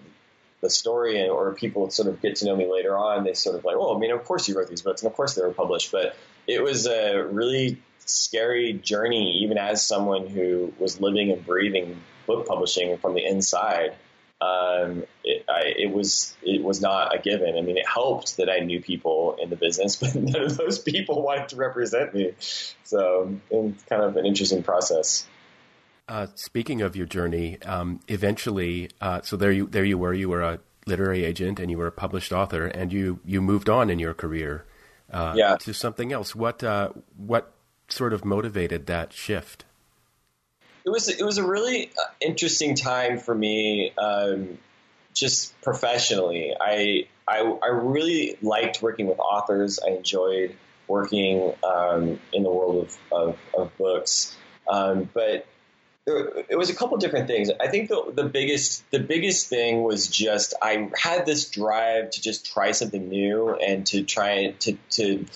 the 0.65 0.71
story 0.71 1.29
or 1.29 1.55
people 1.55 1.91
sort 1.91 2.09
of 2.09 2.21
get 2.21 2.37
to 2.37 2.47
know 2.47 2.57
me 2.57 2.67
later 2.67 2.97
on, 2.97 3.23
they 3.23 3.35
sort 3.35 3.55
of 3.55 3.65
like, 3.65 3.77
oh, 3.77 3.95
I 3.95 3.99
mean, 3.99 4.11
of 4.11 4.25
course 4.25 4.49
you 4.49 4.57
wrote 4.57 4.69
these 4.69 4.83
books 4.83 5.03
and 5.03 5.11
of 5.11 5.17
course 5.17 5.35
they 5.35 5.43
were 5.43 5.53
published. 5.53 5.93
But 5.93 6.17
it 6.49 6.63
was 6.63 6.87
a 6.87 7.23
really 7.23 7.81
scary 8.07 8.73
journey, 8.73 9.43
even 9.43 9.59
as 9.59 9.87
someone 9.87 10.27
who 10.27 10.73
was 10.79 11.01
living 11.01 11.31
and 11.31 11.45
breathing 11.45 12.01
book 12.27 12.47
publishing 12.47 12.97
from 12.99 13.15
the 13.15 13.25
inside. 13.25 13.95
Um, 14.41 15.05
it, 15.23 15.45
I, 15.49 15.75
it, 15.79 15.93
was 15.93 16.37
it 16.43 16.63
was 16.63 16.81
not 16.81 17.15
a 17.15 17.19
given. 17.19 17.57
I 17.57 17.61
mean, 17.61 17.79
it 17.79 17.87
helped 17.87 18.39
that 18.39 18.51
I 18.51 18.59
knew 18.59 18.81
people 18.81 19.37
in 19.41 19.49
the 19.49 19.57
business, 19.57 19.97
but 20.01 20.15
none 20.15 20.43
of 20.43 20.57
those 20.57 20.79
people 20.79 21.23
wanted 21.23 21.51
to 21.51 21.57
represent 21.57 22.15
me. 22.15 22.33
So 22.83 23.39
it's 23.51 23.83
kind 23.85 24.03
of 24.03 24.17
an 24.17 24.27
interesting 24.27 24.63
process. 24.63 25.27
Uh, 26.07 26.27
speaking 26.35 26.83
of 26.83 26.95
your 26.95 27.07
journey, 27.07 27.61
um, 27.63 28.01
eventually, 28.09 28.91
uh, 29.01 29.23
so 29.23 29.37
there 29.37 29.53
you 29.53 29.67
there 29.67 29.85
you 29.85 29.97
were. 29.97 30.13
You 30.13 30.29
were 30.29 30.43
a 30.43 30.61
literary 30.87 31.25
agent 31.25 31.59
and 31.59 31.71
you 31.71 31.79
were 31.79 31.87
a 31.87 31.93
published 31.93 32.33
author, 32.33 32.67
and 32.67 32.93
you 32.93 33.21
you 33.25 33.41
moved 33.41 33.71
on 33.71 33.89
in 33.89 33.99
your 33.99 34.13
career 34.13 34.67
uh, 35.11 35.33
yeah. 35.35 35.57
to 35.57 35.73
something 35.73 36.13
else. 36.13 36.35
What 36.35 36.63
uh, 36.63 36.91
what 37.17 37.53
sort 37.89 38.13
of 38.13 38.25
motivated 38.25 38.87
that 38.87 39.13
shift? 39.13 39.65
It 40.85 40.91
was 40.91 41.09
it 41.09 41.25
was 41.25 41.39
a 41.39 41.47
really 41.47 41.87
uh, 41.87 42.11
interesting 42.21 42.75
time 42.75 43.19
for 43.19 43.35
me, 43.35 43.93
um, 43.97 44.59
just 45.15 45.59
professionally. 45.63 46.55
I, 46.61 47.09
I 47.27 47.39
I 47.39 47.69
really 47.69 48.37
liked 48.43 48.83
working 48.83 49.07
with 49.07 49.19
authors. 49.19 49.79
I 49.79 49.93
enjoyed 49.93 50.55
working 50.87 51.55
um, 51.65 52.21
in 52.33 52.43
the 52.43 52.51
world 52.51 52.85
of 52.85 52.99
of, 53.11 53.39
of 53.57 53.79
books, 53.79 54.37
um, 54.69 55.09
but 55.15 55.47
it 56.07 56.59
was 56.59 56.69
a 56.69 56.75
couple 56.75 56.97
different 56.99 57.29
things. 57.29 57.51
I 57.61 57.69
think 57.69 57.89
the, 57.89 58.13
the 58.15 58.25
biggest 58.25 58.89
the 58.91 58.99
biggest 58.99 59.49
thing 59.49 59.83
was 59.83 60.09
just 60.09 60.55
I 60.61 60.91
had 60.95 61.25
this 61.25 61.49
drive 61.49 62.11
to 62.11 62.21
just 62.21 62.53
try 62.53 62.73
something 62.73 63.09
new 63.09 63.55
and 63.55 63.87
to 63.87 64.03
try 64.03 64.51
to 64.61 64.77
to 64.91 65.27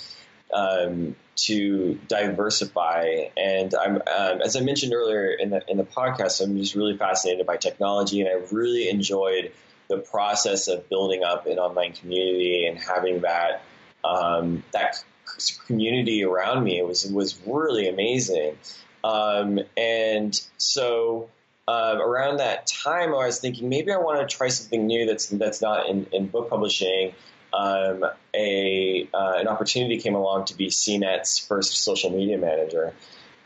um, 0.53 1.17
to 1.37 1.95
diversify. 2.09 3.29
And 3.37 3.75
I'm 3.75 3.97
um, 3.97 4.43
as 4.43 4.57
I 4.57 4.61
mentioned 4.61 4.93
earlier 4.93 5.31
in 5.31 5.51
the 5.51 5.63
in 5.69 5.79
the 5.79 5.85
podcast, 5.85 6.43
I'm 6.43 6.57
just 6.59 6.75
really 6.75 6.97
fascinated 6.97 7.47
by 7.47 7.57
technology, 7.57 8.21
and 8.21 8.29
I 8.29 8.47
really 8.53 8.91
enjoyed 8.91 9.53
the 9.89 9.99
process 9.99 10.69
of 10.69 10.91
building 10.91 11.25
up 11.25 11.47
an 11.47 11.59
online 11.59 11.95
community 11.95 12.67
and 12.67 12.79
having 12.79 13.23
that 13.23 13.63
um, 14.05 14.65
that 14.73 15.03
community 15.67 16.25
around 16.25 16.63
me. 16.63 16.79
It 16.79 16.87
was 16.87 17.07
it 17.07 17.15
was 17.15 17.39
really 17.47 17.89
amazing. 17.89 18.59
Um, 19.05 19.61
and 19.77 20.41
so 20.57 21.29
uh, 21.69 21.99
around 22.01 22.39
that 22.39 22.67
time, 22.67 23.11
I 23.11 23.27
was 23.27 23.41
thinking 23.41 23.69
maybe 23.69 23.93
I 23.93 23.99
want 23.99 24.27
to 24.27 24.37
try 24.37 24.49
something 24.49 24.87
new 24.87 25.07
that's 25.07 25.27
that's 25.27 25.61
not 25.61 25.89
in, 25.89 26.07
in 26.13 26.27
book 26.29 26.49
publishing. 26.49 27.13
Um, 27.53 28.05
a 28.35 29.09
uh, 29.13 29.35
an 29.37 29.49
opportunity 29.49 29.99
came 29.99 30.15
along 30.15 30.47
to 30.47 30.57
be 30.57 30.69
CNET's 30.69 31.39
first 31.39 31.83
social 31.83 32.11
media 32.11 32.39
manager, 32.39 32.95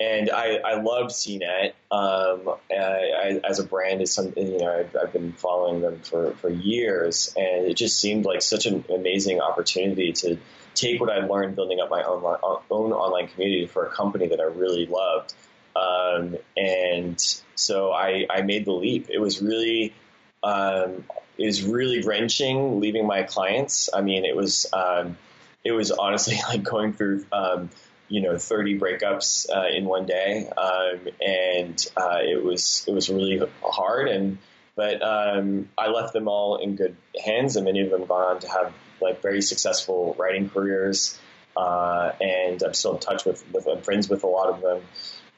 and 0.00 0.30
I, 0.30 0.56
I 0.56 0.80
loved 0.80 1.10
CNET 1.10 1.72
um, 1.90 2.54
I, 2.70 2.74
I, 2.76 3.40
as 3.48 3.58
a 3.58 3.64
brand. 3.64 4.02
Is 4.02 4.12
some 4.12 4.32
you 4.36 4.58
know 4.58 4.72
I've, 4.72 4.96
I've, 4.96 5.12
been 5.12 5.32
following 5.32 5.80
them 5.80 6.00
for, 6.00 6.32
for 6.36 6.48
years, 6.48 7.32
and 7.36 7.66
it 7.66 7.74
just 7.74 8.00
seemed 8.00 8.24
like 8.24 8.42
such 8.42 8.66
an 8.66 8.84
amazing 8.92 9.40
opportunity 9.40 10.12
to 10.12 10.38
take 10.74 11.00
what 11.00 11.10
I 11.10 11.26
learned 11.26 11.56
building 11.56 11.80
up 11.80 11.90
my 11.90 12.02
own 12.02 12.22
own 12.70 12.92
online 12.92 13.28
community 13.28 13.66
for 13.66 13.86
a 13.86 13.90
company 13.90 14.28
that 14.28 14.40
I 14.40 14.44
really 14.44 14.86
loved 14.86 15.34
um, 15.74 16.36
and 16.56 17.18
so 17.54 17.92
I, 17.92 18.26
I 18.28 18.42
made 18.42 18.64
the 18.64 18.72
leap. 18.72 19.08
It 19.10 19.18
was 19.18 19.40
really, 19.40 19.94
um, 20.42 21.04
was 21.38 21.62
really 21.62 22.02
wrenching 22.02 22.80
leaving 22.80 23.06
my 23.06 23.22
clients. 23.22 23.88
I 23.92 24.02
mean, 24.02 24.24
it 24.24 24.36
was, 24.36 24.66
um, 24.72 25.16
it 25.64 25.72
was 25.72 25.90
honestly 25.90 26.38
like 26.48 26.62
going 26.62 26.92
through, 26.92 27.26
um, 27.32 27.70
you 28.08 28.20
know, 28.20 28.36
30 28.36 28.78
breakups 28.78 29.48
uh, 29.48 29.68
in 29.74 29.86
one 29.86 30.04
day, 30.04 30.46
um, 30.48 31.08
and 31.24 31.86
uh, 31.96 32.18
it 32.20 32.44
was 32.44 32.84
it 32.86 32.92
was 32.92 33.08
really 33.08 33.40
hard. 33.62 34.08
And 34.08 34.36
but 34.76 35.00
um, 35.02 35.70
I 35.78 35.88
left 35.88 36.12
them 36.12 36.28
all 36.28 36.56
in 36.56 36.76
good 36.76 36.94
hands, 37.24 37.56
and 37.56 37.64
many 37.64 37.80
of 37.80 37.90
them 37.90 38.04
gone 38.04 38.34
on 38.34 38.40
to 38.40 38.48
have 38.48 38.74
like 39.02 39.22
very 39.22 39.42
successful 39.42 40.14
writing 40.18 40.48
careers. 40.48 41.18
Uh, 41.56 42.12
and 42.20 42.62
I'm 42.62 42.74
still 42.74 42.94
in 42.94 43.00
touch 43.00 43.24
with, 43.24 43.44
with 43.52 43.66
I'm 43.66 43.82
friends 43.82 44.08
with 44.08 44.24
a 44.24 44.26
lot 44.26 44.48
of 44.48 44.62
them. 44.62 44.82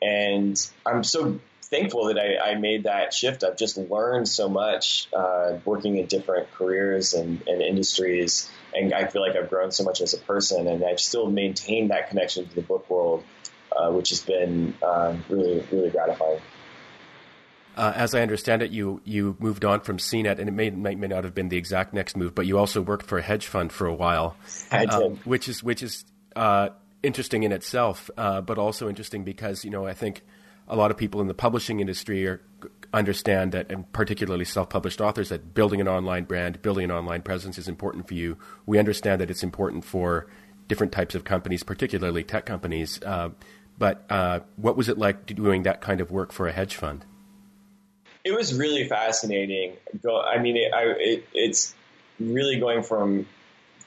And 0.00 0.70
I'm 0.86 1.02
so 1.02 1.40
thankful 1.62 2.06
that 2.06 2.18
I, 2.18 2.52
I 2.52 2.54
made 2.54 2.84
that 2.84 3.12
shift. 3.12 3.42
I've 3.42 3.56
just 3.56 3.76
learned 3.76 4.28
so 4.28 4.48
much 4.48 5.08
uh, 5.12 5.58
working 5.64 5.96
in 5.98 6.06
different 6.06 6.52
careers 6.52 7.14
and, 7.14 7.42
and, 7.48 7.62
industries. 7.62 8.48
And 8.74 8.92
I 8.92 9.06
feel 9.06 9.22
like 9.22 9.36
I've 9.36 9.50
grown 9.50 9.72
so 9.72 9.82
much 9.82 10.00
as 10.00 10.14
a 10.14 10.18
person. 10.18 10.68
And 10.68 10.84
I've 10.84 11.00
still 11.00 11.30
maintained 11.30 11.90
that 11.90 12.10
connection 12.10 12.46
to 12.46 12.54
the 12.54 12.62
book 12.62 12.88
world, 12.88 13.24
uh, 13.76 13.90
which 13.90 14.10
has 14.10 14.20
been 14.20 14.74
uh, 14.82 15.16
really, 15.28 15.66
really 15.72 15.90
gratifying. 15.90 16.40
Uh, 17.76 17.92
as 17.94 18.14
I 18.14 18.22
understand 18.22 18.62
it, 18.62 18.70
you 18.70 19.00
you 19.04 19.36
moved 19.40 19.64
on 19.64 19.80
from 19.80 19.98
CNET, 19.98 20.38
and 20.38 20.48
it 20.48 20.52
may, 20.52 20.70
may, 20.70 20.94
may 20.94 21.08
not 21.08 21.24
have 21.24 21.34
been 21.34 21.48
the 21.48 21.56
exact 21.56 21.92
next 21.92 22.16
move, 22.16 22.34
but 22.34 22.46
you 22.46 22.58
also 22.58 22.80
worked 22.80 23.06
for 23.06 23.18
a 23.18 23.22
hedge 23.22 23.46
fund 23.46 23.72
for 23.72 23.86
a 23.86 23.94
while, 23.94 24.36
I 24.70 24.86
did. 24.86 24.90
Um, 24.90 25.16
which 25.24 25.48
is 25.48 25.62
which 25.62 25.82
is 25.82 26.04
uh, 26.36 26.68
interesting 27.02 27.42
in 27.42 27.52
itself, 27.52 28.10
uh, 28.16 28.40
but 28.40 28.58
also 28.58 28.88
interesting 28.88 29.24
because 29.24 29.64
you 29.64 29.70
know 29.70 29.86
I 29.86 29.94
think 29.94 30.22
a 30.68 30.76
lot 30.76 30.90
of 30.90 30.96
people 30.96 31.20
in 31.20 31.26
the 31.26 31.34
publishing 31.34 31.80
industry 31.80 32.26
are, 32.26 32.40
understand 32.92 33.52
that, 33.52 33.70
and 33.70 33.90
particularly 33.92 34.44
self-published 34.44 35.00
authors, 35.00 35.28
that 35.28 35.54
building 35.54 35.80
an 35.80 35.88
online 35.88 36.24
brand, 36.24 36.62
building 36.62 36.84
an 36.84 36.90
online 36.90 37.22
presence 37.22 37.58
is 37.58 37.68
important 37.68 38.08
for 38.08 38.14
you. 38.14 38.38
We 38.66 38.78
understand 38.78 39.20
that 39.20 39.30
it's 39.30 39.42
important 39.42 39.84
for 39.84 40.26
different 40.68 40.92
types 40.92 41.14
of 41.14 41.24
companies, 41.24 41.62
particularly 41.62 42.24
tech 42.24 42.46
companies. 42.46 43.00
Uh, 43.02 43.30
but 43.76 44.04
uh, 44.08 44.40
what 44.56 44.76
was 44.76 44.88
it 44.88 44.96
like 44.96 45.26
doing 45.26 45.64
that 45.64 45.80
kind 45.80 46.00
of 46.00 46.10
work 46.10 46.32
for 46.32 46.46
a 46.46 46.52
hedge 46.52 46.76
fund? 46.76 47.04
It 48.24 48.32
was 48.32 48.54
really 48.54 48.88
fascinating. 48.88 49.76
I 50.04 50.38
mean, 50.38 50.56
it, 50.56 50.72
I, 50.72 50.84
it, 50.98 51.28
it's 51.34 51.74
really 52.18 52.58
going 52.58 52.82
from 52.82 53.26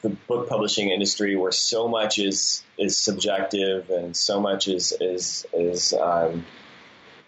the 0.01 0.09
book 0.09 0.47
publishing 0.47 0.89
industry 0.89 1.35
where 1.35 1.51
so 1.51 1.87
much 1.87 2.19
is 2.19 2.63
is 2.77 2.95
subjective 2.95 3.89
and 3.89 4.15
so 4.15 4.39
much 4.39 4.67
is 4.67 4.93
is 5.01 5.45
is 5.53 5.93
um, 5.93 6.45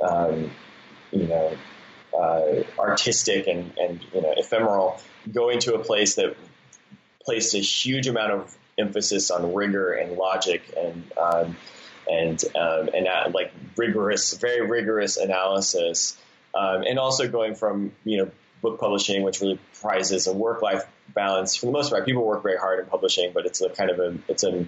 um, 0.04 0.52
you 1.12 1.26
know 1.26 1.58
uh, 2.14 2.64
artistic 2.78 3.48
and 3.48 3.74
and 3.78 4.06
you 4.14 4.22
know 4.22 4.34
ephemeral, 4.38 5.00
going 5.32 5.60
to 5.60 5.74
a 5.74 5.80
place 5.80 6.16
that 6.16 6.36
placed 7.24 7.56
a 7.56 7.60
huge 7.60 8.08
amount 8.08 8.34
of 8.34 8.56
emphasis 8.78 9.32
on 9.32 9.54
rigor 9.54 9.94
and 9.94 10.16
logic 10.16 10.62
and 10.78 11.12
um, 11.18 11.58
and 12.10 12.44
um, 12.56 12.90
and 12.94 13.08
uh, 13.08 13.30
like 13.34 13.52
rigorous, 13.78 14.34
very 14.34 14.62
rigorous 14.62 15.18
analysis, 15.18 16.18
um, 16.54 16.84
and 16.84 17.00
also 17.00 17.28
going 17.28 17.56
from 17.56 17.92
you 18.04 18.18
know 18.18 18.32
book 18.62 18.80
publishing, 18.80 19.24
which 19.24 19.42
really 19.42 19.60
prizes 19.82 20.28
a 20.28 20.34
work 20.34 20.62
life 20.62 20.84
balance. 21.14 21.56
For 21.56 21.68
the 21.68 21.72
most 21.72 21.92
part, 21.92 22.06
people 22.06 22.26
work 22.26 22.44
very 22.44 22.58
hard 22.58 22.80
in 22.80 22.86
publishing, 22.86 23.32
but 23.34 23.46
it's 23.46 23.62
a 23.62 23.70
kind 23.70 23.90
of 23.90 24.00
a 24.00 24.18
it's 24.28 24.44
a 24.44 24.68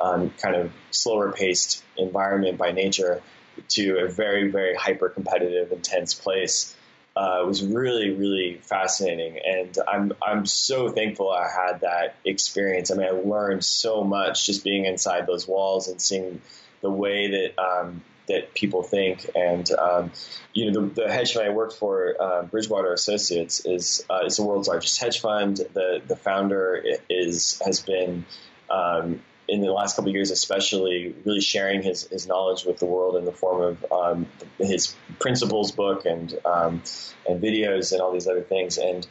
um, 0.00 0.30
kind 0.30 0.56
of 0.56 0.72
slower 0.90 1.32
paced 1.32 1.82
environment 1.96 2.58
by 2.58 2.72
nature 2.72 3.22
to 3.68 3.98
a 3.98 4.08
very 4.08 4.50
very 4.50 4.74
hyper 4.74 5.08
competitive, 5.08 5.72
intense 5.72 6.14
place. 6.14 6.74
Uh, 7.16 7.42
was 7.44 7.64
really 7.64 8.10
really 8.10 8.60
fascinating, 8.62 9.40
and 9.44 9.76
I'm 9.88 10.12
I'm 10.24 10.46
so 10.46 10.88
thankful 10.88 11.30
I 11.30 11.48
had 11.48 11.80
that 11.80 12.14
experience. 12.24 12.92
I 12.92 12.94
mean, 12.94 13.08
I 13.08 13.10
learned 13.10 13.64
so 13.64 14.04
much 14.04 14.46
just 14.46 14.62
being 14.62 14.84
inside 14.84 15.26
those 15.26 15.48
walls 15.48 15.88
and 15.88 16.00
seeing 16.00 16.40
the 16.80 16.90
way 16.90 17.30
that 17.30 17.60
um, 17.60 18.02
that 18.28 18.54
people 18.54 18.82
think. 18.82 19.28
And 19.34 19.70
um, 19.72 20.12
you 20.52 20.70
know, 20.70 20.80
the, 20.80 21.02
the, 21.02 21.12
hedge 21.12 21.34
fund 21.34 21.46
I 21.46 21.50
worked 21.50 21.74
for, 21.74 22.14
uh, 22.20 22.42
Bridgewater 22.42 22.92
Associates, 22.92 23.64
is 23.64 24.04
uh, 24.08 24.20
the 24.28 24.44
world's 24.44 24.68
largest 24.68 25.00
hedge 25.00 25.20
fund. 25.20 25.56
The 25.56 26.00
the 26.06 26.16
founder 26.16 26.82
is 27.08 27.60
has 27.64 27.80
been 27.80 28.24
um, 28.70 29.20
in 29.48 29.62
the 29.62 29.72
last 29.72 29.96
couple 29.96 30.10
of 30.10 30.14
years, 30.14 30.30
especially, 30.30 31.14
really 31.24 31.40
sharing 31.40 31.82
his, 31.82 32.06
his 32.08 32.26
knowledge 32.26 32.64
with 32.64 32.78
the 32.78 32.84
world 32.84 33.16
in 33.16 33.24
the 33.24 33.32
form 33.32 33.62
of 33.62 33.92
um, 33.92 34.26
his 34.58 34.94
principles 35.18 35.72
book 35.72 36.04
and 36.04 36.38
um, 36.44 36.82
and 37.28 37.42
videos 37.42 37.92
and 37.92 38.00
all 38.00 38.12
these 38.12 38.28
other 38.28 38.42
things. 38.42 38.76
And 38.76 39.06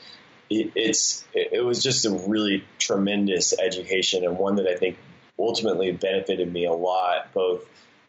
it, 0.50 0.72
it's 0.76 1.26
it 1.34 1.66
was 1.66 1.82
just 1.82 2.06
a 2.06 2.12
really 2.12 2.64
tremendous 2.78 3.58
education 3.60 4.24
and 4.24 4.38
one 4.38 4.56
that 4.58 4.68
I 4.68 4.76
think 4.76 4.98
ultimately 5.40 5.92
benefited 5.92 6.52
me 6.52 6.66
a 6.66 6.74
lot, 6.74 7.34
both 7.34 7.66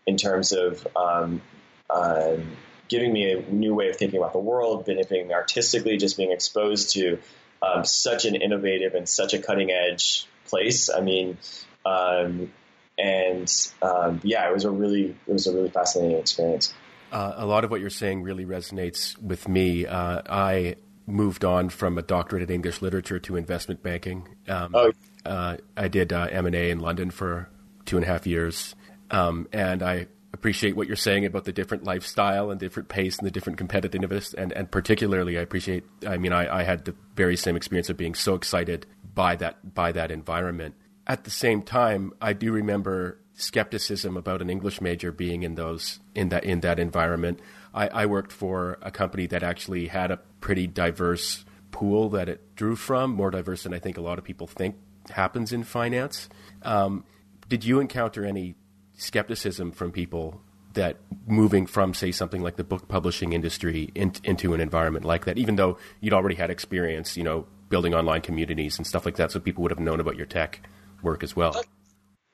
in 0.08 0.16
terms 0.16 0.52
of 0.52 0.86
um, 0.96 1.42
um, 1.90 2.56
giving 2.88 3.12
me 3.12 3.30
a 3.30 3.42
new 3.42 3.74
way 3.74 3.90
of 3.90 3.96
thinking 3.96 4.18
about 4.18 4.32
the 4.32 4.38
world, 4.38 4.86
benefiting 4.86 5.28
me 5.28 5.34
artistically, 5.34 5.98
just 5.98 6.16
being 6.16 6.32
exposed 6.32 6.94
to 6.94 7.18
um, 7.62 7.84
such 7.84 8.24
an 8.24 8.34
innovative 8.34 8.94
and 8.94 9.06
such 9.06 9.34
a 9.34 9.38
cutting 9.38 9.70
edge 9.70 10.26
place. 10.46 10.88
I 10.88 11.02
mean, 11.02 11.36
um, 11.84 12.50
and 12.96 13.70
um, 13.82 14.20
yeah, 14.24 14.48
it 14.48 14.54
was 14.54 14.64
a 14.64 14.70
really 14.70 15.14
it 15.26 15.32
was 15.32 15.46
a 15.46 15.52
really 15.52 15.68
fascinating 15.68 16.16
experience. 16.16 16.72
Uh, 17.12 17.34
a 17.36 17.46
lot 17.46 17.64
of 17.64 17.70
what 17.70 17.80
you're 17.80 17.90
saying 17.90 18.22
really 18.22 18.46
resonates 18.46 19.20
with 19.20 19.46
me. 19.46 19.86
Uh, 19.86 20.22
I 20.26 20.76
moved 21.06 21.44
on 21.44 21.68
from 21.68 21.98
a 21.98 22.02
doctorate 22.02 22.42
in 22.42 22.50
English 22.50 22.80
literature 22.80 23.18
to 23.18 23.36
investment 23.36 23.82
banking. 23.82 24.26
Um, 24.48 24.74
oh. 24.74 24.92
uh, 25.26 25.58
I 25.76 25.88
did 25.88 26.14
uh, 26.14 26.28
M 26.30 26.46
and 26.46 26.54
A 26.54 26.70
in 26.70 26.80
London 26.80 27.10
for 27.10 27.50
two 27.84 27.96
and 27.96 28.04
a 28.04 28.08
half 28.08 28.26
years, 28.26 28.74
um, 29.10 29.48
and 29.52 29.82
I 29.82 30.06
appreciate 30.32 30.76
what 30.76 30.86
you're 30.86 30.96
saying 30.96 31.24
about 31.24 31.44
the 31.44 31.52
different 31.52 31.84
lifestyle 31.84 32.50
and 32.50 32.60
different 32.60 32.88
pace 32.88 33.18
and 33.18 33.26
the 33.26 33.30
different 33.30 33.58
competitiveness, 33.58 34.34
and, 34.34 34.52
and 34.52 34.70
particularly 34.70 35.38
I 35.38 35.42
appreciate. 35.42 35.84
I 36.06 36.18
mean, 36.18 36.32
I, 36.32 36.60
I 36.60 36.62
had 36.62 36.84
the 36.84 36.94
very 37.14 37.36
same 37.36 37.56
experience 37.56 37.88
of 37.88 37.96
being 37.96 38.14
so 38.14 38.34
excited 38.34 38.86
by 39.14 39.36
that 39.36 39.74
by 39.74 39.92
that 39.92 40.10
environment. 40.10 40.74
At 41.06 41.24
the 41.24 41.30
same 41.30 41.62
time, 41.62 42.12
I 42.20 42.34
do 42.34 42.52
remember 42.52 43.18
skepticism 43.34 44.16
about 44.16 44.42
an 44.42 44.50
English 44.50 44.80
major 44.80 45.12
being 45.12 45.42
in 45.42 45.54
those 45.54 46.00
in 46.14 46.28
that 46.28 46.44
in 46.44 46.60
that 46.60 46.78
environment. 46.78 47.40
I, 47.72 47.88
I 47.88 48.06
worked 48.06 48.32
for 48.32 48.78
a 48.82 48.90
company 48.90 49.26
that 49.26 49.42
actually 49.42 49.86
had 49.88 50.10
a 50.10 50.18
pretty 50.40 50.66
diverse 50.66 51.44
pool 51.70 52.10
that 52.10 52.28
it 52.28 52.54
drew 52.56 52.76
from, 52.76 53.12
more 53.12 53.30
diverse 53.30 53.62
than 53.62 53.72
I 53.72 53.78
think 53.78 53.96
a 53.96 54.00
lot 54.00 54.18
of 54.18 54.24
people 54.24 54.46
think 54.46 54.76
happens 55.10 55.52
in 55.52 55.64
finance. 55.64 56.28
Um, 56.62 57.04
did 57.48 57.64
you 57.64 57.80
encounter 57.80 58.24
any 58.24 58.56
skepticism 58.98 59.72
from 59.72 59.90
people 59.92 60.42
that 60.74 60.98
moving 61.26 61.66
from, 61.66 61.94
say, 61.94 62.12
something 62.12 62.42
like 62.42 62.56
the 62.56 62.64
book 62.64 62.88
publishing 62.88 63.32
industry 63.32 63.90
in, 63.94 64.12
into 64.22 64.52
an 64.52 64.61
environment 64.61 65.04
like 65.04 65.24
that, 65.24 65.38
even 65.38 65.56
though 65.56 65.78
you'd 66.00 66.12
already 66.12 66.34
had 66.34 66.50
experience, 66.50 67.16
you 67.16 67.24
know, 67.24 67.46
building 67.70 67.94
online 67.94 68.20
communities 68.20 68.76
and 68.76 68.87
stuff 68.87 69.06
like 69.06 69.16
that, 69.16 69.32
so 69.32 69.40
people 69.40 69.62
would 69.62 69.70
have 69.70 69.80
known 69.80 70.00
about 70.00 70.16
your 70.16 70.26
tech 70.26 70.61
work 71.02 71.22
as 71.22 71.34
well? 71.34 71.54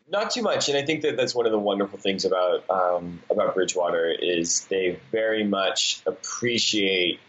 Not 0.08 0.30
too 0.32 0.42
much, 0.42 0.68
and 0.68 0.76
I 0.76 0.84
think 0.84 1.02
that 1.02 1.16
that's 1.16 1.34
one 1.34 1.46
of 1.46 1.52
the 1.52 1.58
wonderful 1.58 1.98
things 1.98 2.24
about 2.24 2.68
um, 2.68 3.22
about 3.30 3.54
Bridgewater 3.54 4.10
is 4.10 4.66
they 4.66 4.98
very 5.10 5.44
much 5.44 6.02
appreciate 6.06 7.20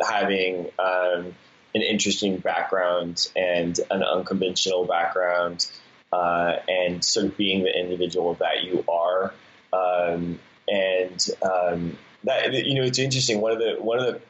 having 0.00 0.66
um, 0.78 1.34
an 1.74 1.82
interesting 1.82 2.38
background 2.38 3.28
and 3.36 3.78
an 3.90 4.02
unconventional 4.02 4.84
background, 4.84 5.66
uh, 6.14 6.60
and 6.68 7.04
sort 7.04 7.26
of 7.26 7.36
being 7.36 7.64
the 7.64 7.76
individual 7.76 8.34
that 8.34 8.62
you 8.62 8.84
are. 8.88 9.34
Um, 9.72 10.38
and 10.68 11.28
um, 11.42 11.98
that 12.22 12.52
you 12.52 12.74
know, 12.74 12.84
it's 12.84 12.98
interesting. 12.98 13.40
One 13.40 13.52
of 13.52 13.58
the 13.58 13.76
one 13.80 13.98
of 13.98 14.06
the 14.06 14.20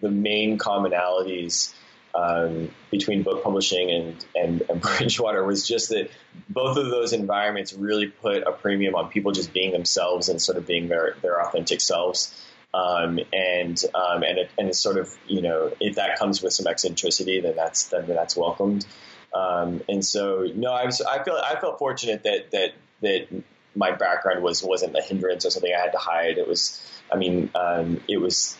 the 0.00 0.10
main 0.10 0.58
commonalities 0.58 1.72
um, 2.14 2.70
between 2.90 3.22
book 3.22 3.42
publishing 3.42 3.90
and, 3.90 4.26
and, 4.34 4.62
and, 4.68 4.80
Bridgewater 4.98 5.44
was 5.44 5.66
just 5.66 5.88
that 5.90 6.10
both 6.48 6.76
of 6.76 6.86
those 6.90 7.12
environments 7.12 7.72
really 7.72 8.08
put 8.08 8.42
a 8.42 8.52
premium 8.52 8.94
on 8.96 9.08
people 9.08 9.32
just 9.32 9.52
being 9.54 9.72
themselves 9.72 10.28
and 10.28 10.42
sort 10.42 10.58
of 10.58 10.66
being 10.66 10.88
their, 10.88 11.16
their 11.22 11.40
authentic 11.40 11.80
selves. 11.80 12.38
Um, 12.74 13.18
and 13.32 13.82
um, 13.94 14.22
and 14.22 14.38
it, 14.38 14.50
and 14.58 14.68
it's 14.68 14.80
sort 14.80 14.96
of 14.96 15.14
you 15.26 15.42
know 15.42 15.72
if 15.78 15.96
that 15.96 16.18
comes 16.18 16.42
with 16.42 16.52
some 16.54 16.66
eccentricity, 16.66 17.40
then 17.40 17.54
that's 17.54 17.88
then 17.88 18.06
that's 18.06 18.34
welcomed. 18.34 18.86
Um, 19.34 19.82
and 19.88 20.04
so 20.04 20.46
no, 20.54 20.72
I 20.72 20.84
was 20.84 21.00
I 21.00 21.22
feel 21.22 21.34
I 21.42 21.58
felt 21.58 21.78
fortunate 21.78 22.24
that 22.24 22.50
that 22.52 22.74
that 23.00 23.28
my 23.74 23.92
background 23.92 24.42
was 24.42 24.62
wasn't 24.62 24.96
a 24.96 25.00
hindrance 25.00 25.46
or 25.46 25.50
something 25.50 25.72
I 25.74 25.80
had 25.80 25.92
to 25.92 25.98
hide. 25.98 26.38
It 26.38 26.46
was 26.46 26.80
I 27.10 27.16
mean 27.16 27.50
um, 27.54 28.00
it 28.08 28.18
was 28.18 28.56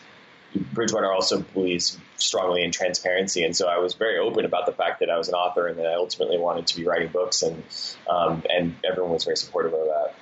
Bridgewater 0.54 1.10
also 1.10 1.40
believes 1.40 1.98
strongly 2.16 2.62
in 2.62 2.70
transparency, 2.70 3.44
and 3.44 3.56
so 3.56 3.68
I 3.68 3.78
was 3.78 3.94
very 3.94 4.18
open 4.18 4.44
about 4.44 4.66
the 4.66 4.72
fact 4.72 5.00
that 5.00 5.08
I 5.08 5.16
was 5.16 5.28
an 5.28 5.34
author 5.34 5.66
and 5.66 5.78
that 5.78 5.86
I 5.86 5.94
ultimately 5.94 6.38
wanted 6.38 6.66
to 6.68 6.76
be 6.76 6.84
writing 6.84 7.08
books, 7.08 7.42
and 7.42 7.62
um, 8.08 8.42
and 8.48 8.74
everyone 8.84 9.12
was 9.12 9.24
very 9.24 9.36
supportive 9.36 9.72
of 9.72 9.86
that. 9.86 10.14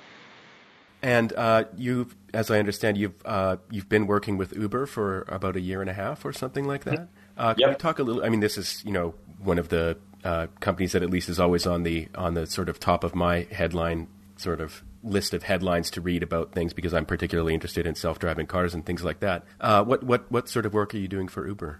And 1.03 1.33
uh, 1.33 1.65
you've, 1.75 2.15
as 2.33 2.51
I 2.51 2.59
understand, 2.59 2.97
you've 2.97 3.15
uh, 3.25 3.57
you've 3.69 3.89
been 3.89 4.07
working 4.07 4.37
with 4.37 4.55
Uber 4.55 4.85
for 4.85 5.23
about 5.27 5.55
a 5.55 5.61
year 5.61 5.81
and 5.81 5.89
a 5.89 5.93
half 5.93 6.23
or 6.23 6.31
something 6.31 6.65
like 6.65 6.83
that. 6.85 7.09
Uh, 7.37 7.53
can 7.53 7.61
yep. 7.61 7.69
you 7.71 7.75
talk 7.75 7.99
a 7.99 8.03
little? 8.03 8.23
I 8.23 8.29
mean, 8.29 8.39
this 8.39 8.57
is 8.57 8.83
you 8.85 8.91
know 8.91 9.15
one 9.39 9.57
of 9.57 9.69
the 9.69 9.97
uh, 10.23 10.47
companies 10.59 10.91
that 10.93 11.03
at 11.03 11.09
least 11.09 11.29
is 11.29 11.39
always 11.39 11.65
on 11.65 11.83
the 11.83 12.07
on 12.15 12.33
the 12.33 12.45
sort 12.45 12.69
of 12.69 12.79
top 12.79 13.03
of 13.03 13.15
my 13.15 13.47
headline 13.51 14.07
sort 14.37 14.61
of 14.61 14.83
list 15.03 15.33
of 15.33 15.43
headlines 15.43 15.89
to 15.91 16.01
read 16.01 16.23
about 16.23 16.51
things 16.51 16.73
because 16.73 16.93
I'm 16.93 17.05
particularly 17.05 17.53
interested 17.53 17.87
in 17.87 17.95
self-driving 17.95 18.47
cars 18.47 18.73
and 18.73 18.85
things 18.85 19.03
like 19.03 19.19
that. 19.21 19.43
Uh, 19.59 19.83
what 19.83 20.03
what 20.03 20.31
what 20.31 20.49
sort 20.49 20.65
of 20.65 20.73
work 20.73 20.93
are 20.93 20.97
you 20.97 21.07
doing 21.07 21.27
for 21.27 21.47
Uber? 21.47 21.79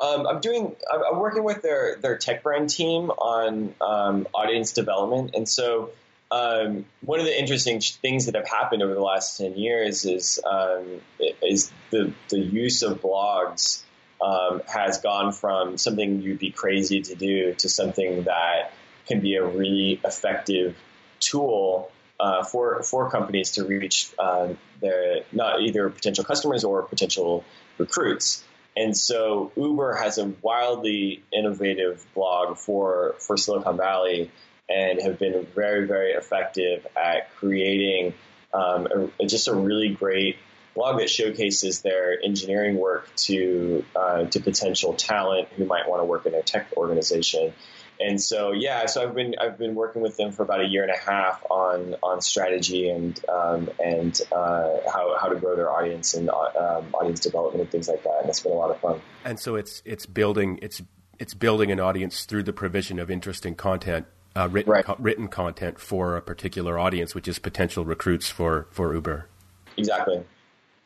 Um, 0.00 0.26
I'm 0.26 0.40
doing. 0.40 0.74
I'm 0.92 1.20
working 1.20 1.44
with 1.44 1.62
their 1.62 1.96
their 1.96 2.16
tech 2.16 2.42
brand 2.42 2.70
team 2.70 3.10
on 3.10 3.74
um, 3.80 4.26
audience 4.34 4.72
development, 4.72 5.34
and 5.34 5.48
so 5.48 5.90
um, 6.32 6.86
one 7.04 7.20
of 7.20 7.26
the 7.26 7.38
interesting 7.38 7.80
things 7.80 8.26
that 8.26 8.34
have 8.34 8.48
happened 8.48 8.82
over 8.82 8.94
the 8.94 9.00
last 9.00 9.38
ten 9.38 9.56
years 9.56 10.04
is 10.04 10.40
um, 10.44 11.00
is 11.42 11.70
the 11.90 12.12
the 12.30 12.38
use 12.38 12.82
of 12.82 13.00
blogs 13.00 13.82
um, 14.22 14.62
has 14.72 14.98
gone 14.98 15.32
from 15.32 15.76
something 15.76 16.22
you'd 16.22 16.38
be 16.38 16.50
crazy 16.50 17.02
to 17.02 17.14
do 17.14 17.54
to 17.54 17.68
something 17.68 18.24
that 18.24 18.72
can 19.06 19.20
be 19.20 19.34
a 19.34 19.44
really 19.44 20.00
effective 20.04 20.76
tool 21.18 21.90
uh, 22.20 22.44
for 22.44 22.82
for 22.82 23.10
companies 23.10 23.52
to 23.52 23.64
reach 23.64 24.12
uh, 24.18 24.48
their 24.80 25.22
not 25.32 25.60
either 25.60 25.90
potential 25.90 26.24
customers 26.24 26.62
or 26.62 26.82
potential 26.82 27.44
recruits. 27.78 28.44
And 28.76 28.96
so 28.96 29.52
Uber 29.56 29.94
has 29.96 30.18
a 30.18 30.32
wildly 30.40 31.22
innovative 31.32 32.06
blog 32.14 32.58
for 32.58 33.16
for 33.18 33.36
Silicon 33.36 33.76
Valley 33.76 34.30
and 34.70 35.02
have 35.02 35.18
been 35.18 35.46
very 35.54 35.86
very 35.86 36.12
effective 36.12 36.86
at 36.96 37.34
creating 37.34 38.14
um, 38.54 39.10
a, 39.20 39.26
just 39.26 39.48
a 39.48 39.54
really 39.54 39.88
great 39.88 40.36
blog 40.74 40.98
that 40.98 41.10
showcases 41.10 41.82
their 41.82 42.18
engineering 42.22 42.76
work 42.76 43.08
to 43.16 43.84
uh, 43.94 44.24
to 44.24 44.40
potential 44.40 44.94
talent 44.94 45.48
who 45.56 45.64
might 45.64 45.88
want 45.88 46.00
to 46.00 46.04
work 46.04 46.26
in 46.26 46.32
their 46.32 46.42
tech 46.42 46.68
organization. 46.76 47.52
and 48.00 48.20
so 48.20 48.52
yeah, 48.52 48.86
so 48.86 49.02
I've 49.02 49.14
been 49.14 49.34
I've 49.40 49.58
been 49.58 49.74
working 49.74 50.02
with 50.02 50.16
them 50.16 50.32
for 50.32 50.42
about 50.42 50.60
a 50.60 50.66
year 50.66 50.82
and 50.82 50.90
a 50.92 50.96
half 50.98 51.44
on 51.50 51.94
on 52.02 52.20
strategy 52.20 52.88
and 52.88 53.20
um, 53.28 53.70
and 53.82 54.18
uh, 54.32 54.78
how 54.92 55.16
how 55.20 55.28
to 55.28 55.36
grow 55.36 55.54
their 55.56 55.70
audience 55.70 56.14
and 56.14 56.28
um, 56.30 56.94
audience 56.94 57.20
development 57.20 57.62
and 57.62 57.70
things 57.70 57.88
like 57.88 58.02
that. 58.04 58.18
And 58.20 58.28
it's 58.28 58.40
been 58.40 58.52
a 58.52 58.56
lot 58.56 58.70
of 58.70 58.80
fun. 58.80 59.00
And 59.24 59.38
so 59.38 59.54
it's 59.56 59.82
it's 59.84 60.06
building 60.06 60.58
it's 60.62 60.82
it's 61.18 61.34
building 61.34 61.70
an 61.70 61.78
audience 61.78 62.24
through 62.24 62.42
the 62.44 62.52
provision 62.52 62.98
of 62.98 63.10
interesting 63.10 63.54
content. 63.54 64.06
Uh, 64.34 64.48
written 64.50 64.72
Right. 64.72 64.84
co- 64.86 64.96
written 64.98 65.28
content 65.28 65.78
for 65.78 66.16
a 66.16 66.22
particular 66.22 66.78
audience, 66.78 67.14
which 67.14 67.28
is 67.28 67.38
potential 67.38 67.84
recruits 67.84 68.30
for 68.30 68.66
for 68.70 68.94
Uber. 68.94 69.28
Exactly, 69.76 70.22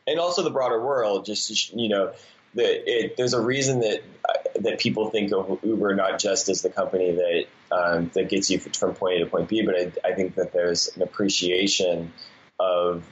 and 0.07 0.19
also 0.19 0.43
the 0.43 0.49
broader 0.49 0.83
world. 0.83 1.25
Just 1.25 1.73
you 1.73 1.89
know, 1.89 2.13
the, 2.55 2.63
it, 2.89 3.17
there's 3.17 3.33
a 3.33 3.41
reason 3.41 3.81
that 3.81 4.01
uh, 4.27 4.33
that 4.61 4.79
people 4.79 5.09
think 5.09 5.31
of 5.31 5.59
Uber 5.63 5.95
not 5.95 6.19
just 6.19 6.49
as 6.49 6.61
the 6.61 6.69
company 6.69 7.11
that 7.11 7.45
um, 7.75 8.11
that 8.13 8.29
gets 8.29 8.49
you 8.49 8.59
from 8.59 8.95
point 8.95 9.17
A 9.17 9.19
to 9.19 9.25
point 9.25 9.49
B, 9.49 9.63
but 9.63 9.75
I, 9.75 10.09
I 10.09 10.13
think 10.13 10.35
that 10.35 10.53
there's 10.53 10.95
an 10.95 11.01
appreciation 11.03 12.13
of 12.59 13.03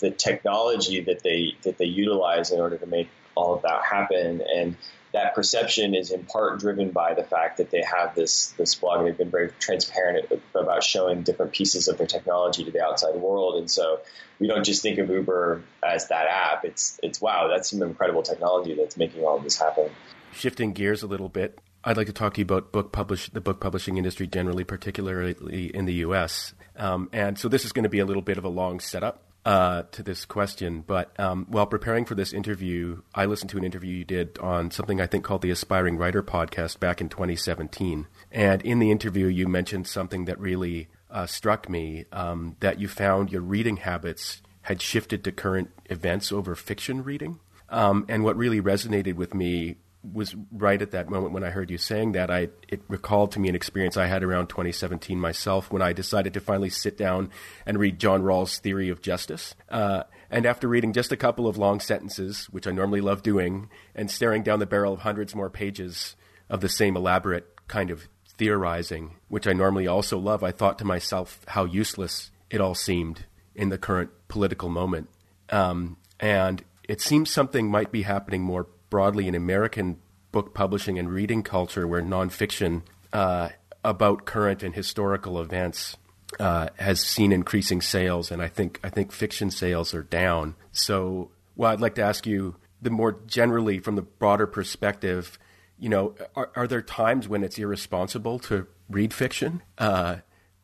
the 0.00 0.10
technology 0.10 1.00
that 1.00 1.22
they 1.22 1.54
that 1.62 1.78
they 1.78 1.84
utilize 1.84 2.50
in 2.50 2.60
order 2.60 2.76
to 2.78 2.86
make 2.86 3.08
all 3.34 3.54
of 3.54 3.62
that 3.62 3.84
happen 3.84 4.42
and 4.54 4.76
that 5.12 5.34
perception 5.34 5.94
is 5.94 6.10
in 6.10 6.24
part 6.24 6.60
driven 6.60 6.90
by 6.90 7.14
the 7.14 7.24
fact 7.24 7.58
that 7.58 7.70
they 7.70 7.82
have 7.82 8.14
this 8.14 8.48
this 8.58 8.74
blog. 8.74 9.04
They've 9.04 9.16
been 9.16 9.30
very 9.30 9.50
transparent 9.58 10.30
about 10.54 10.82
showing 10.82 11.22
different 11.22 11.52
pieces 11.52 11.88
of 11.88 11.98
their 11.98 12.06
technology 12.06 12.64
to 12.64 12.70
the 12.70 12.84
outside 12.84 13.14
world, 13.14 13.56
and 13.56 13.70
so 13.70 14.00
we 14.38 14.46
don't 14.46 14.64
just 14.64 14.82
think 14.82 14.98
of 14.98 15.08
Uber 15.08 15.62
as 15.82 16.08
that 16.08 16.26
app. 16.26 16.64
It's 16.64 16.98
it's 17.02 17.20
wow, 17.20 17.48
that's 17.48 17.70
some 17.70 17.82
incredible 17.82 18.22
technology 18.22 18.74
that's 18.74 18.96
making 18.96 19.24
all 19.24 19.38
of 19.38 19.44
this 19.44 19.58
happen. 19.58 19.90
Shifting 20.32 20.72
gears 20.72 21.02
a 21.02 21.06
little 21.06 21.30
bit, 21.30 21.58
I'd 21.84 21.96
like 21.96 22.06
to 22.08 22.12
talk 22.12 22.34
to 22.34 22.40
you 22.40 22.44
about 22.44 22.72
book 22.72 22.92
publish 22.92 23.30
the 23.30 23.40
book 23.40 23.60
publishing 23.60 23.96
industry 23.96 24.26
generally, 24.26 24.64
particularly 24.64 25.74
in 25.74 25.86
the 25.86 25.94
U.S. 25.94 26.52
Um, 26.76 27.08
and 27.12 27.38
so 27.38 27.48
this 27.48 27.64
is 27.64 27.72
going 27.72 27.84
to 27.84 27.88
be 27.88 27.98
a 27.98 28.04
little 28.04 28.22
bit 28.22 28.36
of 28.36 28.44
a 28.44 28.48
long 28.48 28.78
setup 28.80 29.27
uh, 29.48 29.84
to 29.92 30.02
this 30.02 30.26
question. 30.26 30.84
But 30.86 31.18
um, 31.18 31.46
while 31.48 31.66
preparing 31.66 32.04
for 32.04 32.14
this 32.14 32.34
interview, 32.34 33.00
I 33.14 33.24
listened 33.24 33.48
to 33.50 33.56
an 33.56 33.64
interview 33.64 33.96
you 33.96 34.04
did 34.04 34.38
on 34.40 34.70
something 34.70 35.00
I 35.00 35.06
think 35.06 35.24
called 35.24 35.40
the 35.40 35.50
Aspiring 35.50 35.96
Writer 35.96 36.22
podcast 36.22 36.80
back 36.80 37.00
in 37.00 37.08
2017. 37.08 38.06
And 38.30 38.60
in 38.60 38.78
the 38.78 38.90
interview, 38.90 39.26
you 39.26 39.48
mentioned 39.48 39.86
something 39.86 40.26
that 40.26 40.38
really 40.38 40.88
uh, 41.10 41.24
struck 41.24 41.66
me 41.66 42.04
um, 42.12 42.56
that 42.60 42.78
you 42.78 42.88
found 42.88 43.32
your 43.32 43.40
reading 43.40 43.78
habits 43.78 44.42
had 44.62 44.82
shifted 44.82 45.24
to 45.24 45.32
current 45.32 45.70
events 45.86 46.30
over 46.30 46.54
fiction 46.54 47.02
reading. 47.02 47.40
Um, 47.70 48.04
and 48.06 48.24
what 48.24 48.36
really 48.36 48.60
resonated 48.60 49.14
with 49.14 49.32
me 49.32 49.76
was 50.02 50.34
right 50.52 50.80
at 50.80 50.92
that 50.92 51.10
moment 51.10 51.32
when 51.32 51.44
I 51.44 51.50
heard 51.50 51.70
you 51.70 51.78
saying 51.78 52.12
that. 52.12 52.30
I 52.30 52.48
it 52.68 52.82
recalled 52.88 53.32
to 53.32 53.40
me 53.40 53.48
an 53.48 53.54
experience 53.54 53.96
I 53.96 54.06
had 54.06 54.22
around 54.22 54.48
2017 54.48 55.18
myself 55.18 55.72
when 55.72 55.82
I 55.82 55.92
decided 55.92 56.34
to 56.34 56.40
finally 56.40 56.70
sit 56.70 56.96
down 56.96 57.30
and 57.66 57.78
read 57.78 57.98
John 57.98 58.22
Rawls' 58.22 58.60
Theory 58.60 58.88
of 58.88 59.02
Justice. 59.02 59.54
Uh, 59.68 60.04
and 60.30 60.46
after 60.46 60.68
reading 60.68 60.92
just 60.92 61.12
a 61.12 61.16
couple 61.16 61.46
of 61.46 61.58
long 61.58 61.80
sentences, 61.80 62.46
which 62.46 62.66
I 62.66 62.70
normally 62.70 63.00
love 63.00 63.22
doing, 63.22 63.70
and 63.94 64.10
staring 64.10 64.42
down 64.42 64.58
the 64.58 64.66
barrel 64.66 64.92
of 64.92 65.00
hundreds 65.00 65.34
more 65.34 65.50
pages 65.50 66.16
of 66.48 66.60
the 66.60 66.68
same 66.68 66.96
elaborate 66.96 67.66
kind 67.66 67.90
of 67.90 68.08
theorizing, 68.36 69.16
which 69.28 69.46
I 69.46 69.52
normally 69.52 69.86
also 69.86 70.18
love, 70.18 70.44
I 70.44 70.52
thought 70.52 70.78
to 70.78 70.84
myself 70.84 71.40
how 71.48 71.64
useless 71.64 72.30
it 72.50 72.60
all 72.60 72.74
seemed 72.74 73.26
in 73.54 73.68
the 73.68 73.78
current 73.78 74.10
political 74.28 74.68
moment. 74.68 75.08
Um, 75.50 75.96
and 76.20 76.62
it 76.88 77.00
seems 77.00 77.30
something 77.30 77.70
might 77.70 77.90
be 77.90 78.02
happening 78.02 78.42
more 78.42 78.68
broadly 78.90 79.28
in 79.28 79.34
American 79.34 79.98
book 80.32 80.54
publishing 80.54 80.98
and 80.98 81.10
reading 81.10 81.42
culture, 81.42 81.86
where 81.86 82.02
nonfiction 82.02 82.82
uh, 83.12 83.50
about 83.84 84.24
current 84.24 84.62
and 84.62 84.74
historical 84.74 85.40
events 85.40 85.96
uh, 86.38 86.68
has 86.78 87.00
seen 87.00 87.32
increasing 87.32 87.80
sales, 87.80 88.30
and 88.30 88.42
I 88.42 88.48
think 88.48 88.80
I 88.82 88.90
think 88.90 89.12
fiction 89.12 89.50
sales 89.50 89.94
are 89.94 90.02
down. 90.02 90.54
So, 90.72 91.30
well, 91.56 91.72
I'd 91.72 91.80
like 91.80 91.94
to 91.96 92.02
ask 92.02 92.26
you 92.26 92.56
the 92.80 92.90
more 92.90 93.20
generally 93.26 93.78
from 93.78 93.96
the 93.96 94.02
broader 94.02 94.46
perspective. 94.46 95.38
You 95.78 95.88
know, 95.88 96.14
are, 96.34 96.50
are 96.56 96.66
there 96.66 96.82
times 96.82 97.28
when 97.28 97.44
it's 97.44 97.58
irresponsible 97.58 98.40
to 98.40 98.66
read 98.90 99.14
fiction? 99.14 99.62
Uh, 99.78 100.16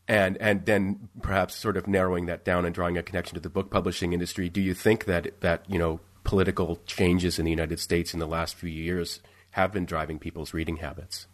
and 0.06 0.37
and 0.38 0.66
then 0.66 1.08
perhaps 1.22 1.54
sort 1.54 1.76
of 1.76 1.87
narrowing 1.87 2.26
that 2.26 2.44
down 2.44 2.64
and 2.64 2.74
drawing 2.74 2.98
a 2.98 3.02
connection 3.02 3.34
to 3.34 3.40
the 3.40 3.48
book 3.48 3.70
publishing 3.70 4.12
industry. 4.12 4.48
Do 4.48 4.60
you 4.60 4.74
think 4.74 5.06
that 5.06 5.40
that 5.40 5.64
you 5.68 5.78
know 5.78 6.00
political 6.24 6.80
changes 6.87 7.38
in 7.38 7.44
the 7.44 7.50
United 7.50 7.78
States 7.78 8.12
in 8.12 8.20
the 8.20 8.26
last 8.26 8.56
few 8.56 8.70
years 8.70 9.20
have 9.52 9.72
been 9.72 9.84
driving 9.84 10.18
people's 10.18 10.52
reading 10.52 10.78
habits? 10.78 11.26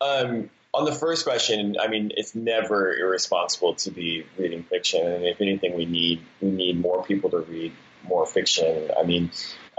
Um, 0.00 0.50
on 0.72 0.84
the 0.84 0.92
first 0.92 1.24
question, 1.24 1.76
I 1.80 1.88
mean, 1.88 2.10
it's 2.16 2.34
never 2.34 2.96
irresponsible 2.96 3.74
to 3.76 3.90
be 3.90 4.24
reading 4.38 4.64
fiction, 4.64 5.06
and 5.06 5.24
if 5.24 5.40
anything, 5.40 5.76
we 5.76 5.84
need 5.84 6.22
we 6.40 6.50
need 6.50 6.80
more 6.80 7.04
people 7.04 7.30
to 7.30 7.38
read 7.40 7.72
more 8.02 8.26
fiction. 8.26 8.90
I 8.98 9.04
mean, 9.04 9.30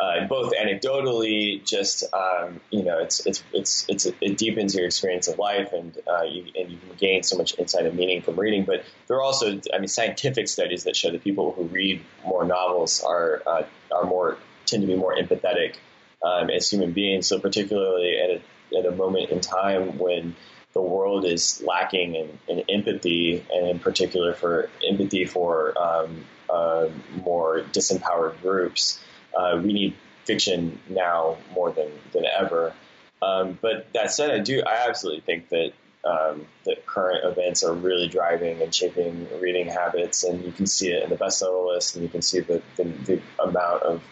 uh, 0.01 0.25
both 0.27 0.51
anecdotally, 0.53 1.63
just 1.63 2.11
um, 2.11 2.59
you 2.71 2.83
know, 2.83 2.97
it's 2.97 3.25
it's 3.27 3.43
it's 3.53 3.85
it's 3.87 4.05
it 4.05 4.37
deepens 4.37 4.73
your 4.73 4.85
experience 4.85 5.27
of 5.27 5.37
life, 5.37 5.73
and 5.73 5.95
uh, 6.11 6.23
you, 6.23 6.45
and 6.59 6.71
you 6.71 6.77
can 6.77 6.95
gain 6.97 7.21
so 7.21 7.37
much 7.37 7.57
insight 7.59 7.85
and 7.85 7.95
meaning 7.95 8.23
from 8.23 8.39
reading. 8.39 8.63
But 8.65 8.83
there 9.07 9.17
are 9.17 9.21
also, 9.21 9.61
I 9.71 9.77
mean, 9.77 9.87
scientific 9.87 10.47
studies 10.47 10.85
that 10.85 10.95
show 10.95 11.11
that 11.11 11.23
people 11.23 11.51
who 11.51 11.65
read 11.65 12.01
more 12.25 12.45
novels 12.45 13.03
are 13.03 13.43
uh, 13.45 13.63
are 13.91 14.05
more 14.05 14.37
tend 14.65 14.81
to 14.81 14.87
be 14.87 14.95
more 14.95 15.15
empathetic 15.15 15.75
um, 16.23 16.49
as 16.49 16.67
human 16.69 16.93
beings. 16.93 17.27
So 17.27 17.39
particularly 17.39 18.17
at 18.17 18.29
a, 18.31 18.79
at 18.79 18.85
a 18.91 18.95
moment 18.95 19.29
in 19.29 19.39
time 19.39 19.99
when 19.99 20.35
the 20.73 20.81
world 20.81 21.25
is 21.25 21.61
lacking 21.61 22.15
in, 22.15 22.39
in 22.47 22.63
empathy, 22.69 23.45
and 23.53 23.67
in 23.67 23.79
particular 23.79 24.33
for 24.33 24.69
empathy 24.87 25.25
for 25.25 25.77
um, 25.77 26.25
uh, 26.49 26.87
more 27.23 27.61
disempowered 27.71 28.41
groups. 28.41 28.99
Uh, 29.37 29.59
we 29.63 29.73
need 29.73 29.95
fiction 30.25 30.79
now 30.89 31.37
more 31.53 31.71
than 31.71 31.89
than 32.13 32.25
ever. 32.25 32.73
Um, 33.21 33.57
but 33.61 33.87
that 33.93 34.11
said, 34.11 34.31
I 34.31 34.39
do 34.39 34.63
I 34.65 34.87
absolutely 34.87 35.21
think 35.21 35.49
that 35.49 35.73
um, 36.03 36.47
that 36.65 36.85
current 36.85 37.23
events 37.25 37.63
are 37.63 37.73
really 37.73 38.07
driving 38.07 38.61
and 38.61 38.73
shaping 38.73 39.27
reading 39.39 39.67
habits, 39.67 40.23
and 40.23 40.43
you 40.43 40.51
can 40.51 40.65
see 40.65 40.91
it 40.91 41.03
in 41.03 41.09
the 41.09 41.15
bestseller 41.15 41.73
list, 41.73 41.95
and 41.95 42.03
you 42.03 42.09
can 42.09 42.21
see 42.21 42.39
the 42.39 42.61
the, 42.77 42.83
the 42.83 43.21
amount 43.39 43.83
of 43.83 44.03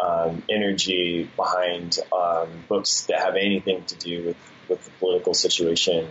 um, 0.00 0.42
energy 0.48 1.28
behind 1.36 1.98
um, 2.12 2.48
books 2.68 3.02
that 3.02 3.20
have 3.20 3.36
anything 3.36 3.84
to 3.84 3.96
do 3.96 4.26
with, 4.26 4.36
with 4.68 4.84
the 4.84 4.90
political 4.92 5.34
situation 5.34 6.08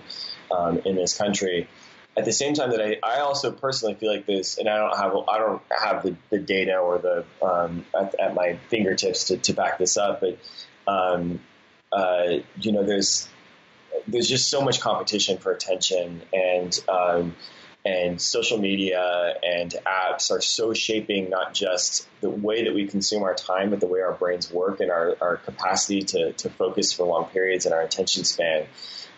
um, 0.51 0.79
in 0.85 0.95
this 0.95 1.17
country. 1.17 1.69
At 2.17 2.25
the 2.25 2.33
same 2.33 2.53
time, 2.53 2.71
that 2.71 2.81
I, 2.81 2.97
I 3.03 3.19
also 3.19 3.51
personally 3.51 3.93
feel 3.93 4.11
like 4.11 4.25
this, 4.25 4.57
and 4.57 4.67
I 4.67 4.77
don't 4.77 4.97
have 4.97 5.15
I 5.29 5.37
don't 5.37 5.61
have 5.69 6.03
the, 6.03 6.15
the 6.31 6.39
data 6.39 6.77
or 6.77 6.97
the 6.97 7.25
um, 7.45 7.85
at, 7.97 8.19
at, 8.19 8.33
my 8.33 8.57
fingertips 8.69 9.25
to, 9.25 9.37
to 9.37 9.53
back 9.53 9.77
this 9.77 9.97
up, 9.97 10.21
but 10.21 10.39
um, 10.87 11.39
uh, 11.91 12.37
you 12.59 12.71
know, 12.71 12.83
there's 12.83 13.29
there's 14.07 14.27
just 14.27 14.49
so 14.49 14.61
much 14.61 14.81
competition 14.81 15.37
for 15.37 15.51
attention 15.51 16.21
and 16.33 16.79
um, 16.89 17.35
and 17.87 18.21
social 18.21 18.57
media 18.57 19.35
and 19.43 19.73
apps 19.85 20.31
are 20.31 20.41
so 20.41 20.73
shaping 20.73 21.29
not 21.29 21.53
just 21.53 22.07
the 22.21 22.29
way 22.29 22.65
that 22.65 22.73
we 22.73 22.87
consume 22.87 23.23
our 23.23 23.33
time, 23.33 23.69
but 23.69 23.79
the 23.79 23.87
way 23.87 24.01
our 24.01 24.13
brains 24.13 24.51
work 24.51 24.79
and 24.81 24.91
our, 24.91 25.15
our 25.21 25.37
capacity 25.37 26.01
to, 26.01 26.33
to 26.33 26.49
focus 26.49 26.91
for 26.91 27.05
long 27.05 27.25
periods 27.25 27.65
and 27.65 27.73
our 27.73 27.81
attention 27.81 28.25
span. 28.25 28.65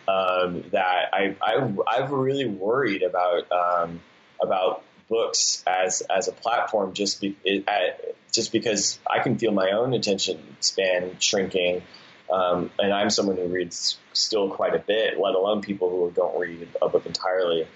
Um, 0.10 0.64
that 0.72 1.10
I, 1.14 1.36
I, 1.42 1.74
I've 1.88 2.12
really 2.12 2.48
worried 2.48 3.04
about 3.04 3.52
um, 3.52 4.02
about 4.42 4.84
books 5.08 5.64
as 5.68 6.02
as 6.02 6.28
a 6.28 6.32
platform 6.32 6.94
just 6.94 7.22
be, 7.22 7.36
it, 7.44 7.68
uh, 7.68 8.12
just 8.32 8.52
because 8.52 9.00
I 9.10 9.20
can 9.20 9.38
feel 9.38 9.52
my 9.52 9.72
own 9.72 9.94
attention 9.94 10.40
span 10.62 11.18
shrinking. 11.20 11.84
Um, 12.32 12.72
and 12.80 12.94
I'm 12.94 13.10
someone 13.10 13.38
who 13.38 13.48
reads 13.48 13.98
still 14.14 14.50
quite 14.50 14.76
a 14.76 14.80
bit, 14.80 15.20
let 15.20 15.36
alone 15.36 15.62
people 15.62 15.90
who 15.90 16.12
don't 16.12 16.40
read 16.40 16.68
a 16.82 16.88
book 16.88 17.06
entirely. 17.06 17.68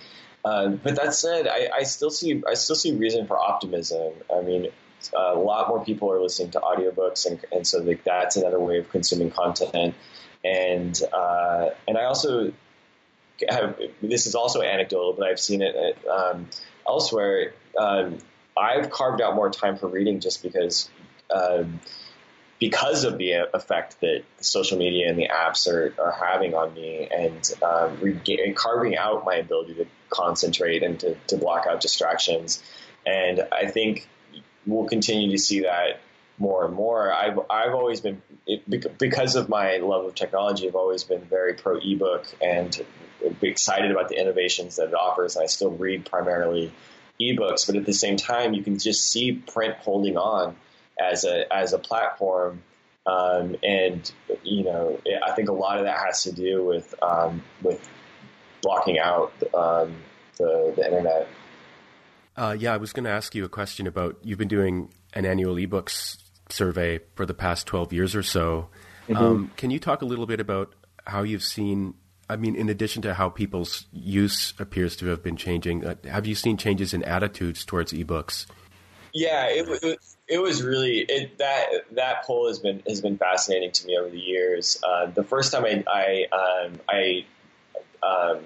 Um, 0.46 0.80
but 0.84 0.96
that 0.96 1.16
said, 1.16 1.48
I, 1.48 1.70
I, 1.74 1.84
still 1.84 2.12
see 2.12 2.44
I 2.48 2.54
still 2.54 2.76
see 2.76 2.94
reason 2.94 3.28
for 3.28 3.38
optimism. 3.40 4.14
I 4.34 4.42
mean, 4.42 4.68
a 5.16 5.36
lot 5.36 5.70
more 5.70 5.84
people 5.84 6.12
are 6.12 6.22
listening 6.22 6.52
to 6.52 6.60
audiobooks, 6.60 7.26
and, 7.26 7.40
and 7.52 7.68
so 7.68 7.80
that's 8.06 8.36
another 8.36 8.60
way 8.60 8.78
of 8.78 8.90
consuming 8.90 9.32
content. 9.32 9.96
And 10.44 11.00
uh, 11.14 11.70
and 11.88 11.98
I 11.98 12.06
also 12.06 12.54
have 13.50 13.80
this 14.02 14.28
is 14.28 14.36
also 14.36 14.62
anecdotal, 14.62 15.14
but 15.14 15.28
I've 15.28 15.40
seen 15.40 15.62
it 15.62 15.98
um, 16.08 16.50
elsewhere. 16.88 17.54
Um, 17.78 18.18
I've 18.56 18.90
carved 18.92 19.22
out 19.22 19.36
more 19.36 19.50
time 19.50 19.78
for 19.78 19.88
reading 19.88 20.20
just 20.20 20.44
because. 20.44 20.90
Um, 21.34 21.80
because 22.60 23.04
of 23.04 23.18
the 23.18 23.34
effect 23.54 24.00
that 24.00 24.24
social 24.40 24.78
media 24.78 25.10
and 25.10 25.18
the 25.18 25.28
apps 25.28 25.68
are, 25.68 25.94
are 26.02 26.14
having 26.14 26.54
on 26.54 26.74
me 26.74 27.10
and 27.12 27.52
um, 27.62 27.98
carving 28.56 28.96
out 28.96 29.26
my 29.26 29.36
ability 29.36 29.74
to 29.74 29.86
concentrate 30.10 30.82
and 30.82 30.98
to, 30.98 31.16
to 31.28 31.36
block 31.36 31.66
out 31.68 31.82
distractions. 31.82 32.64
And 33.06 33.42
I 33.52 33.66
think 33.66 34.08
we'll 34.66 34.88
continue 34.88 35.32
to 35.32 35.38
see 35.38 35.62
that 35.62 36.00
more 36.38 36.66
and 36.66 36.74
more. 36.74 37.12
I've 37.12 37.40
I've 37.50 37.74
always 37.74 38.02
been 38.02 38.22
because 39.00 39.36
of 39.36 39.50
my 39.50 39.78
love 39.78 40.06
of 40.06 40.16
technology. 40.16 40.68
I've 40.68 40.76
always 40.76 41.04
been 41.04 41.22
very 41.22 41.54
pro 41.54 41.78
ebook 41.78 42.26
and 42.42 42.86
excited 43.42 43.92
about 43.92 44.10
the 44.10 44.20
innovations 44.20 44.78
that 44.78 44.90
it 44.90 44.94
offers. 44.94 45.38
I 45.38 45.46
still 45.46 45.72
read 45.72 46.06
primarily 46.06 46.74
ebooks, 47.22 47.68
but 47.68 47.76
at 47.76 47.86
the 47.86 47.94
same 47.94 48.18
time, 48.18 48.54
you 48.54 48.64
can 48.64 48.80
just 48.80 49.10
see 49.12 49.34
print 49.34 49.76
holding 49.78 50.18
on 50.18 50.56
as 51.00 51.24
a 51.26 51.52
as 51.54 51.74
a 51.74 51.80
platform. 51.80 52.64
Um, 53.06 53.58
and 53.64 54.12
you 54.44 54.64
know, 54.64 55.00
I 55.26 55.32
think 55.32 55.50
a 55.50 55.54
lot 55.54 55.78
of 55.78 55.86
that 55.86 55.98
has 55.98 56.24
to 56.24 56.32
do 56.32 56.66
with 56.66 56.94
um, 57.02 57.44
with 57.62 57.88
blocking 58.62 58.98
out 58.98 59.34
um, 59.54 59.96
the 60.38 60.74
the 60.76 60.86
internet. 60.86 61.28
Uh, 62.36 62.56
yeah, 62.58 62.74
I 62.74 62.78
was 62.78 62.94
going 62.94 63.04
to 63.04 63.12
ask 63.12 63.36
you 63.36 63.46
a 63.46 63.50
question 63.50 63.86
about 63.86 64.18
you've 64.24 64.40
been 64.40 64.48
doing 64.48 64.92
an 65.14 65.26
annual 65.26 65.56
ebooks 65.56 66.18
survey 66.54 67.00
for 67.16 67.26
the 67.26 67.34
past 67.34 67.68
twelve 67.68 67.92
years 67.92 68.16
or 68.16 68.24
so. 68.24 68.70
Mm-hmm. 69.08 69.18
Um, 69.18 69.52
can 69.58 69.72
you 69.72 69.80
talk 69.80 70.02
a 70.02 70.06
little 70.06 70.26
bit 70.26 70.40
about 70.40 70.74
how 71.06 71.24
you've 71.24 71.44
seen 71.44 71.96
I 72.30 72.36
mean, 72.36 72.56
in 72.56 72.70
addition 72.70 73.02
to 73.04 73.14
how 73.14 73.30
people's 73.30 73.86
use 73.92 74.54
appears 74.58 74.96
to 74.98 75.08
have 75.08 75.22
been 75.22 75.36
changing, 75.36 75.86
uh, 75.86 75.96
have 76.06 76.26
you 76.26 76.36
seen 76.36 76.58
changes 76.58 76.94
in 76.94 77.04
attitudes 77.04 77.66
towards 77.66 77.92
ebooks? 77.92 78.46
Yeah, 79.14 79.46
it, 79.48 79.84
it, 79.84 80.00
it 80.28 80.38
was 80.40 80.64
really 80.64 81.00
it, 81.00 81.38
that 81.38 81.68
that 81.92 82.24
poll 82.24 82.48
has 82.48 82.60
been 82.60 82.82
has 82.88 83.02
been 83.02 83.18
fascinating 83.18 83.72
to 83.72 83.86
me 83.86 83.98
over 83.98 84.10
the 84.10 84.20
years. 84.20 84.82
Uh, 84.84 85.08
the 85.08 85.24
first 85.24 85.52
time 85.52 85.66
I 85.66 85.84
I 85.88 86.66
um, 86.66 86.80
I, 86.90 87.26
um, 88.02 88.40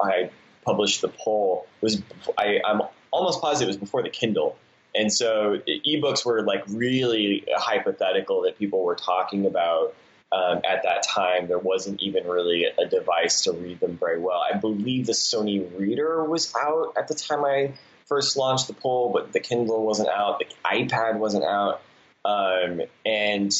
I 0.00 0.30
published 0.64 1.02
the 1.02 1.08
poll 1.08 1.66
was 1.80 2.00
I, 2.38 2.60
I'm 2.64 2.80
almost 3.10 3.42
positive 3.42 3.68
it 3.68 3.72
was 3.72 3.76
before 3.76 4.02
the 4.02 4.10
Kindle. 4.10 4.56
And 4.94 5.12
so 5.12 5.58
ebooks 5.66 6.24
were 6.24 6.42
like 6.42 6.64
really 6.68 7.44
hypothetical 7.52 8.42
that 8.42 8.58
people 8.58 8.84
were 8.84 8.94
talking 8.94 9.46
about 9.46 9.94
um, 10.34 10.62
at 10.68 10.82
that 10.82 11.04
time, 11.04 11.46
there 11.46 11.58
wasn't 11.58 12.02
even 12.02 12.26
really 12.26 12.64
a 12.64 12.86
device 12.86 13.42
to 13.42 13.52
read 13.52 13.78
them 13.78 13.96
very 13.96 14.18
well. 14.18 14.42
I 14.52 14.56
believe 14.56 15.06
the 15.06 15.12
Sony 15.12 15.68
Reader 15.78 16.24
was 16.24 16.52
out 16.56 16.94
at 16.96 17.06
the 17.06 17.14
time 17.14 17.44
I 17.44 17.74
first 18.06 18.36
launched 18.36 18.66
the 18.66 18.74
poll, 18.74 19.12
but 19.12 19.32
the 19.32 19.40
Kindle 19.40 19.84
wasn't 19.84 20.08
out, 20.08 20.40
the 20.40 20.46
iPad 20.64 21.18
wasn't 21.18 21.44
out, 21.44 21.82
um, 22.24 22.82
and 23.06 23.52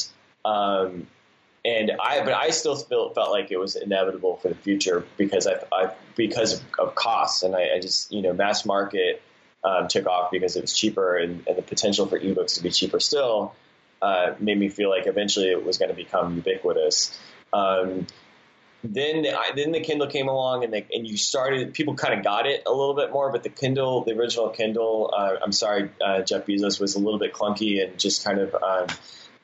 um, 0.43 1.07
and 1.63 1.91
I 1.99 2.23
but 2.23 2.33
I 2.33 2.49
still 2.49 2.75
felt 2.75 3.15
felt 3.15 3.31
like 3.31 3.51
it 3.51 3.57
was 3.57 3.75
inevitable 3.75 4.35
for 4.37 4.49
the 4.49 4.55
future 4.55 5.05
because 5.17 5.47
I, 5.47 5.55
I 5.71 5.91
because 6.15 6.61
of, 6.77 6.95
costs, 6.95 7.43
and 7.43 7.55
I, 7.55 7.75
I, 7.75 7.79
just 7.79 8.11
you 8.11 8.21
know 8.21 8.33
mass 8.33 8.65
market 8.65 9.21
um, 9.65 9.87
took 9.87 10.05
off 10.05 10.31
because 10.31 10.55
it 10.55 10.61
was 10.61 10.73
cheaper, 10.73 11.17
and, 11.17 11.45
and 11.47 11.57
the 11.57 11.61
potential 11.61 12.05
for 12.05 12.19
ebooks 12.19 12.55
to 12.55 12.63
be 12.63 12.69
cheaper 12.69 12.99
still 12.99 13.53
uh, 14.01 14.35
made 14.39 14.57
me 14.57 14.69
feel 14.69 14.89
like 14.89 15.07
eventually 15.07 15.49
it 15.49 15.65
was 15.65 15.77
going 15.77 15.89
to 15.89 15.95
become 15.95 16.35
ubiquitous. 16.35 17.17
Um, 17.51 18.05
then 18.83 19.25
I, 19.25 19.51
then 19.55 19.71
the 19.71 19.79
Kindle 19.79 20.07
came 20.07 20.27
along 20.27 20.63
and 20.63 20.71
they, 20.71 20.85
and 20.93 21.07
you 21.07 21.17
started 21.17 21.73
people 21.73 21.95
kind 21.95 22.13
of 22.13 22.23
got 22.23 22.45
it 22.45 22.63
a 22.67 22.71
little 22.71 22.93
bit 22.93 23.11
more, 23.11 23.31
but 23.31 23.41
the 23.41 23.49
Kindle, 23.49 24.03
the 24.03 24.11
original 24.11 24.49
Kindle, 24.49 25.11
uh, 25.15 25.37
I'm 25.43 25.51
sorry, 25.51 25.89
uh, 26.05 26.21
Jeff 26.21 26.45
Bezos 26.45 26.79
was 26.79 26.95
a 26.95 26.99
little 26.99 27.17
bit 27.19 27.33
clunky 27.33 27.83
and 27.83 27.97
just 27.97 28.23
kind 28.23 28.39
of 28.39 28.53
um, 28.53 28.87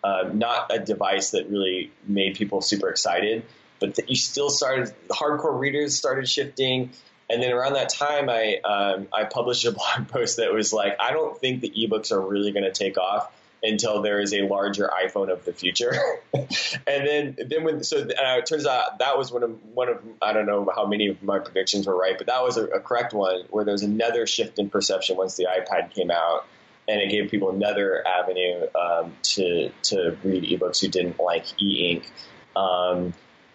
uh, 0.03 0.29
not 0.31 0.71
a 0.71 0.79
device 0.79 1.31
that 1.31 1.49
really 1.49 1.91
made 2.07 2.35
people 2.35 2.61
super 2.61 2.89
excited. 2.89 3.43
But 3.79 3.95
the, 3.95 4.03
you 4.07 4.15
still 4.15 4.51
started 4.51 4.93
hardcore 5.09 5.57
readers 5.57 5.97
started 5.97 6.29
shifting. 6.29 6.91
And 7.31 7.41
then 7.41 7.53
around 7.53 7.73
that 7.73 7.89
time, 7.89 8.29
I 8.29 8.57
um, 8.57 9.07
I 9.13 9.23
published 9.23 9.65
a 9.65 9.71
blog 9.71 10.09
post 10.09 10.37
that 10.37 10.53
was 10.53 10.73
like, 10.73 10.97
I 10.99 11.11
don't 11.11 11.37
think 11.37 11.61
the 11.61 11.69
ebooks 11.69 12.11
are 12.11 12.19
really 12.19 12.51
going 12.51 12.65
to 12.65 12.71
take 12.71 12.97
off 12.97 13.31
until 13.63 14.01
there 14.01 14.19
is 14.19 14.33
a 14.33 14.41
larger 14.41 14.89
iPhone 14.89 15.31
of 15.31 15.45
the 15.45 15.53
future. 15.53 15.93
and 16.33 16.47
then, 16.85 17.37
then 17.47 17.63
when 17.63 17.83
so 17.83 17.99
uh, 17.99 18.37
it 18.37 18.45
turns 18.45 18.65
out 18.65 18.99
that 18.99 19.17
was 19.17 19.31
one 19.31 19.43
of 19.43 19.51
one 19.73 19.89
of 19.89 19.99
I 20.21 20.33
don't 20.33 20.45
know 20.45 20.69
how 20.73 20.85
many 20.87 21.07
of 21.07 21.21
my 21.23 21.39
predictions 21.39 21.87
were 21.87 21.97
right, 21.97 22.17
but 22.17 22.27
that 22.27 22.43
was 22.43 22.57
a, 22.57 22.65
a 22.65 22.79
correct 22.79 23.13
one 23.13 23.43
where 23.49 23.63
there's 23.63 23.83
another 23.83 24.25
shift 24.27 24.59
in 24.59 24.69
perception 24.69 25.15
once 25.15 25.35
the 25.35 25.45
iPad 25.45 25.91
came 25.91 26.11
out, 26.11 26.45
and 26.87 26.99
it 26.99 27.09
gave 27.09 27.29
people 27.29 27.49
another 27.49 28.05
avenue 28.05 28.67
um, 28.75 29.13
to 29.23 29.71
to 29.83 30.17
read 30.23 30.43
ebooks 30.43 30.81
who 30.81 30.87
didn't 30.87 31.19
like 31.19 31.45
e-ink. 31.61 32.11
Um, 32.55 33.13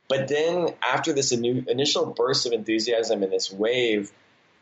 but 0.09 0.29
then 0.29 0.69
after 0.83 1.13
this 1.13 1.33
initial 1.33 2.07
burst 2.07 2.47
of 2.47 2.53
enthusiasm 2.53 3.23
and 3.23 3.33
this 3.33 3.53
wave 3.53 4.13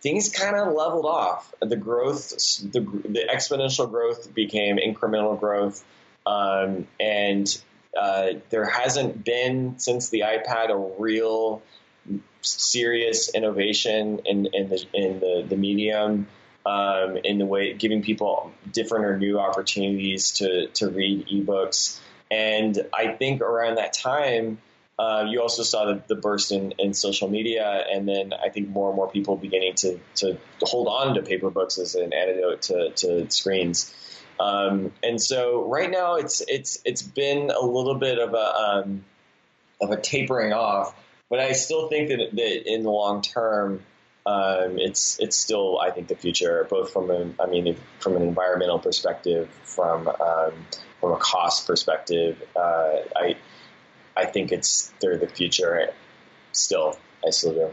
things 0.04 0.28
kind 0.28 0.54
of 0.54 0.74
leveled 0.74 1.06
off. 1.06 1.52
The 1.60 1.76
growth, 1.76 2.28
the, 2.70 2.80
the 2.80 3.26
exponential 3.28 3.90
growth 3.90 4.32
became 4.34 4.76
incremental 4.76 5.40
growth, 5.40 5.82
um, 6.26 6.86
and 7.00 7.62
uh, 7.98 8.34
there 8.50 8.66
hasn't 8.66 9.24
been 9.24 9.78
since 9.78 10.10
the 10.10 10.20
iPad 10.20 10.68
a 10.70 11.02
real 11.02 11.62
serious 12.42 13.34
innovation 13.34 14.20
in, 14.26 14.46
in 14.52 14.68
the 14.68 14.84
in 14.92 15.20
the, 15.20 15.44
the 15.48 15.56
medium. 15.56 16.28
Um, 16.66 17.18
in 17.18 17.36
the 17.36 17.44
way 17.44 17.74
giving 17.74 18.00
people 18.00 18.50
different 18.72 19.04
or 19.04 19.18
new 19.18 19.38
opportunities 19.38 20.30
to 20.38 20.68
to 20.68 20.88
read 20.88 21.26
ebooks, 21.28 22.00
and 22.30 22.86
I 22.90 23.08
think 23.08 23.42
around 23.42 23.74
that 23.74 23.92
time, 23.92 24.56
uh, 24.98 25.26
you 25.28 25.40
also 25.42 25.62
saw 25.62 25.86
the, 25.86 26.02
the 26.06 26.14
burst 26.14 26.52
in, 26.52 26.72
in, 26.78 26.94
social 26.94 27.28
media, 27.28 27.84
and 27.92 28.06
then 28.08 28.32
I 28.32 28.48
think 28.48 28.68
more 28.68 28.90
and 28.90 28.96
more 28.96 29.10
people 29.10 29.36
beginning 29.36 29.74
to, 29.76 29.98
to, 30.16 30.38
hold 30.62 30.86
on 30.86 31.14
to 31.14 31.22
paper 31.22 31.50
books 31.50 31.78
as 31.78 31.96
an 31.96 32.12
antidote 32.12 32.62
to, 32.62 32.90
to 32.90 33.30
screens. 33.30 33.92
Um, 34.38 34.92
and 35.02 35.20
so 35.20 35.68
right 35.68 35.90
now 35.90 36.16
it's 36.16 36.42
it's 36.48 36.80
it's 36.84 37.02
been 37.02 37.50
a 37.50 37.60
little 37.64 37.94
bit 37.94 38.18
of 38.18 38.34
a 38.34 38.54
um, 38.54 39.04
of 39.80 39.90
a 39.90 40.00
tapering 40.00 40.52
off, 40.52 40.94
but 41.30 41.38
I 41.38 41.52
still 41.52 41.88
think 41.88 42.08
that, 42.08 42.30
that 42.32 42.72
in 42.72 42.82
the 42.82 42.90
long 42.90 43.22
term, 43.22 43.82
um, 44.26 44.78
it's 44.78 45.20
it's 45.20 45.36
still 45.36 45.78
I 45.78 45.90
think 45.90 46.08
the 46.08 46.16
future, 46.16 46.66
both 46.68 46.92
from 46.92 47.10
an 47.10 47.36
I 47.40 47.46
mean 47.46 47.76
from 48.00 48.16
an 48.16 48.22
environmental 48.22 48.80
perspective, 48.80 49.48
from 49.62 50.08
um, 50.08 50.52
from 51.00 51.12
a 51.12 51.16
cost 51.16 51.66
perspective. 51.66 52.42
Uh, 52.56 52.96
I 53.14 53.36
I 54.16 54.26
think 54.26 54.52
it's 54.52 54.92
they're 55.00 55.18
the 55.18 55.28
future. 55.28 55.92
Still, 56.52 56.96
I 57.26 57.30
still 57.30 57.52
do. 57.52 57.70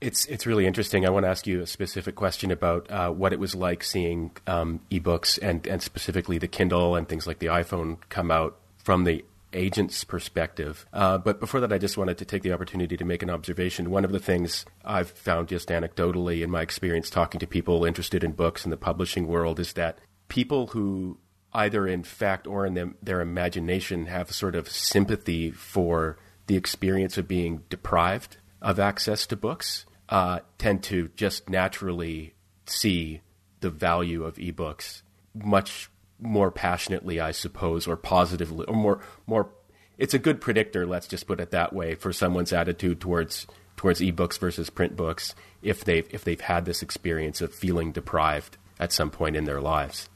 It's 0.00 0.26
it's 0.26 0.46
really 0.46 0.66
interesting. 0.66 1.06
I 1.06 1.10
want 1.10 1.24
to 1.24 1.30
ask 1.30 1.46
you 1.46 1.62
a 1.62 1.66
specific 1.66 2.14
question 2.14 2.50
about 2.50 2.90
uh, 2.90 3.10
what 3.10 3.32
it 3.32 3.40
was 3.40 3.54
like 3.54 3.82
seeing 3.82 4.30
um, 4.46 4.80
ebooks 4.90 5.38
and 5.40 5.66
and 5.66 5.82
specifically 5.82 6.38
the 6.38 6.48
Kindle 6.48 6.94
and 6.94 7.08
things 7.08 7.26
like 7.26 7.38
the 7.38 7.46
iPhone 7.46 7.98
come 8.08 8.30
out 8.30 8.58
from 8.76 9.04
the 9.04 9.24
agent's 9.52 10.04
perspective. 10.04 10.86
Uh, 10.92 11.16
but 11.16 11.40
before 11.40 11.60
that, 11.60 11.72
I 11.72 11.78
just 11.78 11.96
wanted 11.96 12.18
to 12.18 12.24
take 12.24 12.42
the 12.42 12.52
opportunity 12.52 12.96
to 12.96 13.04
make 13.04 13.22
an 13.22 13.30
observation. 13.30 13.90
One 13.90 14.04
of 14.04 14.12
the 14.12 14.18
things 14.18 14.66
I've 14.84 15.10
found 15.10 15.48
just 15.48 15.70
anecdotally 15.70 16.42
in 16.42 16.50
my 16.50 16.60
experience 16.60 17.08
talking 17.08 17.40
to 17.40 17.46
people 17.46 17.84
interested 17.84 18.22
in 18.22 18.32
books 18.32 18.64
in 18.64 18.70
the 18.70 18.76
publishing 18.76 19.26
world 19.26 19.58
is 19.58 19.72
that 19.72 19.98
people 20.28 20.68
who 20.68 21.18
either 21.52 21.86
in 21.86 22.02
fact 22.02 22.46
or 22.46 22.66
in 22.66 22.74
them, 22.74 22.96
their 23.02 23.20
imagination, 23.20 24.06
have 24.06 24.30
sort 24.30 24.54
of 24.54 24.68
sympathy 24.68 25.50
for 25.50 26.18
the 26.46 26.56
experience 26.56 27.18
of 27.18 27.26
being 27.26 27.62
deprived 27.68 28.36
of 28.62 28.78
access 28.78 29.26
to 29.26 29.36
books, 29.36 29.84
uh, 30.08 30.40
tend 30.58 30.82
to 30.82 31.08
just 31.16 31.48
naturally 31.48 32.34
see 32.66 33.20
the 33.60 33.70
value 33.70 34.24
of 34.24 34.36
ebooks 34.36 35.02
much 35.34 35.90
more 36.18 36.50
passionately, 36.50 37.20
I 37.20 37.32
suppose, 37.32 37.86
or 37.86 37.96
positively, 37.96 38.66
or 38.66 38.74
more 38.74 39.00
more. 39.26 39.50
It's 39.98 40.14
a 40.14 40.18
good 40.18 40.40
predictor. 40.40 40.86
Let's 40.86 41.06
just 41.06 41.26
put 41.26 41.40
it 41.40 41.50
that 41.50 41.72
way 41.72 41.94
for 41.94 42.12
someone's 42.12 42.52
attitude 42.52 43.00
towards 43.00 43.46
towards 43.76 44.00
ebooks 44.00 44.38
versus 44.38 44.70
print 44.70 44.96
books 44.96 45.34
if 45.62 45.84
they've 45.84 46.06
if 46.10 46.24
they've 46.24 46.40
had 46.40 46.64
this 46.64 46.82
experience 46.82 47.40
of 47.40 47.54
feeling 47.54 47.92
deprived 47.92 48.56
at 48.78 48.92
some 48.92 49.10
point 49.10 49.36
in 49.36 49.44
their 49.44 49.60
lives. 49.60 50.08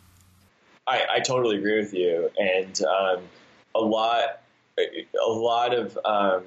I, 0.91 1.07
I 1.17 1.21
totally 1.21 1.57
agree 1.57 1.79
with 1.79 1.95
you, 1.95 2.31
and 2.37 2.83
um, 2.83 3.23
a 3.75 3.81
lot, 3.81 4.43
a 4.79 5.31
lot 5.31 5.73
of 5.73 5.97
um, 6.05 6.43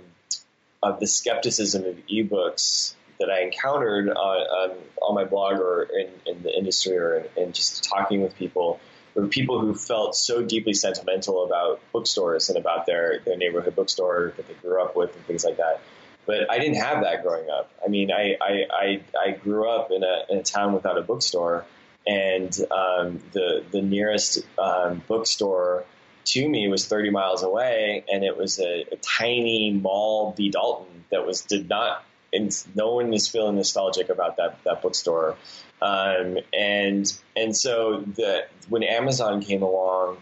of 0.84 1.00
the 1.00 1.08
skepticism 1.08 1.86
of 1.86 1.96
ebooks 2.08 2.96
that 3.20 3.30
I 3.30 3.44
encountered 3.44 4.10
on, 4.10 4.16
on, 4.16 4.78
on 5.02 5.16
my 5.16 5.24
blog 5.24 5.60
or 5.60 5.84
in, 5.84 6.10
in, 6.26 6.44
the 6.44 6.54
industry 6.54 6.98
or 6.98 7.20
in, 7.20 7.44
in 7.44 7.54
just 7.54 7.84
talking 7.84 8.22
with 8.22 8.36
people 8.36 8.82
were 9.16 9.28
people 9.28 9.62
who 9.62 9.76
felt 9.76 10.16
so 10.16 10.44
deeply 10.44 10.74
sentimental 10.74 11.46
about 11.46 11.80
bookstores 11.94 12.50
and 12.50 12.58
about 12.58 12.86
their, 12.86 13.20
their 13.20 13.38
neighborhood 13.38 13.76
bookstore 13.76 14.34
that 14.36 14.48
they 14.48 14.56
grew 14.56 14.82
up 14.82 14.96
with 14.96 15.16
and 15.16 15.26
things 15.26 15.46
like 15.46 15.58
that. 15.58 15.80
But 16.26 16.52
I 16.52 16.58
didn't 16.58 16.78
have 16.78 17.04
that 17.04 17.22
growing 17.24 17.50
up. 17.50 17.72
I 17.86 17.90
mean, 17.90 18.12
I, 18.12 18.36
I, 18.42 18.64
I, 18.72 19.02
I 19.28 19.32
grew 19.32 19.70
up 19.70 19.92
in 19.92 20.04
a, 20.04 20.24
in 20.30 20.40
a 20.40 20.44
town 20.44 20.74
without 20.74 20.98
a 20.98 21.02
bookstore 21.02 21.66
and 22.06 22.58
um, 22.72 23.20
the 23.32 23.64
the 23.72 23.82
nearest 23.82 24.46
um, 24.58 25.02
bookstore 25.08 25.86
to 26.26 26.48
me 26.48 26.68
was 26.68 26.88
30 26.88 27.10
miles 27.10 27.44
away, 27.44 28.04
and 28.12 28.24
it 28.24 28.38
was 28.38 28.60
a, 28.60 28.86
a, 28.92 28.96
tiny 28.98 29.72
mall 29.72 30.34
B 30.36 30.50
Dalton 30.50 31.04
that 31.12 31.26
was 31.26 31.42
did 31.42 31.68
not. 31.70 32.04
And 32.32 32.52
no 32.74 32.96
one 32.96 33.14
is 33.14 33.28
feeling 33.28 33.58
nostalgic 33.58 34.10
about 34.10 34.38
that 34.38 34.64
that 34.64 34.82
bookstore, 34.82 35.36
um, 35.82 36.40
and 36.52 37.22
and 37.36 37.56
so 37.56 38.02
the 38.02 38.46
when 38.70 38.84
Amazon 38.84 39.42
came 39.42 39.62
along, 39.62 40.18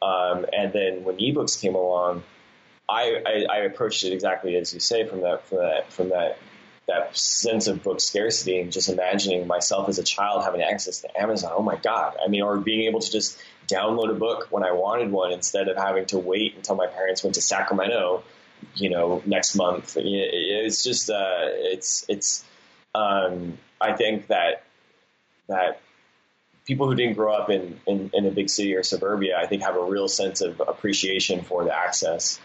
Um, 0.00 0.46
and 0.52 0.72
then 0.72 1.04
when 1.04 1.16
ebooks 1.16 1.60
came 1.60 1.74
along, 1.74 2.22
I, 2.88 3.22
I, 3.26 3.46
I, 3.50 3.56
approached 3.64 4.04
it 4.04 4.12
exactly 4.12 4.56
as 4.56 4.72
you 4.72 4.78
say 4.78 5.06
from 5.06 5.22
that 5.22 5.46
from 5.46 5.58
that 5.58 5.92
from 5.92 6.08
that 6.10 6.38
that 6.86 7.16
sense 7.16 7.66
of 7.66 7.82
book 7.82 8.00
scarcity 8.00 8.60
and 8.60 8.70
just 8.70 8.88
imagining 8.88 9.46
myself 9.46 9.88
as 9.88 9.98
a 9.98 10.04
child 10.04 10.44
having 10.44 10.62
access 10.62 11.00
to 11.00 11.20
Amazon. 11.20 11.52
Oh 11.54 11.62
my 11.62 11.76
God. 11.76 12.16
I 12.24 12.28
mean, 12.28 12.42
or 12.42 12.56
being 12.58 12.86
able 12.86 13.00
to 13.00 13.10
just 13.10 13.38
download 13.66 14.10
a 14.10 14.14
book 14.14 14.46
when 14.50 14.62
I 14.62 14.72
wanted 14.72 15.10
one 15.10 15.32
instead 15.32 15.68
of 15.68 15.76
having 15.76 16.06
to 16.06 16.18
wait 16.18 16.54
until 16.54 16.76
my 16.76 16.86
parents 16.86 17.24
went 17.24 17.34
to 17.34 17.40
Sacramento, 17.40 18.22
you 18.76 18.90
know, 18.90 19.20
next 19.26 19.56
month. 19.56 19.96
It's 19.98 20.84
just, 20.84 21.10
uh, 21.10 21.42
it's, 21.42 22.04
it's, 22.08 22.44
um, 22.94 23.58
I 23.80 23.94
think 23.94 24.28
that, 24.28 24.62
that 25.48 25.80
people 26.66 26.88
who 26.88 26.94
didn't 26.94 27.14
grow 27.14 27.34
up 27.34 27.50
in, 27.50 27.80
in, 27.86 28.10
in 28.14 28.26
a 28.26 28.30
big 28.30 28.48
city 28.48 28.74
or 28.74 28.84
suburbia, 28.84 29.36
I 29.36 29.46
think 29.46 29.62
have 29.62 29.76
a 29.76 29.84
real 29.84 30.08
sense 30.08 30.40
of 30.40 30.60
appreciation 30.60 31.42
for 31.42 31.64
the 31.64 31.76
access. 31.76 32.40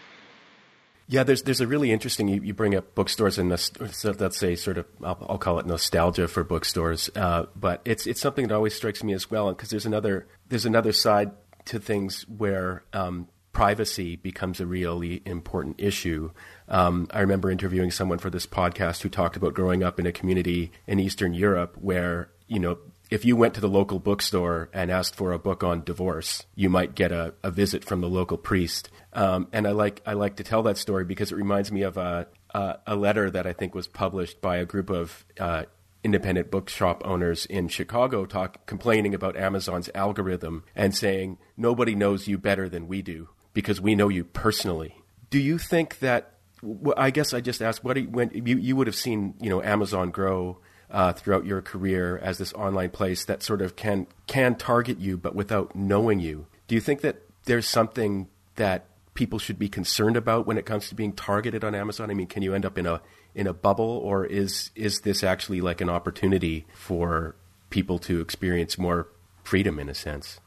Yeah, 1.12 1.24
there's 1.24 1.42
there's 1.42 1.60
a 1.60 1.66
really 1.66 1.92
interesting. 1.92 2.26
You, 2.26 2.40
you 2.40 2.54
bring 2.54 2.74
up 2.74 2.94
bookstores 2.94 3.38
and 3.38 3.50
let's 3.50 4.38
say 4.38 4.56
sort 4.56 4.78
of 4.78 4.86
I'll, 5.04 5.26
I'll 5.28 5.38
call 5.38 5.58
it 5.58 5.66
nostalgia 5.66 6.26
for 6.26 6.42
bookstores, 6.42 7.10
uh, 7.14 7.44
but 7.54 7.82
it's 7.84 8.06
it's 8.06 8.18
something 8.18 8.48
that 8.48 8.54
always 8.54 8.74
strikes 8.74 9.04
me 9.04 9.12
as 9.12 9.30
well 9.30 9.52
because 9.52 9.68
there's 9.68 9.84
another 9.84 10.26
there's 10.48 10.64
another 10.64 10.90
side 10.90 11.32
to 11.66 11.78
things 11.78 12.22
where 12.28 12.84
um, 12.94 13.28
privacy 13.52 14.16
becomes 14.16 14.58
a 14.58 14.64
really 14.64 15.20
important 15.26 15.76
issue. 15.76 16.30
Um, 16.66 17.08
I 17.10 17.20
remember 17.20 17.50
interviewing 17.50 17.90
someone 17.90 18.16
for 18.16 18.30
this 18.30 18.46
podcast 18.46 19.02
who 19.02 19.10
talked 19.10 19.36
about 19.36 19.52
growing 19.52 19.82
up 19.82 20.00
in 20.00 20.06
a 20.06 20.12
community 20.12 20.72
in 20.86 20.98
Eastern 20.98 21.34
Europe 21.34 21.76
where 21.78 22.30
you 22.48 22.58
know 22.58 22.78
if 23.12 23.26
you 23.26 23.36
went 23.36 23.52
to 23.52 23.60
the 23.60 23.68
local 23.68 23.98
bookstore 23.98 24.70
and 24.72 24.90
asked 24.90 25.14
for 25.14 25.32
a 25.32 25.38
book 25.38 25.62
on 25.62 25.84
divorce, 25.84 26.46
you 26.54 26.70
might 26.70 26.94
get 26.94 27.12
a, 27.12 27.34
a 27.42 27.50
visit 27.50 27.84
from 27.84 28.00
the 28.00 28.08
local 28.08 28.38
priest. 28.38 28.88
Um, 29.12 29.48
and 29.52 29.68
I 29.68 29.72
like 29.72 30.00
I 30.06 30.14
like 30.14 30.36
to 30.36 30.44
tell 30.44 30.62
that 30.62 30.78
story 30.78 31.04
because 31.04 31.30
it 31.30 31.36
reminds 31.36 31.70
me 31.70 31.82
of 31.82 31.98
a 31.98 32.26
a, 32.54 32.78
a 32.86 32.96
letter 32.96 33.30
that 33.30 33.46
I 33.46 33.52
think 33.52 33.74
was 33.74 33.86
published 33.86 34.40
by 34.40 34.56
a 34.56 34.64
group 34.64 34.88
of 34.88 35.26
uh, 35.38 35.64
independent 36.02 36.50
bookshop 36.50 37.02
owners 37.04 37.44
in 37.44 37.68
Chicago 37.68 38.24
talk 38.24 38.64
complaining 38.64 39.14
about 39.14 39.36
Amazon's 39.36 39.90
algorithm 39.94 40.64
and 40.74 40.96
saying 40.96 41.36
nobody 41.54 41.94
knows 41.94 42.26
you 42.26 42.38
better 42.38 42.66
than 42.66 42.88
we 42.88 43.02
do 43.02 43.28
because 43.52 43.78
we 43.78 43.94
know 43.94 44.08
you 44.08 44.24
personally. 44.24 44.96
Do 45.28 45.38
you 45.38 45.58
think 45.58 45.98
that? 45.98 46.30
I 46.96 47.10
guess 47.10 47.34
I 47.34 47.42
just 47.42 47.60
asked 47.60 47.84
what 47.84 47.98
you, 47.98 48.08
when 48.08 48.30
you 48.32 48.56
you 48.56 48.74
would 48.74 48.86
have 48.86 48.96
seen 48.96 49.34
you 49.38 49.50
know 49.50 49.60
Amazon 49.60 50.10
grow 50.10 50.62
uh, 50.92 51.12
throughout 51.12 51.46
your 51.46 51.62
career 51.62 52.18
as 52.18 52.38
this 52.38 52.52
online 52.52 52.90
place 52.90 53.24
that 53.24 53.42
sort 53.42 53.62
of 53.62 53.74
can 53.74 54.06
can 54.26 54.54
target 54.54 55.00
you, 55.00 55.16
but 55.16 55.34
without 55.34 55.74
knowing 55.74 56.20
you. 56.20 56.46
Do 56.68 56.74
you 56.74 56.80
think 56.80 57.00
that 57.00 57.22
there's 57.44 57.66
something 57.66 58.28
that 58.56 58.86
people 59.14 59.38
should 59.38 59.58
be 59.58 59.68
concerned 59.68 60.16
about 60.16 60.46
when 60.46 60.58
it 60.58 60.66
comes 60.66 60.88
to 60.88 60.94
being 60.94 61.12
targeted 61.12 61.64
on 61.64 61.74
Amazon? 61.74 62.10
I 62.10 62.14
mean, 62.14 62.26
can 62.26 62.42
you 62.42 62.54
end 62.54 62.66
up 62.66 62.76
in 62.78 62.86
a 62.86 63.00
in 63.34 63.46
a 63.46 63.54
bubble, 63.54 63.84
or 64.04 64.26
is 64.26 64.70
is 64.74 65.00
this 65.00 65.24
actually 65.24 65.62
like 65.62 65.80
an 65.80 65.88
opportunity 65.88 66.66
for 66.74 67.34
people 67.70 67.98
to 67.98 68.20
experience 68.20 68.76
more 68.76 69.08
freedom 69.42 69.78
in 69.78 69.88
a 69.88 69.94
sense? 69.94 70.40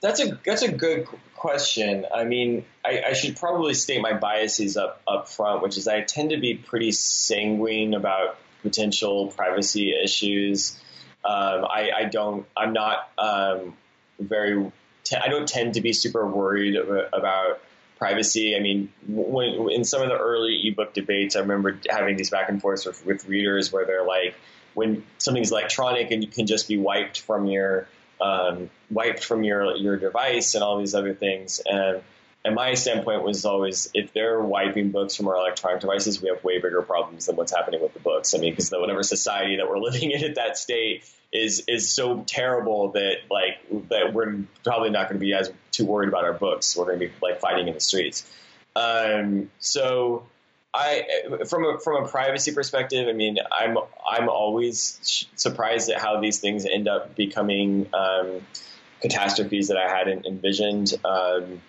That's 0.00 0.20
a 0.20 0.38
that's 0.44 0.62
a 0.62 0.72
good 0.72 1.06
question. 1.34 2.06
I 2.14 2.24
mean, 2.24 2.64
I, 2.84 3.02
I, 3.08 3.12
should 3.12 3.36
probably 3.36 3.74
state 3.74 4.00
my 4.00 4.14
biases 4.14 4.76
up 4.76 5.02
up 5.06 5.28
front, 5.28 5.62
which 5.62 5.76
is 5.76 5.86
I 5.86 6.00
tend 6.02 6.30
to 6.30 6.38
be 6.38 6.54
pretty 6.54 6.92
sanguine 6.92 7.92
about 7.94 8.38
potential 8.62 9.28
privacy 9.28 9.92
issues. 9.92 10.78
Um, 11.24 11.64
I, 11.64 11.90
I, 11.96 12.04
don't. 12.04 12.46
I'm 12.56 12.72
not 12.72 13.08
um, 13.18 13.74
very. 14.18 14.70
T- 15.04 15.16
I 15.16 15.28
don't 15.28 15.48
tend 15.48 15.74
to 15.74 15.80
be 15.80 15.92
super 15.92 16.26
worried 16.26 16.76
about 16.76 17.60
privacy. 17.98 18.56
I 18.56 18.60
mean, 18.60 18.92
when, 19.08 19.70
in 19.70 19.84
some 19.84 20.02
of 20.02 20.08
the 20.08 20.16
early 20.16 20.60
ebook 20.68 20.94
debates, 20.94 21.36
I 21.36 21.40
remember 21.40 21.78
having 21.88 22.16
these 22.16 22.30
back 22.30 22.48
and 22.48 22.60
forths 22.60 22.86
with, 22.86 23.04
with 23.06 23.28
readers 23.28 23.72
where 23.72 23.86
they're 23.86 24.04
like, 24.04 24.34
when 24.74 25.04
something's 25.18 25.50
electronic 25.50 26.10
and 26.10 26.22
you 26.22 26.28
can 26.28 26.46
just 26.46 26.68
be 26.68 26.76
wiped 26.76 27.20
from 27.20 27.46
your 27.46 27.88
um, 28.20 28.70
wiped 28.90 29.24
from 29.24 29.42
your 29.42 29.74
your 29.76 29.96
device 29.96 30.54
and 30.54 30.62
all 30.62 30.78
these 30.78 30.94
other 30.94 31.14
things, 31.14 31.60
and 31.64 32.02
and 32.46 32.54
my 32.54 32.74
standpoint 32.74 33.24
was 33.24 33.44
always 33.44 33.90
if 33.92 34.12
they're 34.12 34.40
wiping 34.40 34.92
books 34.92 35.16
from 35.16 35.26
our 35.26 35.34
electronic 35.34 35.80
devices, 35.80 36.22
we 36.22 36.28
have 36.28 36.44
way 36.44 36.60
bigger 36.60 36.80
problems 36.80 37.26
than 37.26 37.34
what's 37.34 37.52
happening 37.52 37.82
with 37.82 37.92
the 37.92 37.98
books. 37.98 38.34
I 38.34 38.38
mean, 38.38 38.52
because 38.52 38.70
the 38.70 38.78
whatever 38.78 39.02
society 39.02 39.56
that 39.56 39.68
we're 39.68 39.78
living 39.80 40.12
in 40.12 40.22
at 40.22 40.36
that 40.36 40.56
state 40.56 41.04
is 41.32 41.64
is 41.66 41.92
so 41.92 42.22
terrible 42.24 42.92
that 42.92 43.16
like 43.28 43.88
that 43.88 44.14
we're 44.14 44.44
probably 44.62 44.90
not 44.90 45.08
going 45.08 45.18
to 45.18 45.26
be 45.26 45.34
as 45.34 45.50
too 45.72 45.86
worried 45.86 46.08
about 46.08 46.22
our 46.22 46.34
books. 46.34 46.76
We're 46.76 46.84
going 46.84 47.00
to 47.00 47.06
be 47.08 47.12
like 47.20 47.40
fighting 47.40 47.66
in 47.66 47.74
the 47.74 47.80
streets. 47.80 48.24
Um, 48.76 49.50
so 49.58 50.26
I 50.72 51.02
from 51.48 51.64
a 51.64 51.80
from 51.80 52.04
a 52.04 52.08
privacy 52.08 52.54
perspective, 52.54 53.08
I 53.08 53.12
mean, 53.12 53.38
I'm 53.50 53.76
I'm 54.08 54.28
always 54.28 55.26
surprised 55.34 55.90
at 55.90 56.00
how 56.00 56.20
these 56.20 56.38
things 56.38 56.64
end 56.64 56.86
up 56.86 57.16
becoming 57.16 57.88
um, 57.92 58.46
catastrophes 59.00 59.66
that 59.66 59.78
I 59.78 59.88
hadn't 59.88 60.26
envisioned. 60.26 60.94
Um, 61.04 61.60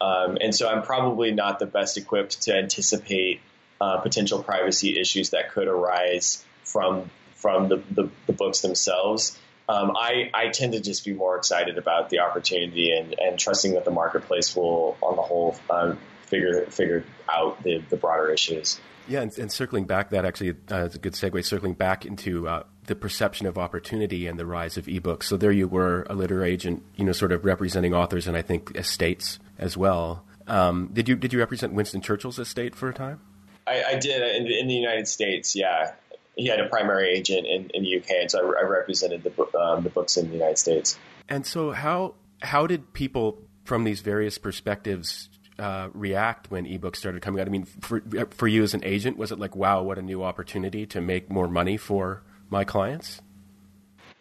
um, 0.00 0.38
and 0.40 0.54
so 0.54 0.68
I'm 0.68 0.82
probably 0.82 1.32
not 1.32 1.58
the 1.58 1.66
best 1.66 1.96
equipped 1.96 2.42
to 2.42 2.56
anticipate 2.56 3.40
uh, 3.80 3.98
potential 3.98 4.42
privacy 4.42 4.98
issues 4.98 5.30
that 5.30 5.52
could 5.52 5.68
arise 5.68 6.44
from 6.64 7.10
from 7.34 7.68
the, 7.68 7.82
the, 7.90 8.10
the 8.26 8.32
books 8.34 8.60
themselves. 8.60 9.38
Um, 9.66 9.92
I, 9.96 10.30
I 10.34 10.48
tend 10.48 10.72
to 10.72 10.80
just 10.80 11.04
be 11.04 11.14
more 11.14 11.36
excited 11.36 11.78
about 11.78 12.10
the 12.10 12.18
opportunity 12.18 12.90
and, 12.90 13.18
and 13.18 13.38
trusting 13.38 13.74
that 13.74 13.84
the 13.84 13.90
marketplace 13.90 14.54
will, 14.54 14.98
on 15.00 15.16
the 15.16 15.22
whole, 15.22 15.56
um, 15.70 15.96
figure 16.26 16.66
figure 16.66 17.04
out 17.28 17.62
the, 17.62 17.82
the 17.88 17.96
broader 17.96 18.30
issues. 18.30 18.80
Yeah, 19.08 19.22
and, 19.22 19.36
and 19.38 19.50
circling 19.50 19.86
back, 19.86 20.10
that 20.10 20.24
actually 20.24 20.54
uh, 20.70 20.84
is 20.84 20.94
a 20.94 20.98
good 20.98 21.14
segue. 21.14 21.44
Circling 21.44 21.74
back 21.74 22.04
into 22.04 22.46
uh, 22.46 22.64
the 22.86 22.94
perception 22.94 23.46
of 23.46 23.58
opportunity 23.58 24.26
and 24.26 24.38
the 24.38 24.46
rise 24.46 24.76
of 24.76 24.86
ebooks. 24.86 25.24
So 25.24 25.36
there 25.36 25.50
you 25.50 25.66
were, 25.66 26.06
a 26.08 26.14
literary 26.14 26.52
agent, 26.52 26.84
you 26.96 27.04
know, 27.04 27.12
sort 27.12 27.32
of 27.32 27.44
representing 27.44 27.94
authors 27.94 28.28
and 28.28 28.36
I 28.36 28.42
think 28.42 28.76
estates 28.76 29.38
as 29.60 29.76
well. 29.76 30.24
Um, 30.48 30.90
did 30.92 31.08
you 31.08 31.14
did 31.14 31.32
you 31.32 31.38
represent 31.38 31.72
Winston 31.72 32.00
Churchill's 32.00 32.40
estate 32.40 32.74
for 32.74 32.88
a 32.88 32.94
time? 32.94 33.20
I, 33.66 33.84
I 33.84 33.94
did 33.98 34.20
in, 34.36 34.50
in, 34.50 34.66
the 34.66 34.74
United 34.74 35.06
States. 35.06 35.54
Yeah, 35.54 35.92
he 36.34 36.48
had 36.48 36.58
a 36.58 36.68
primary 36.68 37.10
agent 37.10 37.46
in, 37.46 37.70
in 37.72 37.84
the 37.84 37.98
UK, 37.98 38.10
and 38.22 38.30
so 38.30 38.40
I, 38.40 38.62
I 38.62 38.64
represented 38.64 39.22
the 39.22 39.58
um, 39.58 39.84
the 39.84 39.90
books 39.90 40.16
in 40.16 40.26
the 40.26 40.32
United 40.32 40.58
States. 40.58 40.98
And 41.28 41.46
so 41.46 41.70
how 41.70 42.14
how 42.42 42.66
did 42.66 42.92
people 42.92 43.38
from 43.64 43.84
these 43.84 44.00
various 44.00 44.38
perspectives 44.38 45.28
uh, 45.58 45.90
react 45.92 46.50
when 46.50 46.64
ebooks 46.64 46.96
started 46.96 47.22
coming 47.22 47.40
out? 47.40 47.46
I 47.46 47.50
mean, 47.50 47.64
for 47.64 48.02
for 48.30 48.48
you 48.48 48.64
as 48.64 48.74
an 48.74 48.84
agent, 48.84 49.18
was 49.18 49.30
it 49.30 49.38
like, 49.38 49.54
wow, 49.54 49.82
what 49.82 49.98
a 49.98 50.02
new 50.02 50.24
opportunity 50.24 50.86
to 50.86 51.00
make 51.00 51.30
more 51.30 51.48
money 51.48 51.76
for 51.76 52.22
my 52.48 52.64
clients? 52.64 53.20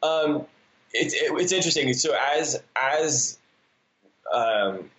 Um, 0.03 0.45
it's 0.93 1.13
it, 1.13 1.31
it's 1.31 1.51
interesting. 1.51 1.91
So 1.93 2.15
as 2.15 2.61
as 2.75 3.39
um, 4.31 4.91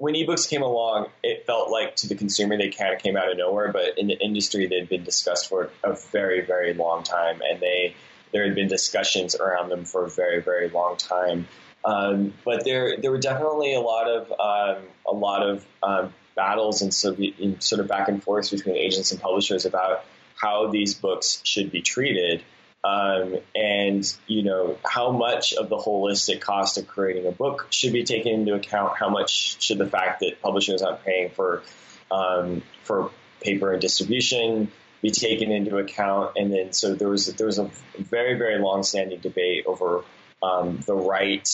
when 0.00 0.14
ebooks 0.14 0.48
came 0.48 0.62
along, 0.62 1.08
it 1.22 1.44
felt 1.46 1.70
like 1.70 1.94
to 1.96 2.08
the 2.08 2.14
consumer 2.14 2.56
they 2.56 2.70
kind 2.70 2.94
of 2.94 3.02
came 3.02 3.18
out 3.18 3.30
of 3.30 3.36
nowhere. 3.36 3.70
But 3.70 3.98
in 3.98 4.06
the 4.06 4.18
industry, 4.18 4.66
they'd 4.66 4.88
been 4.88 5.04
discussed 5.04 5.48
for 5.48 5.70
a 5.84 5.92
very 6.10 6.40
very 6.40 6.72
long 6.72 7.04
time, 7.04 7.42
and 7.46 7.60
they 7.60 7.94
there 8.32 8.44
had 8.44 8.54
been 8.54 8.68
discussions 8.68 9.36
around 9.36 9.68
them 9.68 9.84
for 9.84 10.06
a 10.06 10.10
very 10.10 10.40
very 10.40 10.70
long 10.70 10.96
time. 10.96 11.46
Um, 11.84 12.32
but 12.46 12.64
there 12.64 12.96
there 12.96 13.10
were 13.10 13.18
definitely 13.18 13.74
a 13.74 13.80
lot 13.80 14.08
of 14.08 14.32
um, 14.32 14.84
a 15.06 15.12
lot 15.12 15.46
of 15.46 15.66
um, 15.82 16.14
battles 16.34 16.80
and 16.80 16.94
sort 16.94 17.18
of, 17.18 17.62
sort 17.62 17.82
of 17.82 17.86
back 17.86 18.08
and 18.08 18.22
forth 18.22 18.50
between 18.50 18.76
agents 18.76 19.12
and 19.12 19.20
publishers 19.20 19.66
about 19.66 20.06
how 20.34 20.68
these 20.68 20.94
books 20.94 21.42
should 21.44 21.70
be 21.70 21.82
treated. 21.82 22.42
Um, 22.82 23.36
and 23.54 24.16
you 24.26 24.42
know 24.42 24.78
how 24.88 25.12
much 25.12 25.52
of 25.52 25.68
the 25.68 25.76
holistic 25.76 26.40
cost 26.40 26.78
of 26.78 26.86
creating 26.86 27.26
a 27.26 27.32
book 27.32 27.66
should 27.70 27.92
be 27.92 28.04
taken 28.04 28.32
into 28.32 28.54
account. 28.54 28.96
How 28.96 29.10
much 29.10 29.62
should 29.62 29.78
the 29.78 29.86
fact 29.86 30.20
that 30.20 30.40
publishers 30.40 30.80
aren't 30.80 31.04
paying 31.04 31.30
for 31.30 31.62
um, 32.10 32.62
for 32.84 33.10
paper 33.42 33.72
and 33.72 33.82
distribution 33.82 34.72
be 35.02 35.10
taken 35.10 35.52
into 35.52 35.76
account? 35.76 36.32
And 36.36 36.50
then 36.50 36.72
so 36.72 36.94
there 36.94 37.10
was 37.10 37.26
there 37.26 37.46
was 37.46 37.58
a 37.58 37.70
very 37.98 38.38
very 38.38 38.58
long 38.58 38.82
standing 38.82 39.20
debate 39.20 39.66
over 39.66 40.02
um, 40.42 40.80
the 40.86 40.94
right 40.94 41.46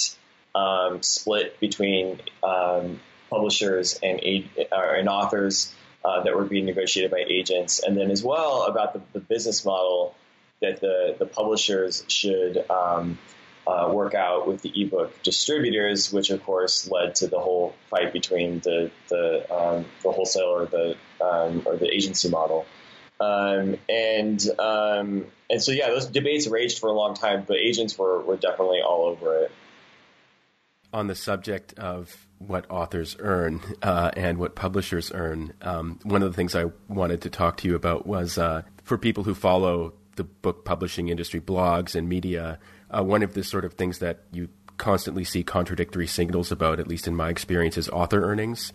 um, 0.54 1.02
split 1.02 1.58
between 1.58 2.20
um, 2.44 3.00
publishers 3.30 3.98
and 4.00 4.20
and 4.22 5.08
authors 5.08 5.74
uh, 6.04 6.22
that 6.22 6.36
were 6.36 6.44
being 6.44 6.66
negotiated 6.66 7.10
by 7.10 7.24
agents, 7.26 7.82
and 7.82 7.96
then 7.96 8.12
as 8.12 8.22
well 8.22 8.66
about 8.66 8.92
the, 8.92 9.00
the 9.12 9.18
business 9.18 9.64
model 9.64 10.14
that 10.62 10.80
the, 10.80 11.16
the 11.18 11.26
publishers 11.26 12.04
should 12.08 12.64
um, 12.70 13.18
uh, 13.66 13.90
work 13.92 14.14
out 14.14 14.46
with 14.46 14.62
the 14.62 14.72
ebook 14.80 15.22
distributors, 15.22 16.12
which 16.12 16.30
of 16.30 16.42
course 16.44 16.90
led 16.90 17.16
to 17.16 17.26
the 17.26 17.38
whole 17.38 17.74
fight 17.90 18.12
between 18.12 18.60
the 18.60 18.90
the, 19.08 19.54
um, 19.54 19.84
the 20.02 20.12
wholesaler 20.12 20.62
or 20.62 20.66
the 20.66 20.96
um, 21.20 21.62
or 21.66 21.76
the 21.76 21.92
agency 21.92 22.28
model. 22.28 22.64
Um, 23.20 23.76
and 23.88 24.42
um, 24.58 25.26
and 25.50 25.62
so 25.62 25.72
yeah, 25.72 25.88
those 25.88 26.06
debates 26.06 26.46
raged 26.46 26.78
for 26.78 26.88
a 26.88 26.92
long 26.92 27.14
time, 27.14 27.44
but 27.46 27.56
agents 27.56 27.98
were, 27.98 28.20
were 28.22 28.36
definitely 28.36 28.80
all 28.80 29.06
over 29.06 29.44
it. 29.44 29.52
On 30.92 31.08
the 31.08 31.14
subject 31.14 31.78
of 31.78 32.26
what 32.38 32.70
authors 32.70 33.16
earn 33.18 33.60
uh, 33.82 34.10
and 34.16 34.38
what 34.38 34.54
publishers 34.54 35.10
earn. 35.12 35.54
Um, 35.62 35.98
one 36.02 36.22
of 36.22 36.30
the 36.30 36.36
things 36.36 36.54
I 36.54 36.66
wanted 36.88 37.22
to 37.22 37.30
talk 37.30 37.58
to 37.58 37.68
you 37.68 37.74
about 37.74 38.06
was 38.06 38.38
uh, 38.38 38.62
for 38.84 38.98
people 38.98 39.24
who 39.24 39.34
follow 39.34 39.94
the 40.16 40.24
book 40.24 40.64
publishing 40.64 41.08
industry, 41.08 41.40
blogs 41.40 41.94
and 41.94 42.08
media. 42.08 42.58
Uh, 42.90 43.02
one 43.02 43.22
of 43.22 43.34
the 43.34 43.42
sort 43.42 43.64
of 43.64 43.74
things 43.74 43.98
that 44.00 44.24
you 44.32 44.48
constantly 44.76 45.24
see 45.24 45.42
contradictory 45.42 46.06
signals 46.06 46.52
about, 46.52 46.80
at 46.80 46.86
least 46.86 47.06
in 47.06 47.14
my 47.14 47.30
experience, 47.30 47.78
is 47.78 47.88
author 47.88 48.22
earnings. 48.22 48.72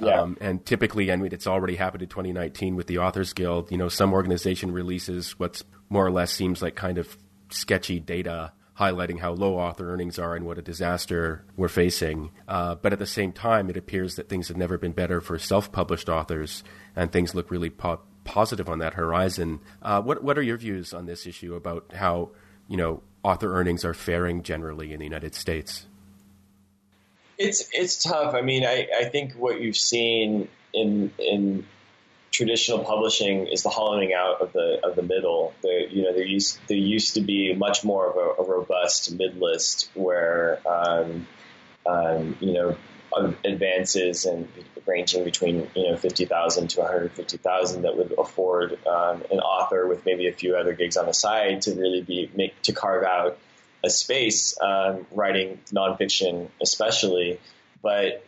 Yeah. 0.00 0.20
Um, 0.20 0.36
and 0.40 0.64
typically, 0.64 1.10
I 1.10 1.16
mean, 1.16 1.32
it's 1.32 1.46
already 1.46 1.76
happened 1.76 2.02
in 2.02 2.08
2019 2.08 2.76
with 2.76 2.86
the 2.86 2.98
Authors 2.98 3.32
Guild. 3.32 3.70
You 3.72 3.78
know, 3.78 3.88
some 3.88 4.12
organization 4.12 4.72
releases 4.72 5.38
what's 5.38 5.64
more 5.88 6.06
or 6.06 6.10
less 6.10 6.32
seems 6.32 6.62
like 6.62 6.76
kind 6.76 6.98
of 6.98 7.16
sketchy 7.50 7.98
data 7.98 8.52
highlighting 8.78 9.18
how 9.18 9.32
low 9.32 9.56
author 9.56 9.92
earnings 9.92 10.18
are 10.18 10.36
and 10.36 10.46
what 10.46 10.56
a 10.56 10.62
disaster 10.62 11.44
we're 11.56 11.68
facing. 11.68 12.30
Uh, 12.46 12.76
but 12.76 12.92
at 12.92 12.98
the 12.98 13.06
same 13.06 13.32
time, 13.32 13.68
it 13.68 13.76
appears 13.76 14.14
that 14.14 14.28
things 14.28 14.48
have 14.48 14.56
never 14.56 14.78
been 14.78 14.92
better 14.92 15.20
for 15.20 15.38
self 15.38 15.72
published 15.72 16.08
authors, 16.08 16.62
and 16.94 17.10
things 17.10 17.34
look 17.34 17.50
really 17.50 17.70
po- 17.70 18.00
positive 18.28 18.68
on 18.68 18.78
that 18.78 18.94
horizon. 18.94 19.60
Uh, 19.80 20.02
what, 20.02 20.22
what 20.22 20.36
are 20.36 20.42
your 20.42 20.58
views 20.58 20.92
on 20.92 21.06
this 21.06 21.26
issue 21.26 21.54
about 21.54 21.92
how, 21.94 22.30
you 22.68 22.76
know, 22.76 23.02
author 23.22 23.54
earnings 23.58 23.84
are 23.84 23.94
faring 23.94 24.42
generally 24.42 24.92
in 24.92 24.98
the 24.98 25.04
United 25.04 25.34
States? 25.34 25.86
It's 27.38 27.68
it's 27.72 28.02
tough. 28.02 28.34
I 28.34 28.42
mean, 28.42 28.64
I, 28.64 28.88
I 29.00 29.04
think 29.04 29.34
what 29.34 29.60
you've 29.60 29.76
seen 29.76 30.48
in 30.74 31.12
in 31.18 31.64
traditional 32.32 32.80
publishing 32.80 33.46
is 33.46 33.62
the 33.62 33.68
hollowing 33.68 34.12
out 34.12 34.42
of 34.42 34.52
the 34.52 34.80
of 34.84 34.96
the 34.96 35.02
middle. 35.02 35.54
There, 35.62 35.86
you 35.88 36.02
know, 36.02 36.12
there 36.12 36.26
used 36.26 36.58
there 36.68 36.76
used 36.76 37.14
to 37.14 37.20
be 37.20 37.54
much 37.54 37.84
more 37.84 38.10
of 38.10 38.16
a, 38.16 38.42
a 38.42 38.44
robust 38.44 39.16
mid 39.16 39.40
list 39.40 39.88
where, 39.94 40.60
um, 40.68 41.26
um, 41.86 42.36
you 42.40 42.52
know, 42.54 42.76
advances 43.44 44.24
and 44.24 44.48
ranging 44.86 45.24
between 45.24 45.68
you 45.74 45.90
know 45.90 45.96
fifty 45.96 46.24
thousand 46.24 46.68
to 46.70 46.80
one 46.80 46.90
hundred 46.90 47.12
fifty 47.12 47.36
thousand 47.36 47.82
that 47.82 47.96
would 47.96 48.14
afford 48.18 48.72
um, 48.86 49.22
an 49.30 49.40
author 49.40 49.86
with 49.86 50.04
maybe 50.04 50.28
a 50.28 50.32
few 50.32 50.56
other 50.56 50.72
gigs 50.72 50.96
on 50.96 51.06
the 51.06 51.14
side 51.14 51.62
to 51.62 51.74
really 51.74 52.02
be 52.02 52.30
make 52.34 52.60
to 52.62 52.72
carve 52.72 53.04
out 53.04 53.38
a 53.84 53.90
space 53.90 54.58
um, 54.60 55.06
writing 55.12 55.60
nonfiction, 55.72 56.48
especially. 56.60 57.38
But 57.82 58.24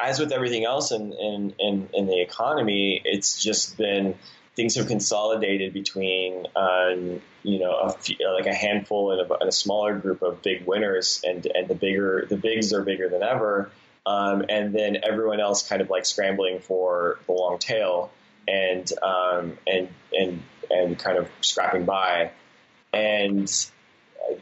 as 0.00 0.20
with 0.20 0.32
everything 0.32 0.64
else 0.64 0.92
in, 0.92 1.12
in, 1.12 1.54
in, 1.58 1.88
in, 1.94 2.06
the 2.06 2.20
economy, 2.20 3.00
it's 3.04 3.42
just 3.42 3.76
been 3.76 4.14
things 4.56 4.74
have 4.76 4.88
consolidated 4.88 5.72
between 5.72 6.46
um, 6.54 7.20
you 7.42 7.58
know 7.58 7.76
a 7.78 7.92
few, 7.92 8.16
like 8.34 8.46
a 8.46 8.54
handful 8.54 9.12
and 9.12 9.30
a, 9.30 9.34
and 9.38 9.48
a, 9.48 9.52
smaller 9.52 9.96
group 9.98 10.22
of 10.22 10.42
big 10.42 10.66
winners, 10.66 11.22
and 11.24 11.46
and 11.46 11.68
the 11.68 11.74
bigger 11.74 12.26
the 12.28 12.36
bigs 12.36 12.72
are 12.72 12.82
bigger 12.82 13.08
than 13.08 13.22
ever, 13.22 13.70
um, 14.06 14.44
and 14.48 14.74
then 14.74 14.98
everyone 15.02 15.40
else 15.40 15.66
kind 15.66 15.82
of 15.82 15.90
like 15.90 16.06
scrambling 16.06 16.60
for 16.60 17.18
the 17.26 17.32
long 17.32 17.58
tail 17.58 18.10
and 18.48 18.90
um, 19.02 19.58
and 19.66 19.88
and 20.12 20.42
and 20.70 20.98
kind 20.98 21.18
of 21.18 21.28
scrapping 21.40 21.84
by, 21.84 22.30
and 22.92 23.50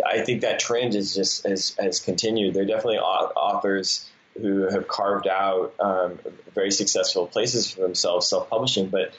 I 0.06 0.20
think 0.20 0.42
that 0.42 0.58
trend 0.58 0.94
is 0.94 1.14
just 1.14 1.46
has, 1.46 1.74
has 1.78 2.00
continued. 2.00 2.54
There 2.54 2.62
are 2.62 2.66
definitely 2.66 2.98
authors 2.98 4.08
who 4.40 4.68
have 4.70 4.86
carved 4.86 5.26
out 5.26 5.74
um, 5.80 6.18
very 6.54 6.70
successful 6.70 7.26
places 7.26 7.70
for 7.70 7.80
themselves 7.80 8.28
self-publishing, 8.28 8.88
but 8.88 9.12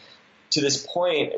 to 0.52 0.62
this 0.62 0.86
point, 0.86 1.34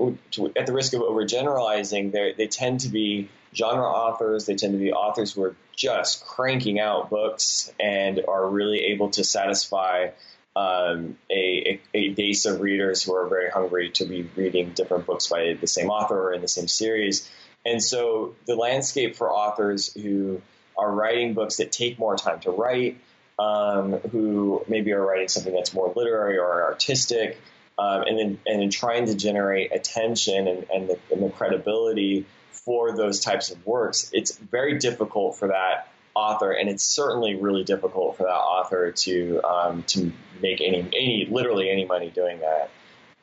at 0.56 0.66
the 0.66 0.74
risk 0.74 0.94
of 0.94 1.02
overgeneralizing, 1.02 2.12
they 2.38 2.48
tend 2.48 2.82
to 2.82 2.90
be 2.90 3.30
genre 3.56 3.86
authors. 3.86 4.46
They 4.46 4.56
tend 4.56 4.74
to 4.74 4.80
be 4.80 4.92
authors 4.92 5.34
who 5.34 5.44
are 5.44 5.56
just 5.76 6.26
cranking 6.26 6.80
out 6.80 7.10
books 7.10 7.72
and 7.80 8.22
are 8.28 8.48
really 8.48 8.80
able 8.92 9.10
to 9.12 9.24
satisfy 9.24 10.10
um, 10.56 11.18
a, 11.32 11.80
a, 11.94 12.10
base 12.10 12.46
of 12.46 12.60
readers 12.60 13.04
who 13.04 13.16
are 13.16 13.28
very 13.28 13.50
hungry 13.50 13.90
to 13.92 14.06
be 14.06 14.30
reading 14.36 14.72
different 14.72 15.06
books 15.06 15.28
by 15.28 15.58
the 15.60 15.68
same 15.68 15.90
author 15.90 16.30
or 16.30 16.34
in 16.34 16.42
the 16.42 16.48
same 16.48 16.68
series. 16.68 17.30
And 17.66 17.82
so 17.82 18.36
the 18.46 18.56
landscape 18.56 19.16
for 19.16 19.32
authors 19.32 19.94
who 19.94 20.42
are 20.78 20.92
writing 20.92 21.34
books 21.34 21.58
that 21.58 21.72
take 21.72 22.00
more 22.00 22.18
time 22.18 22.42
to 22.42 22.52
write, 22.52 23.00
um, 23.40 23.94
who 24.12 24.64
maybe 24.68 24.92
are 24.92 25.06
writing 25.06 25.30
something 25.30 25.54
that's 25.54 25.74
more 25.74 25.94
literary 25.96 26.38
or 26.38 26.64
artistic, 26.64 27.38
um, 27.80 28.02
and 28.04 28.20
then 28.20 28.40
and 28.46 28.62
then 28.62 28.70
trying 28.70 29.06
to 29.06 29.16
generate 29.16 29.74
attention 29.74 30.48
and, 30.48 30.66
and, 30.74 30.90
the, 30.90 31.00
and 31.12 31.24
the 31.24 31.30
credibility 31.30 32.26
for 32.52 32.96
those 32.96 33.20
types 33.20 33.52
of 33.52 33.66
works, 33.66 34.10
it's 34.14 34.38
very 34.38 34.78
difficult 34.78 35.38
for 35.38 35.50
that 35.50 35.88
author, 36.14 36.52
and 36.52 36.70
it's 36.70 36.84
certainly 36.84 37.36
really 37.36 37.64
difficult 37.64 38.18
for 38.18 38.24
that 38.24 38.30
author 38.30 38.92
to 38.92 39.42
um, 39.44 39.84
to 39.84 40.12
make 40.42 40.62
any 40.62 40.80
any 40.80 41.28
literally 41.30 41.70
any 41.70 41.86
money 41.86 42.10
doing 42.10 42.40
that. 42.40 42.70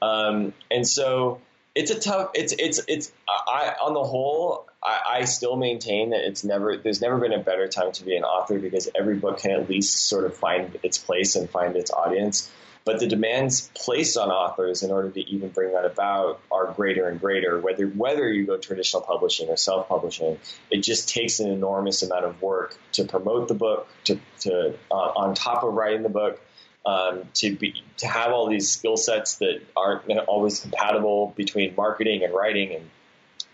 Um, 0.00 0.52
and 0.70 0.86
so 0.86 1.40
it's 1.74 1.90
a 1.90 1.98
tough. 1.98 2.30
It's 2.34 2.52
it's 2.58 2.80
it's. 2.88 3.12
I 3.28 3.74
on 3.82 3.94
the 3.94 4.02
whole, 4.02 4.66
I, 4.82 5.20
I, 5.20 5.24
still 5.24 5.56
maintain 5.56 6.10
that 6.10 6.26
it's 6.26 6.44
never. 6.44 6.76
There's 6.76 7.00
never 7.00 7.18
been 7.18 7.32
a 7.32 7.38
better 7.38 7.68
time 7.68 7.92
to 7.92 8.04
be 8.04 8.16
an 8.16 8.24
author 8.24 8.58
because 8.58 8.88
every 8.98 9.16
book 9.16 9.38
can 9.38 9.52
at 9.52 9.68
least 9.68 10.08
sort 10.08 10.24
of 10.24 10.36
find 10.36 10.78
its 10.82 10.98
place 10.98 11.36
and 11.36 11.48
find 11.48 11.76
its 11.76 11.90
audience. 11.90 12.50
But 12.88 13.00
the 13.00 13.06
demands 13.06 13.70
placed 13.74 14.16
on 14.16 14.30
authors 14.30 14.82
in 14.82 14.90
order 14.90 15.10
to 15.10 15.20
even 15.28 15.50
bring 15.50 15.74
that 15.74 15.84
about 15.84 16.40
are 16.50 16.72
greater 16.72 17.06
and 17.06 17.20
greater. 17.20 17.60
Whether 17.60 17.86
whether 17.86 18.32
you 18.32 18.46
go 18.46 18.56
traditional 18.56 19.02
publishing 19.02 19.50
or 19.50 19.58
self 19.58 19.90
publishing, 19.90 20.38
it 20.70 20.80
just 20.80 21.06
takes 21.06 21.38
an 21.40 21.50
enormous 21.50 22.02
amount 22.02 22.24
of 22.24 22.40
work 22.40 22.78
to 22.92 23.04
promote 23.04 23.48
the 23.48 23.54
book, 23.54 23.88
to, 24.04 24.18
to 24.40 24.74
uh, 24.90 24.94
on 24.94 25.34
top 25.34 25.64
of 25.64 25.74
writing 25.74 26.02
the 26.02 26.08
book, 26.08 26.40
um, 26.86 27.24
to 27.34 27.54
be 27.54 27.84
to 27.98 28.06
have 28.06 28.32
all 28.32 28.48
these 28.48 28.70
skill 28.70 28.96
sets 28.96 29.36
that 29.36 29.60
aren't 29.76 30.08
always 30.20 30.60
compatible 30.60 31.34
between 31.36 31.74
marketing 31.76 32.24
and 32.24 32.32
writing 32.32 32.74
and 32.74 32.88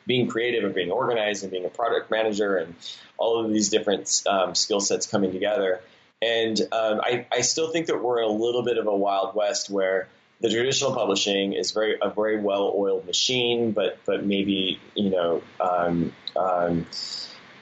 being 0.07 0.29
creative 0.29 0.63
and 0.63 0.77
being 0.77 0.93
organized 0.93 1.43
and 1.43 1.51
being 1.51 1.65
a 1.65 1.71
product 1.71 2.09
manager 2.09 2.57
and 2.57 2.77
all 3.19 3.45
of 3.45 3.51
these 3.51 3.69
different 3.69 4.23
um, 4.29 4.55
skill 4.55 4.79
sets 4.79 5.09
coming 5.09 5.33
together. 5.33 5.81
And 6.25 6.59
um, 6.73 7.01
I, 7.03 7.27
I 7.31 7.43
still 7.43 7.71
think 7.71 7.87
that 7.87 8.03
we're 8.03 8.23
in 8.23 8.29
a 8.29 8.33
little 8.33 8.63
bit 8.65 8.79
of 8.79 8.87
a 8.87 8.97
wild 8.97 9.35
west 9.35 9.69
where 9.69 10.09
the 10.41 10.49
traditional 10.49 10.95
publishing 10.95 11.53
is 11.53 11.73
very 11.73 11.99
a 12.01 12.11
very 12.11 12.41
well 12.41 12.73
oiled 12.75 13.05
machine, 13.05 13.73
but 13.73 13.99
but 14.07 14.25
maybe 14.25 14.81
you 14.95 15.11
know 15.11 15.43
um, 15.61 16.13
um, 16.35 16.87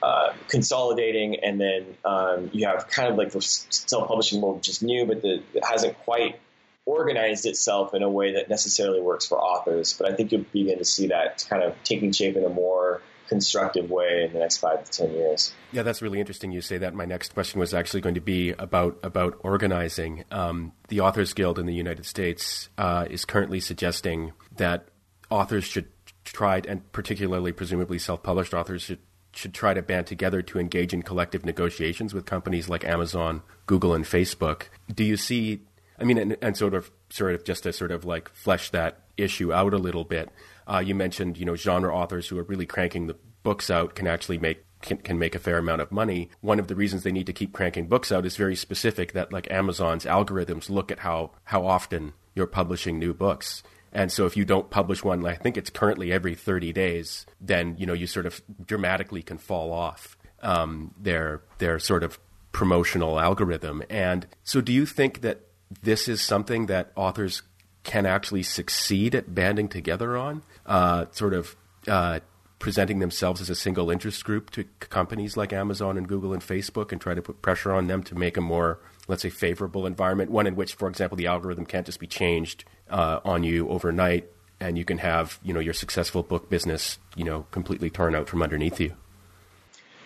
uh, 0.01 0.33
consolidating, 0.47 1.43
and 1.43 1.59
then 1.59 1.85
um, 2.05 2.49
you 2.53 2.65
have 2.67 2.87
kind 2.87 3.09
of 3.09 3.17
like 3.17 3.31
the 3.31 3.41
self-publishing 3.41 4.41
world, 4.41 4.57
which 4.57 4.69
is 4.69 4.81
new, 4.81 5.05
but 5.05 5.21
the, 5.21 5.41
it 5.53 5.65
hasn't 5.65 5.97
quite 5.99 6.39
organized 6.85 7.45
itself 7.45 7.93
in 7.93 8.03
a 8.03 8.09
way 8.09 8.33
that 8.33 8.49
necessarily 8.49 9.01
works 9.01 9.25
for 9.25 9.39
authors. 9.39 9.93
But 9.93 10.11
I 10.11 10.15
think 10.15 10.31
you'll 10.31 10.45
begin 10.51 10.77
to 10.77 10.85
see 10.85 11.07
that 11.07 11.45
kind 11.49 11.63
of 11.63 11.75
taking 11.83 12.11
shape 12.11 12.35
in 12.35 12.43
a 12.43 12.49
more 12.49 13.01
constructive 13.27 13.89
way 13.89 14.25
in 14.25 14.33
the 14.33 14.39
next 14.39 14.57
five 14.57 14.83
to 14.83 14.91
ten 14.91 15.13
years. 15.13 15.53
Yeah, 15.71 15.83
that's 15.83 16.01
really 16.01 16.19
interesting. 16.19 16.51
You 16.51 16.61
say 16.61 16.77
that. 16.77 16.93
My 16.93 17.05
next 17.05 17.33
question 17.33 17.59
was 17.59 17.73
actually 17.73 18.01
going 18.01 18.15
to 18.15 18.21
be 18.21 18.51
about 18.51 18.99
about 19.03 19.39
organizing. 19.39 20.25
Um, 20.31 20.73
the 20.89 20.99
Authors 21.01 21.33
Guild 21.33 21.59
in 21.59 21.65
the 21.65 21.73
United 21.73 22.05
States 22.05 22.69
uh, 22.77 23.05
is 23.09 23.25
currently 23.25 23.59
suggesting 23.59 24.33
that 24.57 24.89
authors 25.29 25.63
should 25.63 25.87
try, 26.23 26.61
and 26.67 26.91
particularly 26.91 27.51
presumably 27.51 27.99
self-published 27.99 28.53
authors 28.53 28.81
should 28.83 28.99
should 29.33 29.53
try 29.53 29.73
to 29.73 29.81
band 29.81 30.05
together 30.05 30.41
to 30.43 30.59
engage 30.59 30.93
in 30.93 31.01
collective 31.01 31.43
negotiations 31.43 32.13
with 32.13 32.25
companies 32.25 32.69
like 32.69 32.85
Amazon, 32.85 33.41
Google, 33.65 33.93
and 33.93 34.05
Facebook. 34.05 34.63
Do 34.93 35.03
you 35.03 35.17
see? 35.17 35.61
I 35.99 36.03
mean, 36.03 36.17
and, 36.17 36.37
and 36.41 36.57
sort 36.57 36.73
of, 36.73 36.91
sort 37.09 37.33
of, 37.35 37.43
just 37.43 37.63
to 37.63 37.73
sort 37.73 37.91
of 37.91 38.03
like 38.03 38.29
flesh 38.29 38.69
that 38.71 39.01
issue 39.15 39.53
out 39.53 39.73
a 39.73 39.77
little 39.77 40.03
bit. 40.03 40.29
Uh, 40.67 40.83
you 40.85 40.95
mentioned, 40.95 41.37
you 41.37 41.45
know, 41.45 41.55
genre 41.55 41.95
authors 41.95 42.27
who 42.27 42.37
are 42.37 42.43
really 42.43 42.65
cranking 42.65 43.07
the 43.07 43.17
books 43.43 43.69
out 43.69 43.95
can 43.95 44.07
actually 44.07 44.37
make 44.37 44.63
can, 44.81 44.97
can 44.97 45.17
make 45.17 45.33
a 45.33 45.39
fair 45.39 45.57
amount 45.57 45.81
of 45.81 45.91
money. 45.91 46.29
One 46.41 46.59
of 46.59 46.67
the 46.67 46.75
reasons 46.75 47.03
they 47.03 47.11
need 47.11 47.27
to 47.27 47.33
keep 47.33 47.53
cranking 47.53 47.87
books 47.87 48.11
out 48.11 48.25
is 48.25 48.35
very 48.35 48.55
specific. 48.55 49.13
That 49.13 49.31
like 49.31 49.49
Amazon's 49.51 50.05
algorithms 50.05 50.69
look 50.69 50.91
at 50.91 50.99
how 50.99 51.31
how 51.45 51.65
often 51.65 52.13
you're 52.35 52.47
publishing 52.47 52.99
new 52.99 53.13
books. 53.13 53.63
And 53.93 54.11
so 54.11 54.25
if 54.25 54.35
you 54.35 54.43
don't 54.43 54.71
publish 54.71 55.03
one, 55.03 55.25
I 55.25 55.35
think 55.35 55.55
it's 55.55 55.69
currently 55.69 56.11
every 56.11 56.33
30 56.33 56.73
days, 56.73 57.27
then, 57.39 57.75
you 57.77 57.85
know, 57.85 57.93
you 57.93 58.07
sort 58.07 58.25
of 58.25 58.41
dramatically 58.65 59.21
can 59.21 59.37
fall 59.37 59.71
off 59.71 60.17
um, 60.41 60.95
their, 60.99 61.43
their 61.59 61.77
sort 61.77 62.03
of 62.03 62.19
promotional 62.51 63.19
algorithm. 63.19 63.83
And 63.91 64.25
so 64.43 64.61
do 64.61 64.73
you 64.73 64.87
think 64.87 65.21
that 65.21 65.41
this 65.81 66.07
is 66.07 66.21
something 66.21 66.65
that 66.67 66.91
authors 66.95 67.43
can 67.83 68.05
actually 68.05 68.43
succeed 68.43 69.13
at 69.13 69.33
banding 69.35 69.67
together 69.67 70.17
on, 70.17 70.41
uh, 70.65 71.05
sort 71.11 71.33
of 71.33 71.55
uh, 71.87 72.19
presenting 72.59 72.99
themselves 72.99 73.41
as 73.41 73.49
a 73.49 73.55
single 73.55 73.91
interest 73.91 74.23
group 74.23 74.49
to 74.51 74.63
companies 74.79 75.35
like 75.35 75.51
Amazon 75.51 75.97
and 75.97 76.07
Google 76.07 76.31
and 76.31 76.41
Facebook 76.41 76.93
and 76.93 77.01
try 77.01 77.13
to 77.13 77.21
put 77.21 77.41
pressure 77.41 77.73
on 77.73 77.87
them 77.87 78.01
to 78.03 78.15
make 78.15 78.37
a 78.37 78.41
more, 78.41 78.79
let's 79.07 79.21
say, 79.21 79.29
favorable 79.29 79.85
environment, 79.85 80.31
one 80.31 80.47
in 80.47 80.55
which, 80.55 80.75
for 80.75 80.87
example, 80.87 81.17
the 81.17 81.27
algorithm 81.27 81.65
can't 81.65 81.85
just 81.85 81.99
be 81.99 82.07
changed 82.07 82.63
uh, 82.89 83.19
on 83.25 83.43
you 83.43 83.67
overnight, 83.67 84.29
and 84.61 84.77
you 84.77 84.85
can 84.85 84.99
have 84.99 85.39
you 85.43 85.53
know 85.53 85.59
your 85.59 85.73
successful 85.73 86.23
book 86.23 86.49
business 86.49 86.99
you 87.15 87.25
know 87.25 87.45
completely 87.51 87.89
torn 87.89 88.15
out 88.15 88.29
from 88.29 88.41
underneath 88.41 88.79
you. 88.79 88.95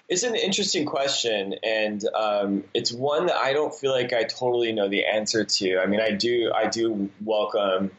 It's 0.09 0.23
an 0.23 0.35
interesting 0.35 0.85
question, 0.85 1.55
and 1.63 2.01
um, 2.15 2.63
it's 2.73 2.93
one 2.93 3.25
that 3.25 3.35
I 3.35 3.53
don't 3.53 3.73
feel 3.73 3.91
like 3.91 4.13
I 4.13 4.23
totally 4.23 4.71
know 4.71 4.87
the 4.87 5.05
answer 5.05 5.43
to. 5.43 5.79
I 5.79 5.85
mean, 5.85 5.99
I 5.99 6.11
do 6.11 6.51
I 6.55 6.67
do 6.67 7.09
welcome 7.23 7.91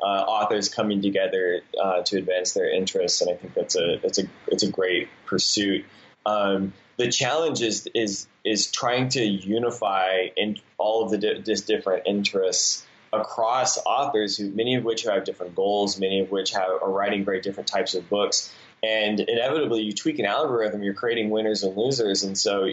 uh, 0.00 0.04
authors 0.04 0.68
coming 0.68 1.02
together 1.02 1.62
uh, 1.82 2.02
to 2.02 2.18
advance 2.18 2.52
their 2.52 2.70
interests, 2.70 3.20
and 3.20 3.30
I 3.32 3.34
think 3.34 3.54
that's 3.54 3.76
a 3.76 3.98
that's 4.00 4.18
a 4.18 4.24
it's 4.46 4.62
a 4.62 4.70
great 4.70 5.08
pursuit. 5.26 5.84
Um, 6.24 6.72
the 6.98 7.10
challenge 7.10 7.62
is 7.62 7.88
is 7.94 8.28
is 8.44 8.70
trying 8.70 9.08
to 9.10 9.24
unify 9.24 10.28
in 10.36 10.58
all 10.78 11.04
of 11.04 11.10
the 11.10 11.18
di- 11.18 11.54
different 11.66 12.06
interests 12.06 12.86
across 13.12 13.78
authors 13.84 14.36
who 14.36 14.50
many 14.50 14.76
of 14.76 14.84
which 14.84 15.02
have 15.02 15.24
different 15.24 15.56
goals, 15.56 15.98
many 15.98 16.20
of 16.20 16.30
which 16.30 16.52
have 16.52 16.68
are 16.80 16.90
writing 16.90 17.24
very 17.24 17.40
different 17.40 17.66
types 17.66 17.94
of 17.94 18.08
books 18.08 18.54
and 18.82 19.20
inevitably, 19.20 19.82
you 19.82 19.92
tweak 19.92 20.18
an 20.18 20.26
algorithm, 20.26 20.82
you're 20.82 20.94
creating 20.94 21.30
winners 21.30 21.62
and 21.62 21.76
losers. 21.76 22.22
And 22.22 22.36
so, 22.36 22.70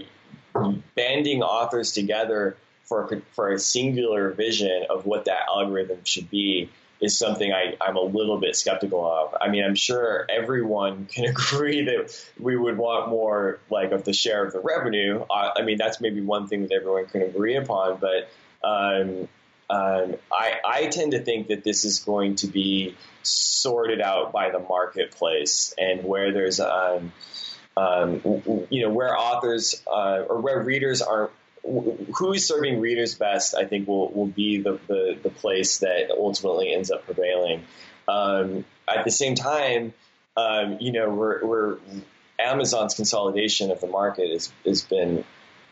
banding 0.96 1.42
authors 1.42 1.92
together 1.92 2.58
for, 2.84 3.22
for 3.32 3.52
a 3.52 3.60
singular 3.60 4.32
vision 4.32 4.86
of 4.90 5.06
what 5.06 5.26
that 5.26 5.48
algorithm 5.48 6.04
should 6.04 6.30
be 6.30 6.70
is 7.02 7.18
something 7.18 7.52
I, 7.52 7.76
I'm 7.82 7.98
a 7.98 8.02
little 8.02 8.38
bit 8.38 8.56
skeptical 8.56 9.06
of. 9.06 9.36
I 9.42 9.50
mean, 9.50 9.64
I'm 9.64 9.76
sure 9.76 10.26
everyone 10.30 11.06
can 11.12 11.26
agree 11.26 11.86
that 11.86 12.16
we 12.40 12.56
would 12.56 12.78
want 12.78 13.10
more 13.10 13.60
like 13.70 13.92
of 13.92 14.06
the 14.06 14.14
share 14.14 14.46
of 14.46 14.54
the 14.54 14.60
revenue. 14.60 15.26
Uh, 15.30 15.52
I 15.58 15.64
mean, 15.64 15.78
that's 15.78 16.00
maybe 16.00 16.22
one 16.22 16.48
thing 16.48 16.62
that 16.62 16.72
everyone 16.72 17.08
can 17.08 17.22
agree 17.22 17.56
upon, 17.56 17.98
but 17.98 18.30
um, 18.64 19.28
um, 19.74 20.16
I, 20.32 20.60
I 20.64 20.86
tend 20.88 21.14
to 21.14 21.20
think 21.20 21.48
that 21.48 21.64
this 21.64 21.84
is 21.84 22.00
going 22.00 22.36
to 22.38 22.48
be 22.48 22.96
sorted 23.24 24.02
out 24.02 24.32
by 24.32 24.52
the 24.52 24.60
marketplace 24.60 25.74
and 25.80 26.04
where 26.04 26.32
there's 26.32 26.60
um, 26.60 27.12
um, 27.76 28.22
you 28.70 28.84
know 28.84 28.92
where 28.92 29.18
authors 29.18 29.82
uh, 29.88 30.26
or 30.30 30.42
where 30.42 30.62
readers 30.62 31.02
are 31.02 31.32
who's 31.64 32.46
serving 32.46 32.82
readers 32.82 33.16
best 33.16 33.56
I 33.56 33.66
think 33.66 33.88
will, 33.88 34.12
will 34.12 34.28
be 34.28 34.62
the, 34.62 34.80
the, 34.88 35.18
the 35.24 35.30
place 35.30 35.80
that 35.80 36.12
ultimately 36.12 36.72
ends 36.72 36.92
up 36.92 37.06
prevailing. 37.06 37.64
Um, 38.08 38.66
at 38.88 39.06
the 39.06 39.12
same 39.12 39.34
time 39.34 39.94
um, 40.38 40.78
you 40.82 40.92
know 40.92 41.10
we're, 41.10 41.44
we're, 41.44 41.78
Amazon's 42.38 42.94
consolidation 42.94 43.72
of 43.72 43.82
the 43.82 43.88
market 43.88 44.30
has, 44.30 44.52
has 44.66 44.84
been 44.84 45.24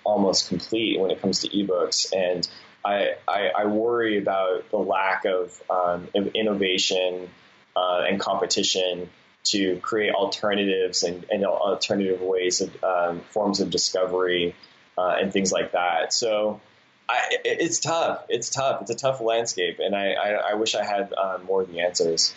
almost 0.03 0.47
complete 0.49 0.99
when 0.99 1.11
it 1.11 1.21
comes 1.21 1.41
to 1.41 1.49
ebooks. 1.49 2.11
And 2.13 2.47
I, 2.83 3.15
I, 3.27 3.65
worry 3.65 4.17
about 4.17 4.69
the 4.71 4.77
lack 4.77 5.25
of, 5.25 5.61
um, 5.69 6.07
innovation 6.15 7.29
uh, 7.75 8.03
and 8.07 8.19
competition 8.19 9.09
to 9.43 9.77
create 9.77 10.13
alternatives 10.13 11.03
and, 11.03 11.25
and 11.29 11.45
alternative 11.45 12.21
ways 12.21 12.61
of 12.61 12.83
um, 12.83 13.21
forms 13.29 13.59
of 13.59 13.69
discovery 13.69 14.55
uh, 14.97 15.15
and 15.19 15.31
things 15.31 15.51
like 15.51 15.73
that. 15.73 16.13
So 16.13 16.59
I, 17.09 17.37
it's 17.43 17.79
tough. 17.79 18.25
It's 18.29 18.49
tough. 18.49 18.81
It's 18.81 18.91
a 18.91 18.95
tough 18.95 19.21
landscape, 19.21 19.79
and 19.79 19.95
I, 19.95 20.13
I, 20.13 20.29
I 20.29 20.53
wish 20.55 20.75
I 20.75 20.83
had 20.83 21.13
um, 21.13 21.45
more 21.45 21.61
of 21.61 21.71
the 21.71 21.81
answers. 21.81 22.33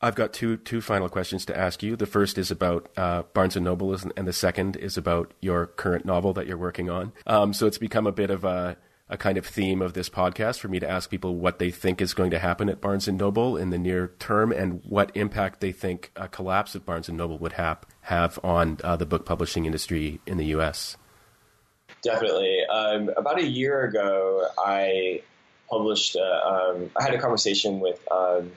I've 0.00 0.14
got 0.14 0.34
two 0.34 0.58
two 0.58 0.82
final 0.82 1.08
questions 1.08 1.46
to 1.46 1.56
ask 1.56 1.82
you. 1.82 1.96
The 1.96 2.06
first 2.06 2.36
is 2.36 2.50
about 2.50 2.90
uh, 2.96 3.22
Barnes 3.32 3.56
and 3.56 3.64
Noble, 3.64 3.94
and 3.94 4.28
the 4.28 4.32
second 4.32 4.76
is 4.76 4.98
about 4.98 5.32
your 5.40 5.66
current 5.66 6.04
novel 6.04 6.34
that 6.34 6.46
you're 6.46 6.58
working 6.58 6.90
on. 6.90 7.12
Um, 7.26 7.54
so 7.54 7.66
it's 7.66 7.78
become 7.78 8.06
a 8.06 8.12
bit 8.12 8.30
of 8.30 8.44
a 8.44 8.76
a 9.08 9.16
kind 9.18 9.36
of 9.36 9.44
theme 9.44 9.82
of 9.82 9.92
this 9.92 10.08
podcast 10.08 10.58
for 10.58 10.68
me 10.68 10.80
to 10.80 10.88
ask 10.88 11.10
people 11.10 11.36
what 11.36 11.58
they 11.58 11.70
think 11.70 12.00
is 12.00 12.14
going 12.14 12.30
to 12.30 12.38
happen 12.38 12.70
at 12.70 12.80
Barnes 12.80 13.06
and 13.06 13.18
Noble 13.18 13.56
in 13.56 13.70
the 13.70 13.78
near 13.78 14.12
term 14.18 14.50
and 14.50 14.80
what 14.88 15.14
impact 15.14 15.60
they 15.60 15.72
think 15.72 16.10
a 16.16 16.26
collapse 16.26 16.74
of 16.74 16.86
Barnes 16.86 17.08
and 17.08 17.18
Noble 17.18 17.38
would 17.38 17.52
have 17.54 17.84
have 18.02 18.38
on 18.42 18.78
uh, 18.82 18.96
the 18.96 19.04
book 19.04 19.26
publishing 19.26 19.66
industry 19.66 20.20
in 20.26 20.38
the 20.38 20.46
U.S. 20.46 20.96
Definitely. 22.02 22.64
Um, 22.64 23.10
about 23.16 23.38
a 23.38 23.46
year 23.46 23.84
ago, 23.84 24.46
I 24.58 25.22
published. 25.68 26.16
Uh, 26.16 26.48
um, 26.48 26.90
I 26.98 27.02
had 27.02 27.14
a 27.14 27.18
conversation 27.18 27.80
with 27.80 28.00
um, 28.10 28.52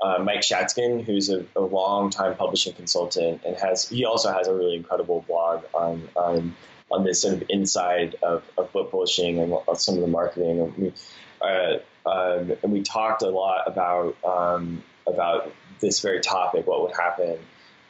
uh, 0.00 0.18
Mike 0.22 0.40
Shatzkin, 0.40 1.04
who's 1.04 1.28
a, 1.28 1.44
a 1.54 1.60
long 1.60 2.08
time 2.08 2.34
publishing 2.34 2.72
consultant, 2.72 3.42
and 3.44 3.56
has 3.56 3.88
he 3.88 4.06
also 4.06 4.32
has 4.32 4.48
a 4.48 4.54
really 4.54 4.76
incredible 4.76 5.22
blog 5.28 5.64
on. 5.74 6.08
on 6.16 6.56
on 6.92 7.04
this 7.04 7.22
sort 7.22 7.34
of 7.34 7.44
inside 7.48 8.16
of, 8.22 8.42
of 8.58 8.72
book 8.72 8.90
publishing 8.90 9.38
and 9.38 9.54
some 9.78 9.96
of 9.96 10.02
the 10.02 10.06
marketing. 10.06 10.60
And 10.60 10.76
we, 10.76 10.92
uh, 11.40 11.78
um, 12.08 12.52
and 12.62 12.72
we 12.72 12.82
talked 12.82 13.22
a 13.22 13.30
lot 13.30 13.66
about 13.66 14.16
um, 14.24 14.82
about 15.06 15.52
this 15.80 16.00
very 16.00 16.20
topic: 16.20 16.66
what 16.66 16.82
would 16.82 16.96
happen 16.96 17.38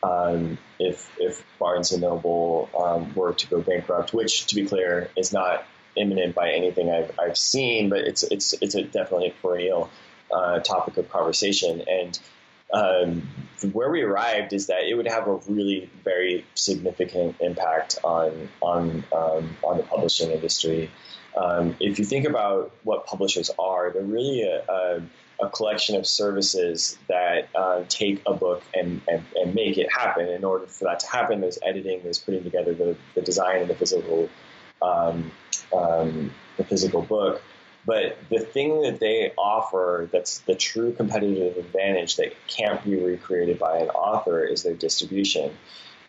um, 0.02 0.58
if 0.78 1.10
if 1.18 1.44
Barnes 1.58 1.92
and 1.92 2.02
Noble 2.02 2.70
um, 2.78 3.14
were 3.14 3.32
to 3.34 3.46
go 3.48 3.60
bankrupt? 3.60 4.12
Which, 4.12 4.46
to 4.46 4.54
be 4.54 4.66
clear, 4.66 5.10
is 5.16 5.32
not 5.32 5.64
imminent 5.96 6.34
by 6.34 6.52
anything 6.52 6.90
I've, 6.90 7.12
I've 7.18 7.36
seen, 7.36 7.90
but 7.90 8.00
it's 8.00 8.22
it's 8.22 8.54
it's 8.60 8.74
a 8.74 8.82
definitely 8.82 9.28
a 9.28 9.42
perennial 9.42 9.90
uh, 10.32 10.60
topic 10.60 10.96
of 10.96 11.10
conversation. 11.10 11.82
And 11.88 12.18
um, 12.72 13.28
where 13.72 13.90
we 13.90 14.02
arrived 14.02 14.52
is 14.52 14.66
that 14.66 14.84
it 14.84 14.94
would 14.94 15.06
have 15.06 15.28
a 15.28 15.36
really 15.48 15.90
very 16.04 16.44
significant 16.54 17.36
impact 17.40 17.98
on 18.02 18.48
on 18.60 19.04
um, 19.12 19.56
on 19.62 19.76
the 19.76 19.82
publishing 19.82 20.30
industry. 20.30 20.90
Um, 21.36 21.76
if 21.80 21.98
you 21.98 22.04
think 22.04 22.26
about 22.26 22.72
what 22.82 23.06
publishers 23.06 23.50
are, 23.58 23.90
they're 23.90 24.02
really 24.02 24.42
a, 24.42 24.62
a, 24.68 25.02
a 25.40 25.48
collection 25.48 25.96
of 25.96 26.06
services 26.06 26.98
that 27.08 27.48
uh, 27.54 27.84
take 27.88 28.20
a 28.26 28.34
book 28.34 28.62
and, 28.74 29.00
and, 29.08 29.24
and, 29.36 29.54
make 29.54 29.78
it 29.78 29.90
happen. 29.90 30.28
In 30.28 30.44
order 30.44 30.66
for 30.66 30.84
that 30.84 31.00
to 31.00 31.06
happen, 31.06 31.40
there's 31.40 31.58
editing, 31.62 32.02
there's 32.02 32.18
putting 32.18 32.44
together 32.44 32.74
the, 32.74 32.96
the 33.14 33.22
design 33.22 33.62
and 33.62 33.70
the 33.70 33.74
physical 33.74 34.28
um, 34.82 35.30
um, 35.74 36.32
the 36.56 36.64
physical 36.64 37.02
book. 37.02 37.42
But 37.84 38.16
the 38.30 38.38
thing 38.38 38.82
that 38.82 39.00
they 39.00 39.32
offer 39.36 40.08
that's 40.12 40.38
the 40.40 40.54
true 40.54 40.92
competitive 40.92 41.56
advantage 41.56 42.16
that 42.16 42.34
can't 42.46 42.82
be 42.84 42.96
recreated 42.96 43.58
by 43.58 43.78
an 43.78 43.88
author 43.88 44.44
is 44.44 44.62
their 44.62 44.74
distribution. 44.74 45.56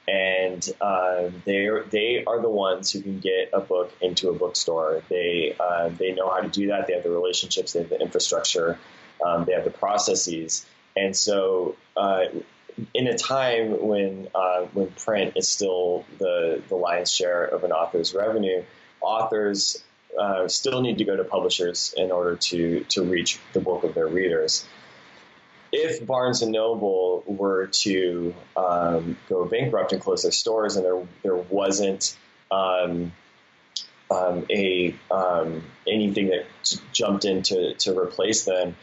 And 0.08 0.68
uh, 0.82 1.30
they 1.46 1.70
they 1.90 2.24
are 2.26 2.42
the 2.42 2.50
ones 2.50 2.92
who 2.92 3.02
can 3.02 3.20
get 3.20 3.50
a 3.54 3.62
book 3.62 3.92
into 4.02 4.30
a 4.30 4.34
bookstore. 4.34 5.02
They 5.10 5.56
uh, 5.60 5.90
they 5.90 6.12
know 6.12 6.30
how 6.30 6.42
to 6.42 6.50
do 6.50 6.68
that. 6.68 6.88
They 6.88 6.94
have 6.94 7.04
the 7.04 7.10
relationships. 7.10 7.74
They 7.74 7.80
have 7.80 7.90
the 7.90 8.02
infrastructure. 8.02 8.78
Um, 9.26 9.46
they 9.46 9.54
have 9.54 9.64
the 9.64 9.72
processes. 9.72 10.66
And 10.96 11.16
so, 11.16 11.78
uh, 11.96 12.26
in 12.94 13.08
a 13.08 13.18
time 13.18 13.88
when 13.88 14.28
uh, 14.36 14.66
when 14.74 14.88
print 14.92 15.38
is 15.38 15.48
still 15.48 16.06
the 16.20 16.62
the 16.68 16.76
lion's 16.76 17.12
share 17.12 17.46
of 17.46 17.64
an 17.64 17.72
author's 17.72 18.14
revenue, 18.14 18.64
authors 19.02 19.82
uh, 20.20 20.48
still 20.48 20.82
need 20.82 20.98
to 21.00 21.06
go 21.06 21.16
to 21.16 21.24
publishers 21.24 21.94
in 21.98 22.12
order 22.12 22.36
to 22.36 22.84
to 22.90 23.04
reach 23.04 23.40
the 23.54 23.60
bulk 23.60 23.84
of 23.84 23.94
their 23.94 24.08
readers. 24.08 24.66
If 25.72 26.06
Barnes 26.06 26.44
and 26.44 26.52
Noble 26.52 27.24
were 27.26 27.68
to 27.68 28.36
um, 28.56 29.18
go 29.28 29.46
bankrupt 29.46 29.92
and 29.92 30.02
close 30.02 30.22
their 30.22 30.32
stores, 30.32 30.76
and 30.76 30.86
there 30.86 31.08
there 31.24 31.36
wasn't 31.36 32.16
um, 32.52 33.12
um, 34.12 34.46
a 34.50 34.96
um, 35.10 35.64
anything 35.88 36.28
that 36.28 36.46
jumped 36.92 37.26
in 37.26 37.42
to, 37.44 37.74
to 37.76 37.98
replace 37.98 38.46
them, 38.46 38.76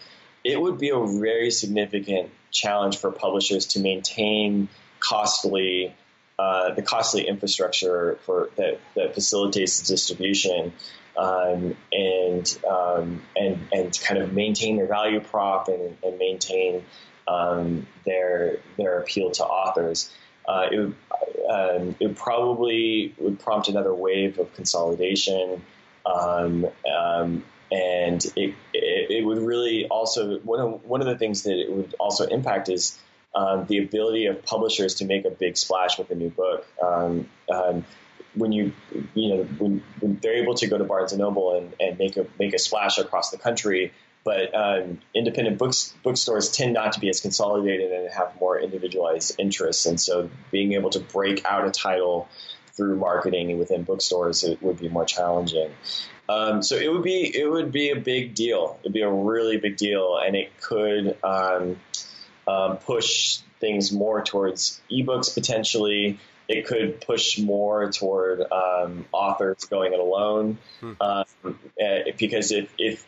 it 0.45 0.61
would 0.61 0.79
be 0.79 0.91
a 0.91 0.99
very 0.99 1.51
significant 1.51 2.31
challenge 2.51 2.99
for 2.99 3.13
publishers 3.13 3.67
to 3.67 3.81
maintain 3.81 4.69
costly 4.99 5.95
uh, 6.39 6.75
the 6.75 6.83
costly 6.83 7.29
infrastructure 7.29 8.19
for 8.25 8.51
that, 8.57 8.81
that 8.97 9.15
facilitates 9.15 9.81
the 9.81 9.87
distribution 9.89 10.73
um, 11.17 11.77
and 11.93 12.59
um, 12.69 13.23
and 13.37 13.59
and 13.73 14.01
kind 14.01 14.21
of 14.21 14.33
maintain 14.33 14.77
their 14.77 14.87
value 14.87 15.21
prop 15.21 15.69
and, 15.69 15.97
and 16.03 16.19
maintain 16.19 16.85
um, 17.29 17.87
their 18.05 18.59
their 18.77 19.01
appeal 19.01 19.31
to 19.33 19.45
authors. 19.45 20.13
Uh, 20.49 20.67
it, 20.73 20.79
would, 20.79 20.95
um, 21.49 21.97
it 22.01 22.17
probably 22.17 23.15
would 23.19 23.39
prompt 23.39 23.69
another 23.69 23.95
wave 23.95 24.39
of 24.39 24.53
consolidation, 24.55 25.63
um, 26.07 26.67
um, 26.93 27.45
and 27.71 28.25
it, 28.37 28.55
it, 28.73 29.11
it 29.11 29.25
would 29.25 29.39
really 29.39 29.87
also 29.87 30.39
one 30.41 30.61
of 30.61 30.85
one 30.87 31.01
of 31.01 31.07
the 31.07 31.17
things 31.19 31.43
that 31.43 31.59
it 31.59 31.71
would 31.71 31.95
also 31.99 32.27
impact 32.27 32.69
is. 32.69 32.99
The 33.69 33.79
ability 33.79 34.27
of 34.27 34.43
publishers 34.43 34.97
to 34.97 35.05
make 35.05 35.25
a 35.25 35.31
big 35.31 35.57
splash 35.57 35.99
with 35.99 36.11
a 36.11 36.17
new 36.17 36.31
book. 36.31 36.67
When 38.35 38.53
you 38.53 38.73
you 39.15 39.29
know 39.29 39.45
when, 39.59 39.83
when, 40.01 40.19
they're 40.23 40.43
able 40.43 40.55
to 40.55 40.67
go 40.67 40.79
to 40.79 40.85
Barnes 40.85 41.13
and 41.13 41.21
Noble 41.21 41.57
and, 41.57 41.75
and 41.81 41.99
make 41.99 42.17
a 42.17 42.27
make 42.39 42.55
a 42.55 42.59
splash 42.59 42.99
across 42.99 43.31
the 43.31 43.39
country, 43.39 43.93
but 44.25 44.55
um, 44.55 45.01
independent 45.15 45.59
books 45.59 45.95
bookstores 46.03 46.51
tend 46.51 46.75
not 46.75 46.93
to 46.93 47.01
be 47.01 47.09
as 47.09 47.21
consolidated 47.21 47.91
and 47.91 48.13
have 48.13 48.39
more 48.41 48.59
individualized 48.59 49.35
interests, 49.39 49.87
and 49.87 50.01
so 50.01 50.31
being 50.51 50.75
able 50.75 50.91
to 50.91 51.01
break 51.01 51.45
out 51.45 51.67
a 51.67 51.71
title 51.71 52.29
through 52.75 52.97
marketing 52.97 53.59
within 53.59 53.83
bookstores 53.83 54.45
it 54.45 54.63
would 54.63 54.79
be 54.79 54.89
more 54.89 55.05
challenging. 55.05 55.71
Um, 56.29 56.63
so 56.63 56.77
it 56.77 56.93
would 56.93 57.03
be 57.03 57.37
it 57.37 57.51
would 57.51 57.73
be 57.73 57.91
a 57.91 57.97
big 57.97 58.35
deal. 58.35 58.79
It'd 58.83 58.93
be 58.93 59.03
a 59.03 59.11
really 59.11 59.57
big 59.57 59.77
deal, 59.77 60.19
and 60.25 60.37
it 60.37 60.53
could 60.61 61.17
um, 61.25 61.81
um 62.47 62.77
push 62.77 63.39
things 63.59 63.93
more 63.93 64.23
towards 64.23 64.81
ebooks 64.91 65.35
potentially 65.35 66.19
it 66.51 66.67
could 66.67 67.01
push 67.01 67.39
more 67.39 67.93
toward 67.93 68.43
um, 68.51 69.07
authors 69.13 69.67
going 69.67 69.93
it 69.93 70.01
alone, 70.01 70.59
hmm. 70.81 70.93
um, 71.01 71.25
eh, 71.79 72.11
because 72.19 72.51
if, 72.51 72.75
if 72.77 73.07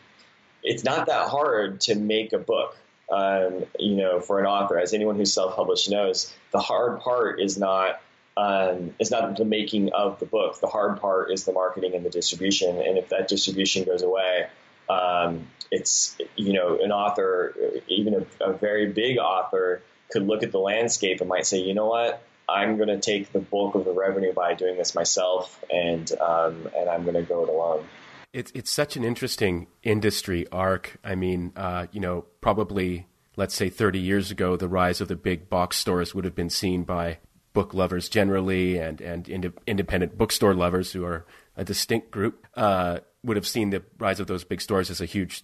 it's 0.63 0.85
not 0.85 1.07
that 1.07 1.27
hard 1.27 1.81
to 1.81 1.95
make 1.95 2.31
a 2.31 2.37
book, 2.37 2.77
um, 3.11 3.65
you 3.77 3.95
know, 3.95 4.21
for 4.21 4.39
an 4.39 4.45
author, 4.45 4.79
as 4.79 4.93
anyone 4.93 5.17
who's 5.17 5.33
self-published 5.33 5.91
knows, 5.91 6.33
the 6.51 6.59
hard 6.59 7.01
part 7.01 7.41
is 7.41 7.57
not 7.57 8.01
um, 8.37 8.95
is 8.97 9.11
not 9.11 9.35
the 9.35 9.45
making 9.45 9.91
of 9.91 10.19
the 10.19 10.25
book. 10.25 10.61
The 10.61 10.67
hard 10.67 11.01
part 11.01 11.29
is 11.29 11.43
the 11.43 11.51
marketing 11.51 11.95
and 11.95 12.05
the 12.05 12.09
distribution. 12.09 12.81
And 12.81 12.97
if 12.97 13.09
that 13.09 13.27
distribution 13.27 13.83
goes 13.83 14.01
away, 14.01 14.47
um, 14.89 15.47
it's 15.69 16.15
you 16.37 16.53
know 16.53 16.79
an 16.81 16.93
author, 16.93 17.53
even 17.89 18.25
a, 18.41 18.45
a, 18.45 18.53
very 18.53 18.87
big 18.87 19.17
author, 19.17 19.81
could 20.11 20.25
look 20.25 20.43
at 20.43 20.53
the 20.53 20.59
landscape 20.59 21.19
and 21.19 21.27
might 21.27 21.45
say, 21.45 21.59
you 21.59 21.73
know 21.73 21.87
what, 21.87 22.23
I'm 22.47 22.77
going 22.77 22.89
to 22.89 22.99
take 22.99 23.31
the 23.31 23.39
bulk 23.39 23.75
of 23.75 23.85
the 23.85 23.91
revenue 23.93 24.33
by 24.33 24.53
doing 24.53 24.77
this 24.77 24.95
myself, 24.95 25.63
and 25.71 26.11
um, 26.19 26.69
and 26.75 26.89
I'm 26.89 27.03
going 27.03 27.15
to 27.15 27.23
go 27.23 27.43
it 27.43 27.49
alone. 27.49 27.85
It's 28.33 28.51
it's 28.55 28.71
such 28.71 28.95
an 28.95 29.03
interesting 29.03 29.67
industry 29.83 30.47
arc. 30.51 30.97
I 31.03 31.15
mean, 31.15 31.53
uh, 31.55 31.87
you 31.91 31.99
know, 31.99 32.25
probably 32.41 33.07
let's 33.35 33.55
say 33.55 33.69
30 33.69 33.99
years 33.99 34.31
ago, 34.31 34.55
the 34.55 34.67
rise 34.67 35.01
of 35.01 35.07
the 35.07 35.15
big 35.15 35.49
box 35.49 35.77
stores 35.77 36.13
would 36.13 36.25
have 36.25 36.35
been 36.35 36.49
seen 36.49 36.83
by 36.83 37.19
book 37.53 37.73
lovers 37.73 38.09
generally 38.09 38.77
and 38.77 38.99
and 38.99 39.29
ind- 39.29 39.53
independent 39.67 40.17
bookstore 40.17 40.55
lovers 40.55 40.91
who 40.91 41.05
are 41.05 41.25
a 41.55 41.63
distinct 41.63 42.09
group 42.09 42.47
uh, 42.55 42.99
would 43.23 43.37
have 43.37 43.47
seen 43.47 43.69
the 43.69 43.83
rise 43.99 44.19
of 44.19 44.27
those 44.27 44.43
big 44.43 44.59
stores 44.59 44.89
as 44.89 44.99
a 44.99 45.05
huge 45.05 45.43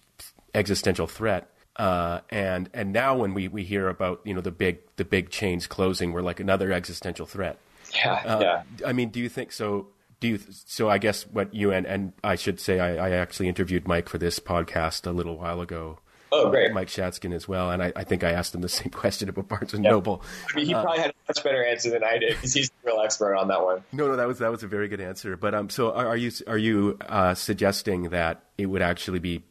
existential 0.54 1.06
threat. 1.06 1.48
Uh, 1.76 2.20
and 2.30 2.68
and 2.74 2.92
now 2.92 3.16
when 3.16 3.32
we, 3.32 3.48
we 3.48 3.64
hear 3.64 3.88
about 3.88 4.20
you 4.24 4.34
know 4.34 4.40
the 4.40 4.50
big 4.50 4.78
the 4.96 5.04
big 5.04 5.30
chains 5.30 5.66
closing, 5.66 6.12
we're 6.12 6.22
like 6.22 6.40
another 6.40 6.72
existential 6.72 7.26
threat. 7.26 7.58
Yeah, 7.94 8.22
uh, 8.24 8.40
yeah. 8.40 8.62
I 8.86 8.92
mean, 8.92 9.10
do 9.10 9.20
you 9.20 9.28
think 9.28 9.52
so? 9.52 9.86
Do 10.20 10.28
you 10.28 10.38
so? 10.50 10.90
I 10.90 10.98
guess 10.98 11.26
what 11.26 11.54
you 11.54 11.72
and 11.72 11.86
and 11.86 12.12
I 12.22 12.34
should 12.34 12.60
say, 12.60 12.80
I, 12.80 13.08
I 13.08 13.10
actually 13.12 13.48
interviewed 13.48 13.86
Mike 13.86 14.08
for 14.08 14.18
this 14.18 14.38
podcast 14.38 15.06
a 15.06 15.12
little 15.12 15.38
while 15.38 15.60
ago. 15.60 15.98
Oh, 16.32 16.50
great. 16.50 16.72
Mike 16.72 16.88
Shatzkin 16.88 17.34
as 17.34 17.48
well. 17.48 17.70
And 17.70 17.82
I, 17.82 17.92
I, 17.96 18.04
think 18.04 18.22
I 18.22 18.30
asked 18.30 18.54
him 18.54 18.60
the 18.60 18.68
same 18.68 18.90
question 18.90 19.28
about 19.28 19.48
Barnes 19.48 19.74
and 19.74 19.82
yep. 19.82 19.92
Noble. 19.92 20.22
I 20.52 20.56
mean, 20.56 20.66
he 20.66 20.74
uh, 20.74 20.82
probably 20.82 21.00
had 21.00 21.10
a 21.10 21.14
much 21.28 21.42
better 21.42 21.64
answer 21.64 21.90
than 21.90 22.04
I 22.04 22.18
did 22.18 22.36
because 22.36 22.54
he's 22.54 22.70
the 22.70 22.92
real 22.92 23.00
expert 23.00 23.34
on 23.34 23.48
that 23.48 23.62
one. 23.62 23.82
No, 23.92 24.06
no, 24.08 24.16
that 24.16 24.28
was 24.28 24.38
that 24.38 24.50
was 24.50 24.62
a 24.62 24.68
very 24.68 24.88
good 24.88 25.00
answer. 25.00 25.36
But 25.36 25.54
um, 25.54 25.70
so 25.70 25.92
are, 25.92 26.08
are 26.08 26.16
you 26.16 26.30
are 26.46 26.58
you 26.58 26.98
uh, 27.08 27.34
suggesting 27.34 28.10
that 28.10 28.44
it 28.58 28.66
would 28.66 28.82
actually 28.82 29.18
be 29.18 29.42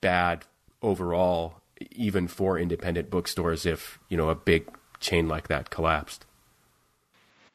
bad 0.00 0.44
overall, 0.82 1.60
even 1.92 2.28
for 2.28 2.58
independent 2.58 3.10
bookstores, 3.10 3.66
if 3.66 3.98
you 4.08 4.16
know 4.16 4.28
a 4.28 4.34
big 4.34 4.68
chain 5.00 5.28
like 5.28 5.48
that 5.48 5.70
collapsed? 5.70 6.24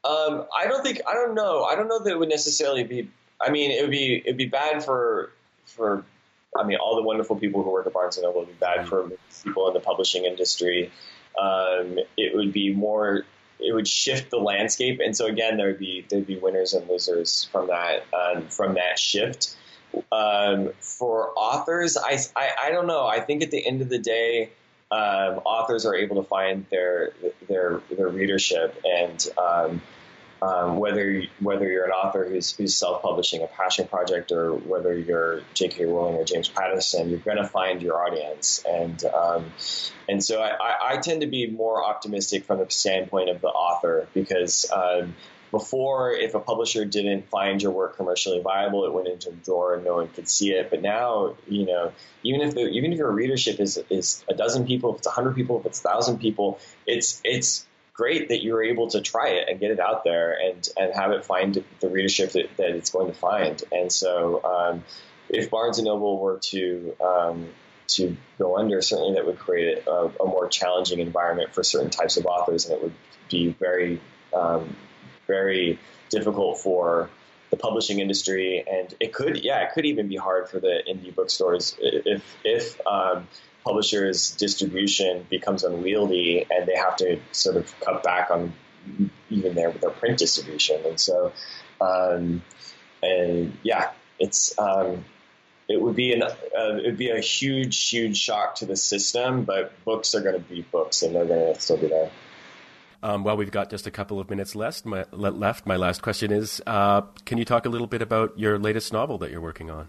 Um, 0.03 0.45
I 0.57 0.67
don't 0.67 0.83
think 0.83 1.01
I 1.07 1.13
don't 1.13 1.35
know. 1.35 1.63
I 1.63 1.75
don't 1.75 1.87
know 1.87 1.99
that 1.99 2.09
it 2.09 2.19
would 2.19 2.29
necessarily 2.29 2.83
be. 2.83 3.09
I 3.41 3.51
mean, 3.51 3.71
it 3.71 3.81
would 3.81 3.91
be 3.91 4.21
it'd 4.23 4.37
be 4.37 4.45
bad 4.45 4.83
for 4.83 5.31
for. 5.65 6.05
I 6.57 6.63
mean, 6.63 6.77
all 6.77 6.95
the 6.95 7.03
wonderful 7.03 7.35
people 7.35 7.61
who 7.61 7.69
work 7.69 7.85
at 7.85 7.93
Barnes 7.93 8.17
and 8.17 8.23
Noble 8.23 8.41
would 8.41 8.47
be 8.49 8.55
bad 8.59 8.87
for 8.87 9.11
people 9.43 9.67
in 9.67 9.75
the 9.75 9.79
publishing 9.79 10.25
industry. 10.25 10.91
Um, 11.39 11.99
it 12.17 12.35
would 12.35 12.51
be 12.53 12.73
more. 12.73 13.25
It 13.59 13.73
would 13.73 13.87
shift 13.87 14.31
the 14.31 14.37
landscape, 14.37 14.99
and 15.03 15.15
so 15.15 15.27
again, 15.27 15.57
there 15.57 15.67
would 15.67 15.79
be 15.79 16.05
there'd 16.09 16.25
be 16.25 16.37
winners 16.37 16.73
and 16.73 16.87
losers 16.89 17.47
from 17.51 17.67
that 17.67 18.05
um, 18.13 18.47
from 18.47 18.75
that 18.75 18.97
shift. 18.97 19.55
Um, 20.11 20.71
for 20.79 21.31
authors, 21.35 21.97
I, 21.97 22.19
I, 22.35 22.49
I 22.65 22.71
don't 22.71 22.87
know. 22.87 23.07
I 23.07 23.19
think 23.19 23.43
at 23.43 23.51
the 23.51 23.65
end 23.65 23.81
of 23.81 23.89
the 23.89 23.99
day, 23.99 24.49
um, 24.91 25.41
authors 25.45 25.85
are 25.85 25.95
able 25.95 26.17
to 26.17 26.27
find 26.27 26.65
their 26.71 27.11
their 27.47 27.81
their 27.95 28.07
readership, 28.07 28.79
and 28.83 29.27
um, 29.37 29.81
um, 30.41 30.77
whether 30.77 31.23
whether 31.39 31.69
you're 31.69 31.85
an 31.85 31.91
author 31.91 32.25
who's 32.27 32.55
who's 32.55 32.75
self-publishing 32.75 33.43
a 33.43 33.47
passion 33.47 33.87
project, 33.87 34.31
or 34.31 34.53
whether 34.53 34.97
you're 34.97 35.41
J.K. 35.53 35.85
Rowling 35.85 36.15
or 36.15 36.23
James 36.23 36.49
Patterson, 36.49 37.09
you're 37.09 37.19
going 37.19 37.37
to 37.37 37.47
find 37.47 37.81
your 37.83 38.03
audience, 38.03 38.63
and 38.67 39.03
um, 39.05 39.51
and 40.07 40.23
so 40.23 40.41
I, 40.41 40.93
I, 40.93 40.97
tend 40.97 41.21
to 41.21 41.27
be 41.27 41.47
more 41.47 41.83
optimistic 41.83 42.45
from 42.45 42.59
the 42.59 42.69
standpoint 42.69 43.29
of 43.29 43.41
the 43.41 43.47
author 43.47 44.07
because 44.13 44.71
um, 44.71 45.15
before, 45.51 46.11
if 46.11 46.35
a 46.35 46.39
publisher 46.39 46.85
didn't 46.85 47.29
find 47.29 47.61
your 47.61 47.71
work 47.71 47.97
commercially 47.97 48.41
viable, 48.41 48.85
it 48.85 48.93
went 48.93 49.07
into 49.07 49.29
a 49.29 49.33
drawer 49.33 49.75
and 49.75 49.83
no 49.83 49.95
one 49.95 50.07
could 50.09 50.27
see 50.27 50.51
it. 50.51 50.69
But 50.69 50.81
now, 50.81 51.35
you 51.47 51.65
know, 51.65 51.91
even 52.23 52.41
if 52.41 52.53
the, 52.53 52.67
even 52.67 52.93
if 52.93 52.97
your 52.97 53.11
readership 53.11 53.59
is 53.59 53.79
is 53.89 54.23
a 54.29 54.33
dozen 54.33 54.65
people, 54.65 54.93
if 54.93 54.99
it's 54.99 55.07
hundred 55.07 55.35
people, 55.35 55.59
if 55.59 55.65
it's 55.65 55.81
thousand 55.81 56.19
people, 56.19 56.59
it's 56.85 57.21
it's 57.23 57.65
great 57.93 58.29
that 58.29 58.41
you're 58.41 58.63
able 58.63 58.87
to 58.87 59.01
try 59.01 59.29
it 59.29 59.49
and 59.49 59.59
get 59.59 59.71
it 59.71 59.79
out 59.79 60.03
there 60.03 60.37
and 60.39 60.69
and 60.77 60.93
have 60.93 61.11
it 61.11 61.25
find 61.25 61.63
the 61.79 61.89
readership 61.89 62.31
that, 62.31 62.49
that 62.57 62.69
it's 62.69 62.91
going 62.91 63.07
to 63.07 63.17
find. 63.17 63.61
And 63.71 63.91
so, 63.91 64.43
um, 64.43 64.83
if 65.29 65.49
Barnes 65.49 65.79
and 65.79 65.85
Noble 65.85 66.19
were 66.19 66.37
to 66.37 66.95
um, 67.03 67.49
to 67.89 68.15
go 68.37 68.57
under, 68.57 68.81
certainly 68.81 69.15
that 69.15 69.25
would 69.25 69.39
create 69.39 69.83
a, 69.87 70.11
a, 70.19 70.25
more 70.25 70.47
challenging 70.47 70.99
environment 70.99 71.53
for 71.53 71.63
certain 71.63 71.89
types 71.89 72.17
of 72.17 72.25
authors, 72.25 72.65
and 72.65 72.75
it 72.75 72.83
would 72.83 72.93
be 73.29 73.49
very 73.49 73.99
um, 74.33 74.75
very 75.29 75.79
difficult 76.09 76.59
for 76.59 77.09
the 77.51 77.57
publishing 77.57 77.99
industry, 77.99 78.63
and 78.69 78.93
it 78.99 79.13
could, 79.13 79.43
yeah, 79.43 79.61
it 79.61 79.71
could 79.73 79.85
even 79.85 80.07
be 80.07 80.17
hard 80.17 80.49
for 80.49 80.59
the 80.59 80.83
indie 80.87 81.13
bookstores 81.13 81.75
if 81.79 82.23
if 82.43 82.85
um, 82.85 83.27
publishers' 83.63 84.31
distribution 84.31 85.25
becomes 85.29 85.63
unwieldy 85.63 86.45
and 86.49 86.67
they 86.67 86.75
have 86.75 86.95
to 86.97 87.19
sort 87.31 87.55
of 87.55 87.79
cut 87.79 88.03
back 88.03 88.29
on 88.31 88.53
even 89.29 89.55
their 89.55 89.71
their 89.71 89.89
print 89.89 90.19
distribution, 90.19 90.81
and 90.85 90.99
so, 90.99 91.31
um, 91.79 92.41
and 93.01 93.57
yeah, 93.63 93.91
it's. 94.19 94.57
Um, 94.59 95.05
it 95.69 95.79
would 95.79 95.95
be 95.95 96.13
an 96.13 96.23
uh, 96.23 96.31
it 96.77 96.85
would 96.85 96.97
be 96.97 97.11
a 97.11 97.19
huge 97.19 97.89
huge 97.89 98.17
shock 98.17 98.55
to 98.55 98.65
the 98.65 98.75
system, 98.75 99.43
but 99.43 99.71
books 99.85 100.15
are 100.15 100.21
going 100.21 100.33
to 100.33 100.49
be 100.49 100.65
books, 100.71 101.03
and 101.03 101.15
they're 101.15 101.25
going 101.25 101.53
to 101.53 101.61
still 101.61 101.77
be 101.77 101.87
there. 101.87 102.09
Um, 103.01 103.23
well, 103.23 103.37
we've 103.37 103.51
got 103.51 103.69
just 103.69 103.87
a 103.87 103.91
couple 103.91 104.19
of 104.19 104.29
minutes 104.29 104.55
left. 104.55 104.85
My, 104.85 105.05
left. 105.11 105.65
My 105.65 105.77
last 105.77 106.01
question 106.01 106.31
is: 106.31 106.61
uh, 106.67 107.01
Can 107.25 107.37
you 107.37 107.45
talk 107.45 107.65
a 107.65 107.69
little 107.69 107.87
bit 107.87 108.01
about 108.01 108.37
your 108.37 108.59
latest 108.59 108.91
novel 108.91 109.17
that 109.19 109.31
you're 109.31 109.41
working 109.41 109.69
on? 109.69 109.87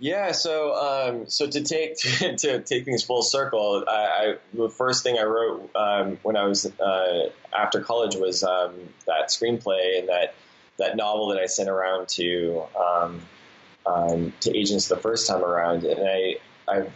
Yeah, 0.00 0.32
so 0.32 0.74
um, 0.74 1.28
so 1.28 1.46
to 1.46 1.62
take 1.62 1.96
to, 1.98 2.36
to, 2.36 2.60
take 2.60 2.84
things 2.84 3.04
full 3.04 3.22
circle, 3.22 3.84
I, 3.88 3.92
I, 3.92 4.34
the 4.52 4.68
first 4.68 5.04
thing 5.04 5.18
I 5.18 5.22
wrote 5.22 5.70
um, 5.76 6.18
when 6.22 6.36
I 6.36 6.44
was 6.44 6.66
uh, 6.66 7.30
after 7.56 7.80
college 7.80 8.16
was 8.16 8.42
um, 8.42 8.74
that 9.06 9.28
screenplay 9.28 10.00
and 10.00 10.08
that 10.08 10.34
that 10.78 10.96
novel 10.96 11.28
that 11.28 11.38
I 11.38 11.46
sent 11.46 11.68
around 11.68 12.08
to 12.08 12.64
um, 12.78 13.22
um, 13.86 14.32
to 14.40 14.56
agents 14.56 14.88
the 14.88 14.96
first 14.96 15.28
time 15.28 15.44
around, 15.44 15.84
and 15.84 16.00
I 16.06 16.36
I 16.66 16.80
uh, 16.80 16.90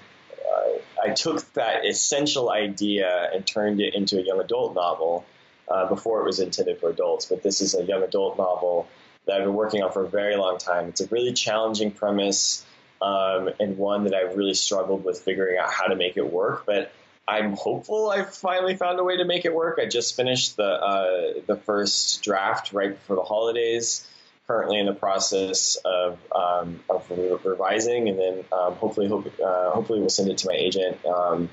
I 1.10 1.14
took 1.14 1.52
that 1.54 1.86
essential 1.86 2.50
idea 2.50 3.30
and 3.32 3.46
turned 3.46 3.80
it 3.80 3.94
into 3.94 4.18
a 4.18 4.22
young 4.22 4.40
adult 4.40 4.74
novel. 4.74 5.24
Uh, 5.70 5.86
before 5.86 6.22
it 6.22 6.24
was 6.24 6.40
intended 6.40 6.80
for 6.80 6.88
adults, 6.88 7.26
but 7.26 7.42
this 7.42 7.60
is 7.60 7.74
a 7.74 7.84
young 7.84 8.02
adult 8.02 8.38
novel 8.38 8.88
that 9.26 9.36
I've 9.36 9.44
been 9.44 9.52
working 9.52 9.82
on 9.82 9.92
for 9.92 10.02
a 10.04 10.08
very 10.08 10.34
long 10.34 10.56
time. 10.56 10.88
It's 10.88 11.02
a 11.02 11.06
really 11.08 11.34
challenging 11.34 11.90
premise 11.90 12.64
um, 13.02 13.50
and 13.60 13.76
one 13.76 14.04
that 14.04 14.14
I've 14.14 14.34
really 14.34 14.54
struggled 14.54 15.04
with 15.04 15.20
figuring 15.20 15.58
out 15.58 15.70
how 15.70 15.88
to 15.88 15.94
make 15.94 16.16
it 16.16 16.32
work. 16.32 16.64
But 16.64 16.90
I'm 17.26 17.54
hopeful 17.54 18.10
I've 18.10 18.34
finally 18.34 18.76
found 18.76 18.98
a 18.98 19.04
way 19.04 19.18
to 19.18 19.24
make 19.24 19.44
it 19.44 19.54
work. 19.54 19.78
I 19.80 19.86
just 19.86 20.16
finished 20.16 20.56
the 20.56 20.64
uh, 20.64 21.32
the 21.46 21.56
first 21.56 22.22
draft 22.22 22.72
right 22.72 22.90
before 22.90 23.16
the 23.16 23.22
holidays 23.22 24.08
currently 24.48 24.80
in 24.80 24.86
the 24.86 24.94
process 24.94 25.76
of, 25.84 26.18
um, 26.34 26.80
of 26.88 27.08
revising, 27.44 28.08
and 28.08 28.18
then 28.18 28.44
um, 28.50 28.74
hopefully, 28.74 29.06
hope, 29.06 29.26
uh, 29.44 29.70
hopefully 29.70 30.00
we'll 30.00 30.08
send 30.08 30.30
it 30.30 30.38
to 30.38 30.48
my 30.48 30.54
agent 30.54 31.04
um, 31.04 31.50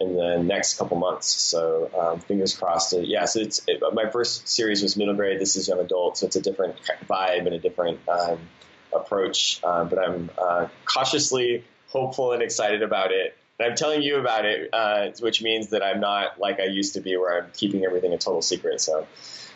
in 0.00 0.16
the 0.16 0.42
next 0.42 0.76
couple 0.76 0.98
months. 0.98 1.28
So 1.28 1.88
um, 1.98 2.20
fingers 2.20 2.56
crossed. 2.56 2.94
yeah, 2.94 3.26
so 3.26 3.40
it's 3.40 3.62
it, 3.68 3.80
my 3.92 4.10
first 4.10 4.48
series 4.48 4.82
was 4.82 4.96
middle 4.96 5.14
grade. 5.14 5.40
This 5.40 5.54
is 5.54 5.68
young 5.68 5.78
adult, 5.78 6.18
so 6.18 6.26
it's 6.26 6.34
a 6.34 6.42
different 6.42 6.74
vibe 7.08 7.46
and 7.46 7.54
a 7.54 7.60
different 7.60 8.00
um, 8.08 8.40
approach. 8.92 9.60
Uh, 9.62 9.84
but 9.84 10.00
I'm 10.00 10.28
uh, 10.36 10.66
cautiously 10.84 11.64
hopeful 11.86 12.32
and 12.32 12.42
excited 12.42 12.82
about 12.82 13.12
it. 13.12 13.36
And 13.60 13.70
I'm 13.70 13.76
telling 13.76 14.02
you 14.02 14.16
about 14.16 14.46
it, 14.46 14.68
uh, 14.72 15.10
which 15.20 15.42
means 15.42 15.68
that 15.68 15.84
I'm 15.84 16.00
not 16.00 16.40
like 16.40 16.58
I 16.58 16.64
used 16.64 16.94
to 16.94 17.00
be, 17.00 17.16
where 17.16 17.40
I'm 17.40 17.52
keeping 17.52 17.84
everything 17.84 18.12
a 18.12 18.18
total 18.18 18.42
secret. 18.42 18.80
So. 18.80 19.06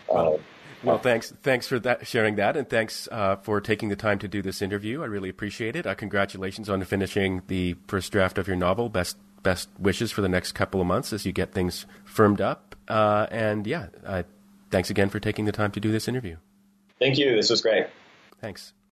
Uh, 0.08 0.36
well, 0.82 0.98
thanks. 0.98 1.32
Thanks 1.42 1.66
for 1.66 1.78
that, 1.80 2.06
sharing 2.06 2.36
that, 2.36 2.56
and 2.56 2.68
thanks 2.68 3.08
uh, 3.10 3.36
for 3.36 3.60
taking 3.60 3.88
the 3.88 3.96
time 3.96 4.18
to 4.20 4.28
do 4.28 4.42
this 4.42 4.62
interview. 4.62 5.02
I 5.02 5.06
really 5.06 5.28
appreciate 5.28 5.76
it. 5.76 5.86
Uh, 5.86 5.94
congratulations 5.94 6.68
on 6.68 6.82
finishing 6.84 7.42
the 7.46 7.76
first 7.88 8.12
draft 8.12 8.38
of 8.38 8.46
your 8.46 8.56
novel. 8.56 8.88
Best 8.88 9.16
best 9.42 9.68
wishes 9.78 10.10
for 10.10 10.22
the 10.22 10.28
next 10.28 10.52
couple 10.52 10.80
of 10.80 10.86
months 10.86 11.12
as 11.12 11.24
you 11.24 11.32
get 11.32 11.52
things 11.52 11.86
firmed 12.04 12.40
up. 12.40 12.74
Uh, 12.88 13.26
and 13.30 13.66
yeah, 13.66 13.86
uh, 14.04 14.24
thanks 14.70 14.90
again 14.90 15.08
for 15.08 15.20
taking 15.20 15.44
the 15.44 15.52
time 15.52 15.70
to 15.70 15.80
do 15.80 15.92
this 15.92 16.08
interview. 16.08 16.36
Thank 16.98 17.18
you. 17.18 17.36
This 17.36 17.50
was 17.50 17.60
great. 17.60 17.86
Thanks. 18.40 18.72